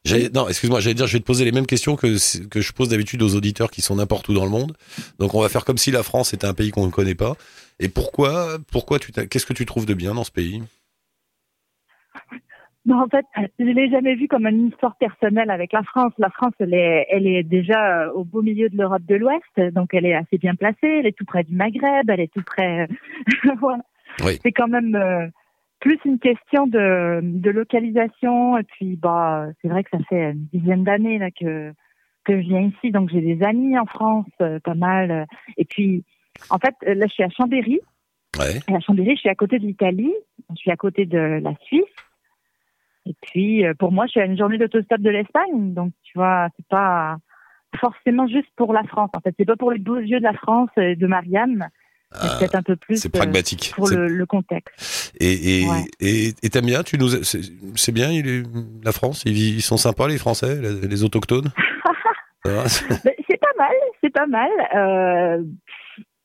J'allais- 0.05 0.29
Non, 0.33 0.47
excuse-moi, 0.49 0.79
j'allais 0.81 0.95
dire, 0.95 1.07
je 1.07 1.13
vais 1.13 1.19
te 1.21 1.25
poser 1.25 1.45
les 1.45 1.51
mêmes 1.53 1.65
questions 1.65 1.95
que, 1.95 2.07
que 2.49 2.59
je 2.61 2.73
pose 2.73 2.89
d'habitude 2.89 3.21
aux 3.21 3.35
auditeurs 3.35 3.71
qui 3.71 3.81
sont 3.81 3.95
n'importe 3.95 4.27
où 4.29 4.33
dans 4.33 4.43
le 4.43 4.51
monde. 4.51 4.75
Donc, 5.19 5.33
on 5.33 5.41
va 5.41 5.47
faire 5.49 5.63
comme 5.63 5.77
si 5.77 5.91
la 5.91 6.03
France 6.03 6.33
était 6.33 6.47
un 6.47 6.53
pays 6.53 6.71
qu'on 6.71 6.85
ne 6.85 6.91
connaît 6.91 7.15
pas. 7.15 7.33
Et 7.79 7.87
pourquoi, 7.89 8.57
pourquoi 8.71 8.99
tu 8.99 9.11
qu'est-ce 9.13 9.45
que 9.45 9.53
tu 9.53 9.65
trouves 9.65 9.85
de 9.85 9.93
bien 9.93 10.13
dans 10.13 10.23
ce 10.25 10.31
pays? 10.31 10.61
Non, 12.85 12.99
en 13.01 13.07
fait, 13.07 13.25
je 13.59 13.63
l'ai 13.63 13.89
jamais 13.89 14.15
vu 14.15 14.27
comme 14.27 14.45
une 14.45 14.67
histoire 14.67 14.97
personnelle 14.97 15.49
avec 15.49 15.71
la 15.71 15.83
France. 15.83 16.11
La 16.17 16.29
France, 16.29 16.51
elle 16.59 16.73
est, 16.73 17.07
elle 17.09 17.25
est 17.27 17.43
déjà 17.43 18.01
euh, 18.07 18.11
au 18.11 18.25
beau 18.25 18.41
milieu 18.41 18.67
de 18.67 18.75
l'Europe 18.75 19.03
de 19.07 19.15
l'Ouest, 19.15 19.73
donc 19.73 19.93
elle 19.93 20.05
est 20.05 20.13
assez 20.15 20.37
bien 20.37 20.53
placée. 20.55 20.79
Elle 20.99 21.07
est 21.07 21.17
tout 21.17 21.23
près 21.23 21.45
du 21.45 21.55
Maghreb, 21.55 22.09
elle 22.09 22.19
est 22.19 22.33
tout 22.33 22.43
près. 22.45 22.89
voilà. 23.61 23.83
Oui. 24.25 24.37
C'est 24.43 24.51
quand 24.51 24.67
même 24.67 24.95
euh, 24.95 25.27
plus 25.83 25.99
une 26.05 26.17
question 26.17 26.65
de, 26.65 27.19
de 27.21 27.51
localisation. 27.51 28.57
Et 28.57 28.63
puis, 28.63 28.95
bah, 28.95 29.47
c'est 29.61 29.67
vrai 29.67 29.83
que 29.83 29.89
ça 29.91 30.03
fait 30.09 30.31
une 30.31 30.47
dizaine 30.53 30.85
d'années 30.85 31.19
là 31.19 31.29
que 31.29 31.73
que 32.23 32.41
je 32.41 32.47
viens 32.47 32.61
ici, 32.61 32.91
donc 32.91 33.09
j'ai 33.09 33.19
des 33.19 33.43
amis 33.43 33.77
en 33.77 33.85
France, 33.85 34.25
euh, 34.41 34.57
pas 34.59 34.75
mal. 34.75 35.27
Et 35.57 35.65
puis, 35.65 36.05
en 36.49 36.57
fait, 36.57 36.73
là, 36.81 37.05
je 37.05 37.13
suis 37.13 37.23
à 37.23 37.29
Chambéry. 37.29 37.81
Ouais. 38.39 38.59
Et 38.69 38.73
à 38.73 38.79
Chambéry, 38.79 39.15
je 39.15 39.19
suis 39.19 39.29
à 39.29 39.35
côté 39.35 39.59
de 39.59 39.65
l'Italie, 39.65 40.13
je 40.51 40.55
suis 40.55 40.71
à 40.71 40.77
côté 40.77 41.05
de 41.05 41.41
la 41.43 41.53
Suisse. 41.65 41.83
Et 43.05 43.13
puis, 43.21 43.65
euh, 43.65 43.73
pour 43.77 43.91
moi, 43.91 44.05
je 44.05 44.11
suis 44.11 44.21
à 44.21 44.25
une 44.25 44.37
journée 44.37 44.57
d'autostop 44.57 45.01
de 45.01 45.09
l'Espagne. 45.09 45.73
Donc, 45.73 45.91
tu 46.03 46.17
vois, 46.17 46.47
c'est 46.55 46.67
pas 46.67 47.17
forcément 47.77 48.25
juste 48.25 48.49
pour 48.55 48.71
la 48.71 48.83
France. 48.83 49.09
En 49.17 49.19
fait, 49.19 49.35
c'est 49.37 49.45
pas 49.45 49.57
pour 49.57 49.73
les 49.73 49.79
beaux 49.79 49.99
yeux 49.99 50.19
de 50.19 50.23
la 50.23 50.33
France 50.33 50.69
et 50.77 50.95
de 50.95 51.07
Marianne. 51.07 51.67
C'est 52.13 52.27
Ah, 52.29 52.35
peut-être 52.39 52.55
un 52.55 52.61
peu 52.63 52.75
plus 52.75 52.97
c'est 52.97 53.13
euh, 53.15 53.17
pragmatique. 53.17 53.71
pour 53.75 53.87
le, 53.89 54.07
le 54.07 54.25
contexte. 54.25 55.13
Et 55.19 55.61
et 55.61 55.67
Ouais. 55.67 55.85
et 55.99 56.27
et 56.43 56.49
t'aimes 56.49 56.65
bien 56.67 56.83
Tu 56.83 56.97
nous 56.97 57.09
c'est 57.09 57.91
bien 57.91 58.11
il 58.11 58.27
est- 58.27 58.43
la 58.83 58.91
France 58.91 59.23
ils, 59.25 59.61
sont 59.61 59.77
sympas 59.77 60.07
les 60.07 60.17
Français 60.17 60.59
les, 60.61 60.87
les 60.87 61.03
autochtones? 61.03 61.51
C'est 62.45 63.37
pas 63.39 63.53
mal, 63.57 63.75
c'est 64.01 64.09
pas 64.09 64.25
mal. 64.27 64.49
Euh, 64.75 65.43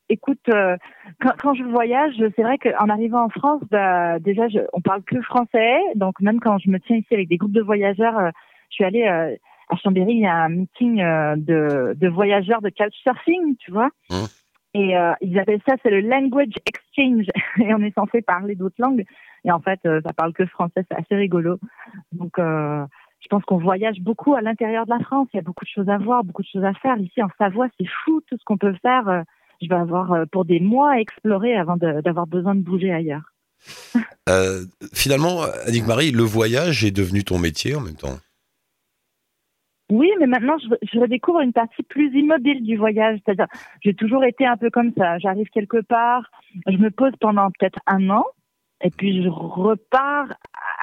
écoute, 0.08 0.40
euh, 0.48 0.76
quand, 1.20 1.32
quand 1.40 1.54
je 1.54 1.62
voyage, 1.62 2.12
c'est 2.34 2.42
vrai 2.42 2.58
qu'en 2.58 2.88
arrivant 2.88 3.24
en 3.24 3.28
France, 3.28 3.62
bah, 3.70 4.18
déjà, 4.18 4.48
je, 4.48 4.58
on 4.72 4.80
parle 4.80 5.02
que 5.04 5.20
français. 5.22 5.76
Donc, 5.94 6.20
même 6.20 6.40
quand 6.40 6.58
je 6.58 6.70
me 6.70 6.80
tiens 6.80 6.96
ici 6.96 7.14
avec 7.14 7.28
des 7.28 7.36
groupes 7.36 7.52
de 7.52 7.62
voyageurs, 7.62 8.18
euh, 8.18 8.30
je 8.70 8.74
suis 8.74 8.84
allée 8.84 9.04
euh, 9.06 9.34
à 9.70 9.76
Chambéry, 9.76 10.14
il 10.14 10.20
y 10.22 10.26
a 10.26 10.34
un 10.34 10.48
meeting 10.48 11.00
euh, 11.00 11.36
de, 11.36 11.94
de 11.94 12.08
voyageurs 12.08 12.62
de 12.62 12.70
couchsurfing, 12.70 13.56
tu 13.58 13.70
vois? 13.70 13.90
Mmh. 14.10 14.14
Et 14.78 14.96
euh, 14.96 15.12
ils 15.20 15.36
appellent 15.40 15.62
ça, 15.68 15.74
c'est 15.82 15.90
le 15.90 16.00
language 16.00 16.54
exchange. 16.64 17.26
Et 17.58 17.74
on 17.74 17.82
est 17.82 17.94
censé 17.94 18.22
parler 18.22 18.54
d'autres 18.54 18.76
langues. 18.78 19.04
Et 19.44 19.50
en 19.50 19.60
fait, 19.60 19.80
euh, 19.86 20.00
ça 20.06 20.12
parle 20.12 20.32
que 20.32 20.46
français, 20.46 20.84
c'est 20.88 20.96
assez 20.96 21.16
rigolo. 21.16 21.58
Donc, 22.12 22.38
euh, 22.38 22.86
je 23.20 23.26
pense 23.26 23.42
qu'on 23.44 23.58
voyage 23.58 23.98
beaucoup 24.00 24.34
à 24.34 24.40
l'intérieur 24.40 24.84
de 24.84 24.90
la 24.90 25.00
France. 25.00 25.26
Il 25.32 25.38
y 25.38 25.40
a 25.40 25.42
beaucoup 25.42 25.64
de 25.64 25.70
choses 25.70 25.88
à 25.88 25.98
voir, 25.98 26.22
beaucoup 26.22 26.42
de 26.42 26.48
choses 26.48 26.64
à 26.64 26.74
faire. 26.74 26.96
Ici, 26.98 27.20
en 27.20 27.28
Savoie, 27.38 27.66
c'est 27.78 27.88
fou 28.04 28.20
tout 28.28 28.36
ce 28.38 28.44
qu'on 28.44 28.56
peut 28.56 28.74
faire. 28.80 29.08
Euh, 29.08 29.22
Je 29.60 29.68
vais 29.68 29.74
avoir 29.74 30.26
pour 30.30 30.44
des 30.44 30.60
mois 30.60 30.92
à 30.92 31.00
explorer 31.00 31.56
avant 31.56 31.76
d'avoir 31.76 32.28
besoin 32.28 32.54
de 32.54 32.60
bouger 32.60 32.92
ailleurs. 32.92 33.32
Finalement, 34.94 35.42
Annick 35.66 35.86
Marie, 35.88 36.12
le 36.12 36.22
voyage 36.22 36.84
est 36.84 36.92
devenu 36.92 37.24
ton 37.24 37.38
métier 37.38 37.74
en 37.74 37.80
même 37.80 37.96
temps? 37.96 38.18
Oui, 39.90 40.10
mais 40.20 40.26
maintenant, 40.26 40.56
je, 40.58 40.68
je 40.82 40.98
redécouvre 41.00 41.40
une 41.40 41.52
partie 41.54 41.82
plus 41.82 42.14
immobile 42.14 42.62
du 42.62 42.76
voyage. 42.76 43.18
C'est-à-dire, 43.24 43.46
j'ai 43.82 43.94
toujours 43.94 44.24
été 44.24 44.46
un 44.46 44.56
peu 44.56 44.68
comme 44.70 44.92
ça. 44.96 45.18
J'arrive 45.18 45.48
quelque 45.48 45.80
part, 45.80 46.30
je 46.66 46.76
me 46.76 46.90
pose 46.90 47.12
pendant 47.20 47.50
peut-être 47.50 47.78
un 47.86 48.10
an, 48.10 48.24
et 48.82 48.90
puis 48.90 49.22
je 49.22 49.28
repars 49.28 50.26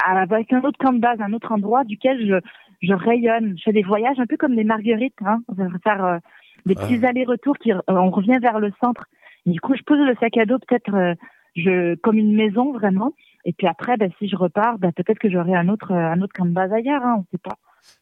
à- 0.04 0.20
avec 0.20 0.52
un 0.52 0.62
autre 0.62 0.78
camp 0.78 0.92
de 0.92 0.98
base, 0.98 1.20
un 1.20 1.32
autre 1.32 1.52
endroit 1.52 1.84
duquel 1.84 2.26
je, 2.26 2.40
je 2.82 2.92
rayonne. 2.92 3.54
Je 3.56 3.62
fais 3.62 3.72
des 3.72 3.82
voyages 3.84 4.18
un 4.18 4.26
peu 4.26 4.36
comme 4.36 4.56
des 4.56 4.64
marguerites. 4.64 5.14
Hein. 5.24 5.38
On 5.48 5.54
va 5.54 5.68
faire 5.84 6.04
euh, 6.04 6.18
des 6.66 6.74
petits 6.74 7.06
allers-retours. 7.06 7.56
Qui, 7.58 7.72
euh, 7.72 7.80
on 7.86 8.10
revient 8.10 8.38
vers 8.40 8.58
le 8.58 8.72
centre. 8.82 9.06
Et 9.46 9.50
du 9.50 9.60
coup, 9.60 9.74
je 9.76 9.82
pose 9.82 10.00
le 10.00 10.16
sac 10.20 10.36
à 10.36 10.46
dos 10.46 10.58
peut-être 10.58 10.92
euh, 10.94 11.14
je, 11.54 11.94
comme 11.96 12.18
une 12.18 12.34
maison 12.34 12.72
vraiment. 12.72 13.12
Et 13.44 13.52
puis 13.52 13.68
après, 13.68 13.96
ben, 13.96 14.10
si 14.18 14.28
je 14.28 14.36
repars, 14.36 14.78
ben, 14.78 14.90
peut-être 14.92 15.20
que 15.20 15.30
j'aurai 15.30 15.54
un 15.54 15.68
autre, 15.68 15.92
un 15.92 16.20
autre 16.20 16.32
camp 16.34 16.44
de 16.44 16.50
base 16.50 16.72
ailleurs. 16.72 17.02
Hein, 17.04 17.18
on 17.20 17.24
sait 17.30 17.38
pas. 17.42 17.56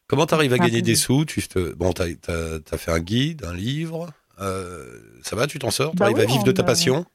Comment 0.07 0.25
t'arrives 0.25 0.53
à 0.53 0.55
Un 0.55 0.59
gagner 0.59 0.81
des 0.81 0.95
sous? 0.95 1.25
Tu 1.25 1.41
te 1.41 1.73
bon 1.75 1.91
t'as 1.91 2.77
fait 2.77 2.91
un 2.91 2.99
guide, 2.99 3.43
un 3.45 3.53
livre. 3.53 4.07
euh, 4.41 4.83
ça 5.23 5.35
va, 5.35 5.47
tu 5.47 5.59
t'en 5.59 5.71
sors? 5.71 5.93
Bah 5.95 6.05
T'arrives 6.05 6.17
oui, 6.17 6.23
à 6.23 6.25
vivre 6.25 6.43
de 6.43 6.51
ta 6.51 6.61
euh, 6.61 6.65
passion? 6.65 7.05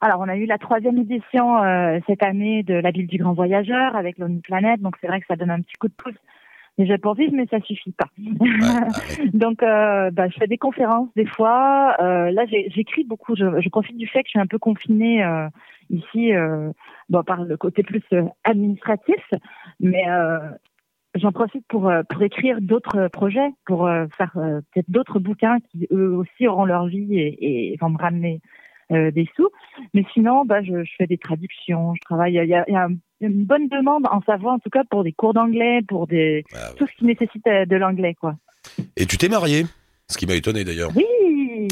Alors, 0.00 0.20
on 0.20 0.28
a 0.28 0.36
eu 0.36 0.44
la 0.46 0.58
troisième 0.58 0.98
édition 0.98 1.62
euh, 1.62 1.98
cette 2.06 2.22
année 2.22 2.62
de 2.62 2.74
la 2.74 2.90
ville 2.90 3.06
du 3.06 3.16
grand 3.18 3.32
voyageur 3.32 3.96
avec 3.96 4.18
Lonely 4.18 4.40
Planet, 4.40 4.80
donc 4.80 4.96
c'est 5.00 5.06
vrai 5.06 5.20
que 5.20 5.26
ça 5.26 5.36
donne 5.36 5.50
un 5.50 5.60
petit 5.62 5.76
coup 5.80 5.88
de 5.88 5.94
pouce 5.94 6.14
déjà 6.76 6.98
pour 6.98 7.14
vivre, 7.14 7.32
mais 7.34 7.46
ça 7.46 7.60
suffit 7.60 7.92
pas. 7.92 8.08
Ouais, 8.18 8.50
ah 8.62 8.88
ouais. 9.18 9.30
donc, 9.32 9.62
euh, 9.62 10.10
bah, 10.10 10.28
je 10.28 10.36
fais 10.36 10.46
des 10.48 10.58
conférences 10.58 11.08
des 11.16 11.24
fois. 11.24 11.94
Euh, 12.00 12.30
là, 12.32 12.44
j'écris 12.46 13.04
beaucoup. 13.04 13.34
Je, 13.36 13.60
je 13.60 13.68
profite 13.70 13.96
du 13.96 14.06
fait 14.08 14.22
que 14.24 14.26
je 14.26 14.30
suis 14.30 14.40
un 14.40 14.46
peu 14.46 14.58
confinée 14.58 15.24
euh, 15.24 15.48
ici, 15.88 16.32
bon, 17.08 17.22
par 17.22 17.44
le 17.44 17.56
côté 17.56 17.82
plus 17.82 18.02
administratif, 18.42 19.22
mais 19.80 20.04
j'en 21.14 21.32
profite 21.32 21.64
pour 21.68 21.88
euh, 21.88 22.02
pour 22.08 22.22
écrire 22.22 22.60
d'autres 22.60 23.08
projets, 23.08 23.50
pour 23.66 23.86
euh, 23.86 24.06
faire 24.16 24.32
euh, 24.36 24.60
peut-être 24.72 24.90
d'autres 24.90 25.18
bouquins 25.18 25.58
qui 25.70 25.86
eux 25.92 26.14
aussi 26.14 26.46
auront 26.46 26.64
leur 26.64 26.86
vie 26.86 27.18
et, 27.18 27.72
et 27.72 27.76
vont 27.80 27.90
me 27.90 27.98
ramener 27.98 28.40
euh, 28.92 29.10
des 29.10 29.28
sous. 29.36 29.48
Mais 29.94 30.04
sinon, 30.12 30.44
bah, 30.44 30.62
je, 30.62 30.84
je 30.84 30.92
fais 30.98 31.06
des 31.06 31.18
traductions, 31.18 31.94
je 31.94 32.00
travaille. 32.02 32.32
Il 32.34 32.46
y 32.48 32.54
a, 32.54 32.64
il 32.68 32.72
y 32.74 32.76
a 32.76 32.84
un- 32.84 32.96
une 33.20 33.44
bonne 33.44 33.68
demande 33.68 34.06
en 34.10 34.20
Savoie, 34.22 34.52
en 34.52 34.58
tout 34.58 34.68
cas, 34.70 34.82
pour 34.90 35.02
des 35.04 35.12
cours 35.12 35.32
d'anglais, 35.32 35.80
pour 35.88 36.06
des 36.06 36.44
Ah 36.52 36.56
ouais. 36.70 36.74
tout 36.76 36.86
ce 36.86 36.92
qui 36.98 37.04
nécessite 37.06 37.46
euh, 37.46 37.64
de 37.64 37.76
l'anglais, 37.76 38.14
quoi. 38.14 38.34
Et 38.96 39.06
tu 39.06 39.16
t'es 39.16 39.28
marié? 39.28 39.64
Ce 40.10 40.18
qui 40.18 40.26
m'a 40.26 40.34
étonné 40.34 40.64
d'ailleurs. 40.64 40.90
Oui. 40.94 41.06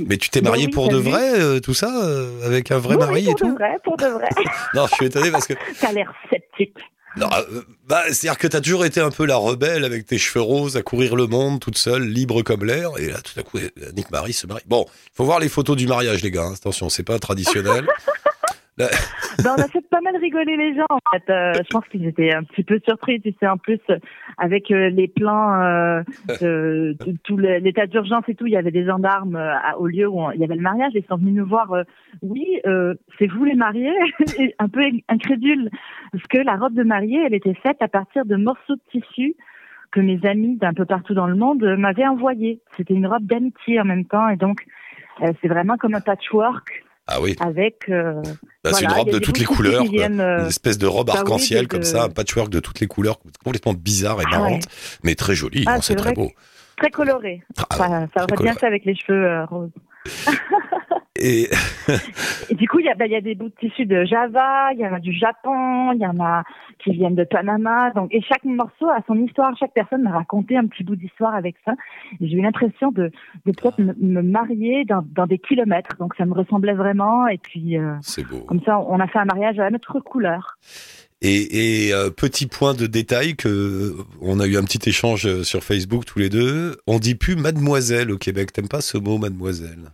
Mais 0.09 0.17
tu 0.17 0.31
t'es 0.31 0.41
marié 0.41 0.67
oui, 0.67 0.71
pour 0.73 0.89
de 0.89 0.97
vrai, 0.97 1.39
euh, 1.39 1.61
tout 1.61 1.75
ça, 1.75 1.91
euh, 2.05 2.47
avec 2.47 2.71
un 2.73 2.79
vrai 2.79 2.95
Oui, 2.97 3.01
mari 3.01 3.13
oui, 3.25 3.31
et 3.31 3.35
pour 3.35 3.47
de 3.49 3.53
tout? 3.53 3.55
vrai, 3.59 3.77
pour 3.85 3.99
de 3.99 4.07
vrai. 4.07 4.31
Non, 4.75 4.87
je 4.87 4.95
suis 4.95 5.05
étonné 5.05 5.31
parce 5.31 5.47
que 5.47 5.53
T'as 5.81 5.93
l'air 5.93 6.13
sceptique. 6.31 6.79
Euh, 7.21 7.63
bah, 7.87 8.03
c'est-à-dire 8.07 8.39
que 8.39 8.47
t'as 8.47 8.61
toujours 8.61 8.85
été 8.85 9.01
un 9.01 9.11
peu 9.11 9.27
la 9.27 9.37
rebelle 9.37 9.85
avec 9.85 10.07
tes 10.07 10.19
cheveux 10.19 10.43
roses 10.43 10.77
à 10.77 10.83
courir 10.83 11.15
le 11.15 11.27
monde 11.27 11.61
toute 11.61 11.77
seule, 11.77 12.05
libre 12.05 12.43
comme 12.43 12.65
l'air, 12.65 12.91
et 12.99 13.09
là 13.09 13.21
tout 13.21 13.39
à 13.39 13.43
coup, 13.43 13.59
Nick 13.95 14.11
Marie 14.11 14.33
se 14.33 14.47
marie. 14.47 14.63
Bon, 14.67 14.87
faut 15.15 15.25
voir 15.25 15.39
les 15.39 15.49
photos 15.49 15.77
du 15.77 15.87
mariage, 15.87 16.23
les 16.23 16.31
gars. 16.31 16.45
hein. 16.45 16.55
Attention, 16.55 16.89
c'est 16.89 17.03
pas 17.03 17.19
traditionnel. 17.19 17.87
Ben, 18.79 19.55
on 19.59 19.61
a 19.61 19.69
fait 19.69 19.87
pas 19.89 20.01
mal 20.01 20.17
rigoler 20.17 20.57
les 20.57 20.75
gens 20.75 20.87
en 20.89 20.99
fait. 21.13 21.31
Euh, 21.31 21.53
je 21.55 21.69
pense 21.71 21.87
qu'ils 21.89 22.07
étaient 22.07 22.33
un 22.33 22.43
petit 22.43 22.63
peu 22.63 22.81
surpris, 22.87 23.21
tu 23.21 23.35
sais, 23.39 23.47
en 23.47 23.59
plus 23.59 23.81
avec 24.39 24.71
euh, 24.71 24.89
les 24.89 25.09
plans 25.09 25.61
euh, 25.63 26.03
de, 26.41 26.97
tout 27.25 27.37
l'état 27.37 27.87
d'urgence 27.87 28.25
et 28.29 28.35
tout, 28.35 28.47
il 28.47 28.53
y 28.53 28.57
avait 28.57 28.71
des 28.71 28.87
gendarmes 28.87 29.37
euh, 29.37 29.55
au 29.79 29.87
lieu 29.87 30.09
où 30.09 30.31
il 30.33 30.41
y 30.41 30.45
avait 30.45 30.57
le 30.57 30.63
mariage 30.63 30.93
ils 30.95 31.05
sont 31.05 31.17
venus 31.17 31.35
nous 31.35 31.47
voir. 31.47 31.73
euh, 31.73 31.85
oui, 32.23 32.61
c'est 33.19 33.27
vous 33.27 33.45
les 33.45 33.55
mariés, 33.55 33.93
un 34.59 34.69
peu 34.69 34.83
incrédule 35.09 35.71
parce 36.13 36.25
que 36.29 36.39
la 36.39 36.57
robe 36.57 36.75
de 36.75 36.83
mariée, 36.83 37.23
elle 37.27 37.35
était 37.35 37.55
faite 37.55 37.81
à 37.81 37.89
partir 37.89 38.25
de 38.25 38.37
morceaux 38.37 38.77
de 38.77 38.83
tissu 38.91 39.35
que 39.91 40.01
mes 40.01 40.25
amis 40.25 40.57
d'un 40.57 40.73
peu 40.73 40.87
partout 40.87 41.15
dans 41.15 41.27
le 41.27 41.35
monde 41.35 41.63
m'avaient 41.79 42.07
envoyé. 42.07 42.61
C'était 42.77 42.95
une 42.95 43.07
robe 43.07 43.25
d'amitié 43.25 43.81
en 43.81 43.85
même 43.85 44.07
temps 44.07 44.29
et 44.29 44.37
donc 44.37 44.65
c'est 45.19 45.49
vraiment 45.49 45.77
comme 45.77 45.95
un 45.95 46.01
patchwork 46.01 46.85
Ah 47.15 47.21
oui, 47.21 47.37
avec. 47.41 47.89
euh, 47.91 48.23
Bah, 48.65 48.71
c'est 48.73 48.85
une 48.85 48.91
robe 48.93 49.11
de 49.11 49.19
toutes 49.19 49.39
les 49.39 49.45
couleurs, 49.45 49.85
viennent, 49.85 50.21
euh, 50.21 50.41
une 50.45 50.47
espèce 50.49 50.79
de 50.79 50.87
robe 50.87 51.09
bah 51.09 51.15
arc-en-ciel 51.17 51.69
comme 51.69 51.81
de- 51.81 51.85
ça, 51.85 52.05
un 52.05 52.09
patchwork 52.09 52.49
de 52.49 52.59
toutes 52.61 52.81
les 52.81 52.87
couleurs, 52.87 53.19
complètement 53.45 53.75
bizarre 53.75 54.21
et 54.21 54.25
Ah 54.29 54.31
ouais. 54.37 54.39
marrante, 54.39 54.63
mais 55.03 55.15
très 55.15 55.35
jolie. 55.35 55.65
Ah, 55.67 55.75
hein, 55.75 55.79
c'est 55.83 55.95
très 55.97 56.13
beau. 56.15 56.31
très 56.79 56.91
coloré. 56.91 57.43
Ah, 57.59 57.77
Ça, 57.77 57.77
ça 57.87 57.93
aurait 57.93 58.09
coloré. 58.37 58.45
bien 58.45 58.55
fait 58.55 58.67
avec 58.67 58.85
les 58.87 58.95
cheveux 58.97 59.25
euh, 59.27 59.45
roses. 59.45 59.71
Et 61.23 61.49
Et 62.51 62.55
du 62.55 62.69
coup, 62.69 62.81
il 62.81 62.87
y 62.87 62.89
a, 62.89 62.95
bah, 62.95 63.07
il 63.07 63.13
y 63.13 63.17
a 63.17 63.21
des 63.21 63.35
bouts 63.35 63.49
de 63.49 63.55
tissu 63.55 63.87
de 63.87 64.05
Java, 64.05 64.73
il 64.75 64.81
y 64.81 64.87
en 64.87 64.93
a 64.93 65.01
du 65.01 65.13
Japon, 65.13 65.93
il 65.93 66.01
y 66.01 66.07
en 66.07 66.19
a 66.21 66.43
qui 66.83 66.91
viennent 66.91 67.15
de 67.15 67.25
Panama. 67.25 67.91
Donc, 67.93 68.13
et 68.13 68.21
chaque 68.23 68.45
morceau 68.45 68.89
a 68.89 68.99
son 69.07 69.15
histoire. 69.25 69.57
Chaque 69.57 69.73
personne 69.73 70.03
m'a 70.03 70.11
raconté 70.11 70.57
un 70.57 70.67
petit 70.67 70.85
bout 70.85 70.97
d'histoire 70.97 71.35
avec 71.35 71.57
ça. 71.65 71.73
J'ai 72.21 72.37
eu 72.37 72.43
l'impression 72.43 72.91
de, 72.91 73.11
de 73.47 73.53
peut-être 73.53 73.79
me, 73.79 73.95
me 73.95 74.23
marier 74.23 74.85
dans, 74.85 75.05
dans 75.15 75.27
des 75.27 75.39
kilomètres. 75.39 75.97
Donc, 75.99 76.15
ça 76.17 76.27
me 76.27 76.35
ressemblait 76.35 76.75
vraiment. 76.75 77.27
Et 77.29 77.39
puis, 77.39 77.79
euh, 77.79 77.95
beau. 78.31 78.41
comme 78.41 78.61
ça, 78.65 78.81
on 78.81 78.99
a 78.99 79.07
fait 79.07 79.21
un 79.21 79.25
mariage 79.25 79.59
à 79.61 79.71
notre 79.71 80.01
couleur. 80.01 80.59
Et, 81.23 81.87
et, 81.87 81.95
euh, 81.95 82.11
petit 82.11 82.49
point 82.49 82.75
de 82.75 82.87
détail 82.87 83.37
que 83.37 83.95
on 84.21 84.41
a 84.41 84.47
eu 84.47 84.57
un 84.57 84.65
petit 84.65 84.89
échange 84.89 85.27
euh, 85.27 85.45
sur 85.45 85.63
Facebook 85.63 86.05
tous 86.05 86.19
les 86.19 86.29
deux. 86.29 86.77
On 86.89 86.99
dit 86.99 87.15
plus 87.15 87.37
mademoiselle 87.37 88.11
au 88.11 88.19
Québec. 88.19 88.53
T'aimes 88.53 88.69
pas 88.69 88.81
ce 88.81 88.99
mot 88.99 89.19
mademoiselle? 89.19 89.93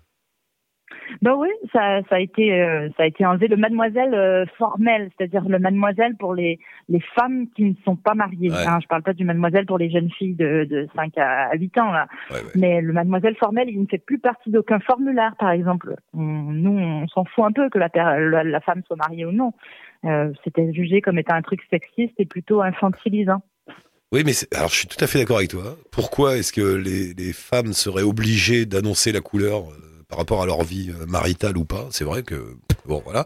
Ben 1.23 1.35
oui, 1.37 1.49
ça, 1.73 2.01
ça 2.09 2.17
a 2.17 2.21
été, 2.21 2.53
euh, 2.61 2.89
ça 2.97 3.05
a 3.05 3.07
été 3.07 3.25
enlevé 3.25 3.49
le 3.49 3.57
mademoiselle 3.57 4.15
euh, 4.15 4.45
formel, 4.59 5.11
c'est-à-dire 5.17 5.49
le 5.49 5.59
mademoiselle 5.59 6.17
pour 6.17 6.35
les 6.35 6.59
les 6.89 7.01
femmes 7.15 7.47
qui 7.55 7.65
ne 7.65 7.75
sont 7.85 7.97
pas 7.97 8.15
mariées. 8.15 8.51
Ouais. 8.51 8.67
Hein, 8.67 8.79
je 8.83 8.87
parle 8.87 9.03
pas 9.03 9.13
du 9.13 9.25
mademoiselle 9.25 9.67
pour 9.67 9.79
les 9.79 9.91
jeunes 9.91 10.11
filles 10.11 10.35
de, 10.35 10.65
de 10.69 10.89
5 10.97 11.17
à 11.19 11.55
8 11.55 11.79
ans 11.79 11.91
là. 11.93 12.07
Ouais, 12.31 12.37
ouais. 12.37 12.43
Mais 12.55 12.81
le 12.81 12.93
mademoiselle 12.93 13.37
formel, 13.37 13.69
il 13.69 13.81
ne 13.81 13.87
fait 13.87 13.99
plus 13.99 14.19
partie 14.19 14.51
d'aucun 14.51 14.81
formulaire, 14.81 15.35
par 15.39 15.51
exemple. 15.51 15.95
On- 16.15 16.19
nous, 16.23 16.79
on 16.79 17.07
s'en 17.09 17.25
fout 17.25 17.45
un 17.45 17.53
peu 17.53 17.69
que 17.71 17.79
la, 17.79 17.89
la, 17.95 18.45
la 18.45 18.61
femme 18.61 18.83
soit 18.87 18.97
mariée 18.97 19.25
ou 19.25 19.33
non. 19.33 19.53
Euh, 20.05 20.33
C'était 20.45 20.73
jugé 20.73 21.01
comme 21.01 21.19
étant 21.19 21.35
un 21.35 21.43
truc 21.43 21.61
sexiste 21.71 22.15
et 22.19 22.27
plutôt 22.27 22.63
infantilisant. 22.63 23.43
Oui, 24.13 24.23
mais 24.25 24.33
alors 24.57 24.71
je 24.71 24.77
suis 24.77 24.89
tout 24.89 25.03
à 25.05 25.07
fait 25.07 25.19
d'accord 25.19 25.37
avec 25.39 25.51
toi. 25.51 25.77
Pourquoi 25.93 26.39
est-ce 26.39 26.53
que 26.53 26.77
les, 26.77 27.13
les 27.13 27.33
femmes 27.35 27.75
seraient 27.75 28.03
obligées 28.03 28.65
d'annoncer 28.65 29.13
la 29.13 29.21
couleur 29.21 29.65
euh, 29.71 29.98
par 30.09 30.19
rapport 30.19 30.43
à 30.43 30.47
leur 30.47 30.63
vie 30.63 30.91
euh, 30.91 31.07
maritale 31.07 31.57
ou 31.59 31.65
pas 31.65 31.87
C'est 31.91 32.05
vrai 32.05 32.23
que 32.23 32.57
bon 32.87 33.03
voilà. 33.05 33.25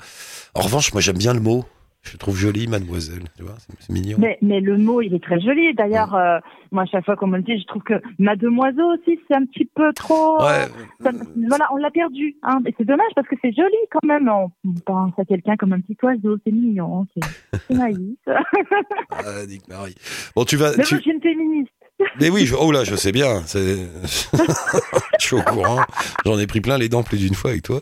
En 0.54 0.60
revanche, 0.60 0.92
moi 0.92 1.00
j'aime 1.00 1.18
bien 1.18 1.32
le 1.34 1.40
mot. 1.40 1.64
Je 2.04 2.16
trouve 2.16 2.36
joli, 2.36 2.66
mademoiselle. 2.66 3.22
Tu 3.36 3.44
vois, 3.44 3.54
c'est 3.78 3.88
mignon. 3.92 4.16
Mais, 4.18 4.36
mais 4.42 4.58
le 4.58 4.76
mot, 4.76 5.00
il 5.02 5.14
est 5.14 5.22
très 5.22 5.38
joli. 5.40 5.72
D'ailleurs, 5.72 6.16
euh, 6.16 6.40
moi, 6.72 6.82
à 6.82 6.86
chaque 6.86 7.04
fois 7.04 7.14
qu'on 7.14 7.28
me 7.28 7.36
le 7.36 7.44
dit, 7.44 7.56
je 7.60 7.64
trouve 7.64 7.84
que 7.84 7.94
mademoiselle 8.18 8.82
aussi, 8.98 9.20
c'est 9.28 9.36
un 9.36 9.44
petit 9.46 9.66
peu 9.72 9.92
trop. 9.92 10.36
Ouais. 10.42 10.66
Ça- 11.00 11.12
voilà, 11.48 11.68
on 11.72 11.76
l'a 11.76 11.92
perdu. 11.92 12.34
Hein. 12.42 12.58
Et 12.66 12.74
c'est 12.76 12.84
dommage 12.84 13.12
parce 13.14 13.28
que 13.28 13.36
c'est 13.40 13.52
joli 13.54 13.76
quand 13.92 14.04
même. 14.04 14.28
On, 14.28 14.50
pense 14.84 15.12
à 15.16 15.24
quelqu'un 15.24 15.54
comme 15.56 15.74
un 15.74 15.80
petit 15.80 15.96
oiseau, 16.02 16.38
c'est 16.44 16.50
mignon, 16.52 17.06
c'est 17.14 17.60
c'est 17.68 17.74
naïf. 17.78 18.18
Ah, 18.26 19.46
Nick 19.46 19.68
Marie. 19.68 19.94
Bon, 20.34 20.44
tu 20.44 20.56
vas. 20.56 20.72
Mais 20.76 20.82
tu- 20.82 20.94
moi, 20.94 20.98
je 20.98 21.02
suis 21.02 21.12
une 21.12 21.22
féministe. 21.22 21.71
Mais 22.20 22.28
oui, 22.30 22.46
je... 22.46 22.54
oh 22.54 22.70
là, 22.72 22.84
je 22.84 22.94
sais 22.94 23.12
bien. 23.12 23.42
je 23.52 25.26
suis 25.26 25.36
au 25.36 25.42
courant. 25.42 25.80
J'en 26.24 26.38
ai 26.38 26.46
pris 26.46 26.60
plein 26.60 26.78
les 26.78 26.88
dents 26.88 27.02
plus 27.02 27.18
d'une 27.18 27.34
fois 27.34 27.50
avec 27.50 27.62
toi. 27.62 27.80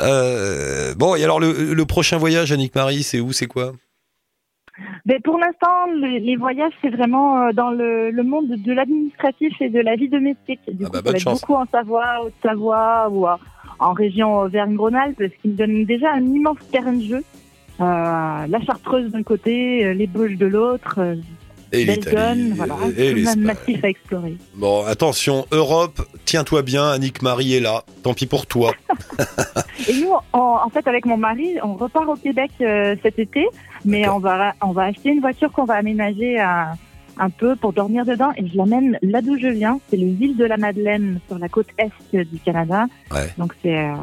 Euh, 0.00 0.94
Bon, 0.96 1.14
et 1.16 1.24
alors 1.24 1.40
le, 1.40 1.74
le 1.74 1.84
prochain 1.84 2.16
voyage, 2.18 2.52
Annick 2.52 2.74
Marie, 2.74 3.02
c'est 3.02 3.20
où, 3.20 3.32
c'est 3.32 3.46
quoi? 3.46 3.72
Mais 5.06 5.20
pour 5.20 5.38
l'instant, 5.38 5.86
les, 6.00 6.18
les 6.20 6.36
voyages, 6.36 6.72
c'est 6.82 6.90
vraiment 6.90 7.42
euh, 7.42 7.52
dans 7.52 7.70
le, 7.70 8.10
le 8.10 8.22
monde 8.22 8.48
de 8.48 8.72
l'administratif 8.72 9.52
et 9.60 9.68
de 9.68 9.80
la 9.80 9.94
vie 9.96 10.08
domestique. 10.08 10.60
Du 10.68 10.84
Ah 10.86 10.88
coup, 10.88 11.02
bah, 11.04 11.18
ça 11.18 11.30
va 11.30 11.34
beaucoup 11.34 11.54
en 11.54 11.66
Savoie, 11.70 12.24
Haute-Savoie 12.24 13.08
ou 13.10 13.26
euh, 13.28 13.36
en 13.78 13.92
région 13.92 14.38
Auvergne-Rhône-Alpes, 14.40 15.18
ce 15.20 15.42
qui 15.42 15.48
me 15.48 15.54
donne 15.54 15.84
déjà 15.84 16.12
un 16.12 16.22
immense 16.24 16.58
terrain 16.72 16.92
de 16.92 17.02
jeu. 17.04 17.22
Euh, 17.80 18.46
la 18.48 18.60
Chartreuse 18.66 19.10
d'un 19.12 19.22
côté, 19.22 19.94
les 19.94 20.06
Bauges 20.06 20.36
de 20.36 20.46
l'autre, 20.46 20.98
Et 21.74 21.84
l'Italie. 21.84 22.52
voilà, 22.54 22.76
et 22.96 23.14
l'Espagne. 23.14 23.40
massif 23.40 23.84
à 23.84 23.88
explorer. 23.88 24.36
Bon, 24.54 24.84
attention, 24.86 25.46
Europe, 25.50 26.00
tiens-toi 26.24 26.62
bien, 26.62 26.88
Annick 26.90 27.22
Marie 27.22 27.54
est 27.54 27.60
là. 27.60 27.84
Tant 28.02 28.14
pis 28.14 28.26
pour 28.26 28.46
toi. 28.46 28.72
Et 29.88 30.00
nous, 30.00 30.12
en, 30.32 30.60
en 30.64 30.68
fait, 30.70 30.86
avec 30.86 31.04
mon 31.04 31.16
mari, 31.16 31.56
on 31.62 31.74
repart 31.74 32.08
au 32.08 32.14
Québec 32.16 32.50
euh, 32.60 32.94
cet 33.02 33.18
été, 33.18 33.46
mais 33.84 34.08
on 34.08 34.18
va, 34.18 34.54
on 34.62 34.72
va 34.72 34.84
acheter 34.84 35.10
une 35.10 35.20
voiture 35.20 35.52
qu'on 35.52 35.64
va 35.64 35.74
aménager 35.74 36.38
un, 36.40 36.72
un 37.18 37.30
peu 37.30 37.56
pour 37.56 37.72
dormir 37.72 38.04
dedans 38.04 38.30
et 38.36 38.46
je 38.46 38.56
l'amène 38.56 38.98
là 39.02 39.20
d'où 39.20 39.38
je 39.38 39.48
viens. 39.48 39.80
C'est 39.88 39.96
les 39.96 40.12
îles 40.20 40.36
de 40.36 40.44
la 40.44 40.56
Madeleine 40.56 41.20
sur 41.28 41.38
la 41.38 41.48
côte 41.48 41.66
est 41.78 42.24
du 42.24 42.38
Canada. 42.38 42.86
Ouais. 43.12 43.32
Donc 43.38 43.54
c'est 43.62 43.76
euh, 43.76 43.94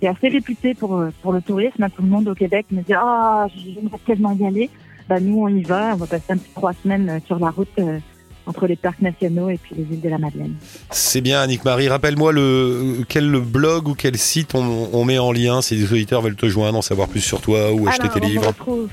c'est 0.00 0.08
assez 0.08 0.28
réputé 0.28 0.74
pour, 0.74 1.02
pour 1.22 1.32
le 1.32 1.40
tourisme. 1.40 1.86
Tout 1.94 2.02
le 2.02 2.08
monde 2.08 2.28
au 2.28 2.34
Québec 2.34 2.66
me 2.70 2.82
dit 2.82 2.94
Ah, 2.94 3.46
j'aimerais 3.54 3.98
tellement 4.06 4.32
y 4.32 4.46
aller. 4.46 4.70
Bah, 5.08 5.20
nous, 5.20 5.40
on 5.42 5.48
y 5.48 5.62
va. 5.62 5.92
On 5.94 5.96
va 5.96 6.06
passer 6.06 6.24
un 6.30 6.36
petit 6.36 6.50
trois 6.54 6.72
semaines 6.82 7.08
euh, 7.08 7.18
sur 7.26 7.38
la 7.38 7.50
route 7.50 7.68
euh, 7.78 7.98
entre 8.46 8.66
les 8.66 8.76
parcs 8.76 9.00
nationaux 9.02 9.50
et 9.50 9.58
puis 9.58 9.74
les 9.76 9.82
îles 9.94 10.00
de 10.00 10.08
la 10.08 10.18
Madeleine. 10.18 10.54
C'est 10.90 11.20
bien, 11.20 11.40
Annick 11.40 11.64
Marie. 11.64 11.88
Rappelle-moi 11.88 12.32
le 12.32 13.04
quel 13.08 13.30
blog 13.40 13.88
ou 13.88 13.94
quel 13.94 14.16
site 14.16 14.54
on, 14.54 14.88
on 14.92 15.04
met 15.04 15.18
en 15.18 15.32
lien 15.32 15.62
si 15.62 15.76
des 15.76 15.92
auditeurs 15.92 16.22
veulent 16.22 16.36
te 16.36 16.48
joindre, 16.48 16.78
en 16.78 16.82
savoir 16.82 17.08
plus 17.08 17.20
sur 17.20 17.40
toi 17.40 17.72
ou 17.72 17.86
acheter 17.88 18.02
Alors, 18.02 18.14
tes 18.14 18.20
on 18.20 18.24
me 18.24 18.28
livres. 18.30 18.46
retrouve 18.48 18.88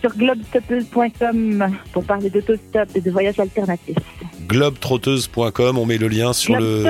sur 0.00 0.16
globestoppeuse.com 0.16 1.76
pour 1.92 2.04
parler 2.04 2.30
d'autostop 2.30 2.88
et 2.94 3.00
de 3.00 3.10
voyages 3.10 3.38
alternatifs. 3.38 3.96
Globetrotteuse.com, 4.46 5.76
on 5.78 5.84
met 5.86 5.98
le 5.98 6.08
lien 6.08 6.32
sur 6.32 6.56
le. 6.58 6.84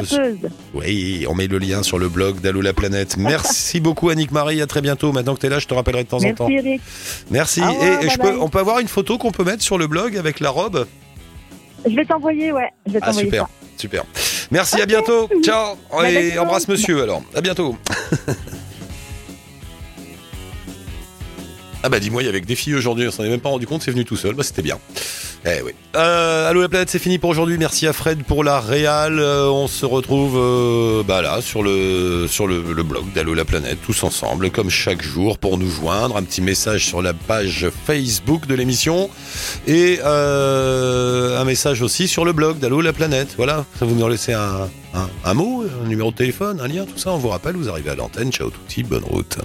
Oui, 0.74 1.26
on 1.28 1.34
met 1.34 1.46
le 1.48 1.58
lien 1.58 1.82
sur 1.82 1.98
le 1.98 2.08
blog 2.08 2.40
d'Allo 2.40 2.60
la 2.60 2.72
planète. 2.72 3.16
Merci 3.18 3.80
beaucoup 3.80 4.10
Annick 4.10 4.30
Marie, 4.30 4.60
à 4.62 4.66
très 4.66 4.80
bientôt. 4.80 5.12
Maintenant 5.12 5.34
que 5.34 5.40
tu 5.40 5.46
es 5.46 5.50
là, 5.50 5.58
je 5.58 5.66
te 5.66 5.74
rappellerai 5.74 6.04
de 6.04 6.08
temps 6.08 6.22
en 6.22 6.32
temps. 6.34 6.48
Merci 6.48 6.68
Eric. 6.68 6.82
Merci. 7.30 7.60
Et 7.60 8.06
et 8.06 8.10
je 8.10 8.18
peux, 8.18 8.38
on 8.38 8.48
peut 8.48 8.58
avoir 8.60 8.78
une 8.78 8.88
photo 8.88 9.18
qu'on 9.18 9.32
peut 9.32 9.44
mettre 9.44 9.62
sur 9.62 9.78
le 9.78 9.86
blog 9.86 10.16
avec 10.16 10.40
la 10.40 10.50
robe? 10.50 10.86
Je 11.88 11.94
vais 11.94 12.04
t'envoyer, 12.04 12.52
ouais. 12.52 12.68
Je 12.86 12.92
vais 12.92 12.98
Ah 13.02 13.12
super, 13.12 13.44
ça. 13.44 13.50
super. 13.76 14.04
Merci, 14.50 14.80
à 14.80 14.86
bientôt. 14.86 15.28
Ciao. 15.42 15.76
Bye, 15.92 16.14
Et 16.34 16.38
embrasse 16.38 16.68
monsieur 16.68 17.02
alors. 17.02 17.22
À 17.34 17.40
bientôt. 17.40 17.76
Ah 21.88 21.90
bah 21.90 22.01
dis-moi, 22.01 22.22
il 22.22 22.27
y 22.27 22.29
avait 22.29 22.42
des 22.42 22.55
filles 22.55 22.74
aujourd'hui, 22.74 23.09
on 23.09 23.11
s'en 23.11 23.24
est 23.24 23.31
même 23.31 23.40
pas 23.40 23.48
rendu 23.48 23.66
compte, 23.66 23.81
c'est 23.83 23.90
venu 23.90 24.05
tout 24.05 24.14
seul, 24.14 24.35
bah 24.35 24.42
c'était 24.42 24.61
bien. 24.61 24.79
Eh 25.46 25.62
oui. 25.62 25.72
Euh, 25.96 26.51
Allô 26.51 26.61
la 26.61 26.68
planète, 26.68 26.90
c'est 26.90 26.98
fini 26.98 27.16
pour 27.16 27.31
aujourd'hui. 27.31 27.57
Merci 27.57 27.87
à 27.87 27.94
Fred 27.94 28.24
pour 28.24 28.44
la 28.44 28.61
réal. 28.61 29.18
Euh, 29.18 29.48
on 29.48 29.68
se 29.68 29.87
retrouve 29.87 30.37
euh, 30.37 31.03
bah 31.03 31.22
là 31.22 31.40
sur 31.40 31.62
le 31.62 32.27
sur 32.29 32.46
le, 32.46 32.61
blog 32.61 33.11
d'Allo 33.14 33.33
la 33.33 33.46
planète, 33.46 33.79
tous 33.83 34.05
ensemble, 34.05 34.51
comme 34.51 34.68
chaque 34.68 35.01
jour, 35.01 35.38
pour 35.38 35.57
nous 35.57 35.70
joindre. 35.70 36.18
Un 36.18 36.24
petit 36.24 36.42
message 36.42 36.85
sur 36.85 37.01
la 37.01 37.14
page 37.14 37.68
Facebook 37.87 38.46
de 38.46 38.55
l'émission 38.55 39.09
et 39.66 39.98
un 40.05 41.44
message 41.44 41.81
aussi 41.81 42.07
sur 42.07 42.27
le 42.27 42.35
blog 42.35 42.59
d'Allo 42.59 42.83
la 42.83 42.92
planète. 42.92 43.29
Voilà, 43.38 43.64
ça 43.79 43.87
vous 43.87 43.94
nous 43.94 44.07
laissez 44.07 44.35
un, 44.35 44.68
un, 44.92 45.09
un 45.24 45.33
mot, 45.33 45.64
un 45.83 45.88
numéro 45.88 46.11
de 46.11 46.16
téléphone, 46.16 46.61
un 46.61 46.68
lien, 46.68 46.85
tout 46.85 46.98
ça. 46.98 47.12
On 47.12 47.16
vous 47.16 47.29
rappelle, 47.29 47.57
vous 47.57 47.70
arrivez 47.70 47.88
à 47.88 47.94
l'antenne. 47.94 48.31
Ciao 48.31 48.51
touti, 48.51 48.83
bonne 48.83 49.05
route. 49.05 49.38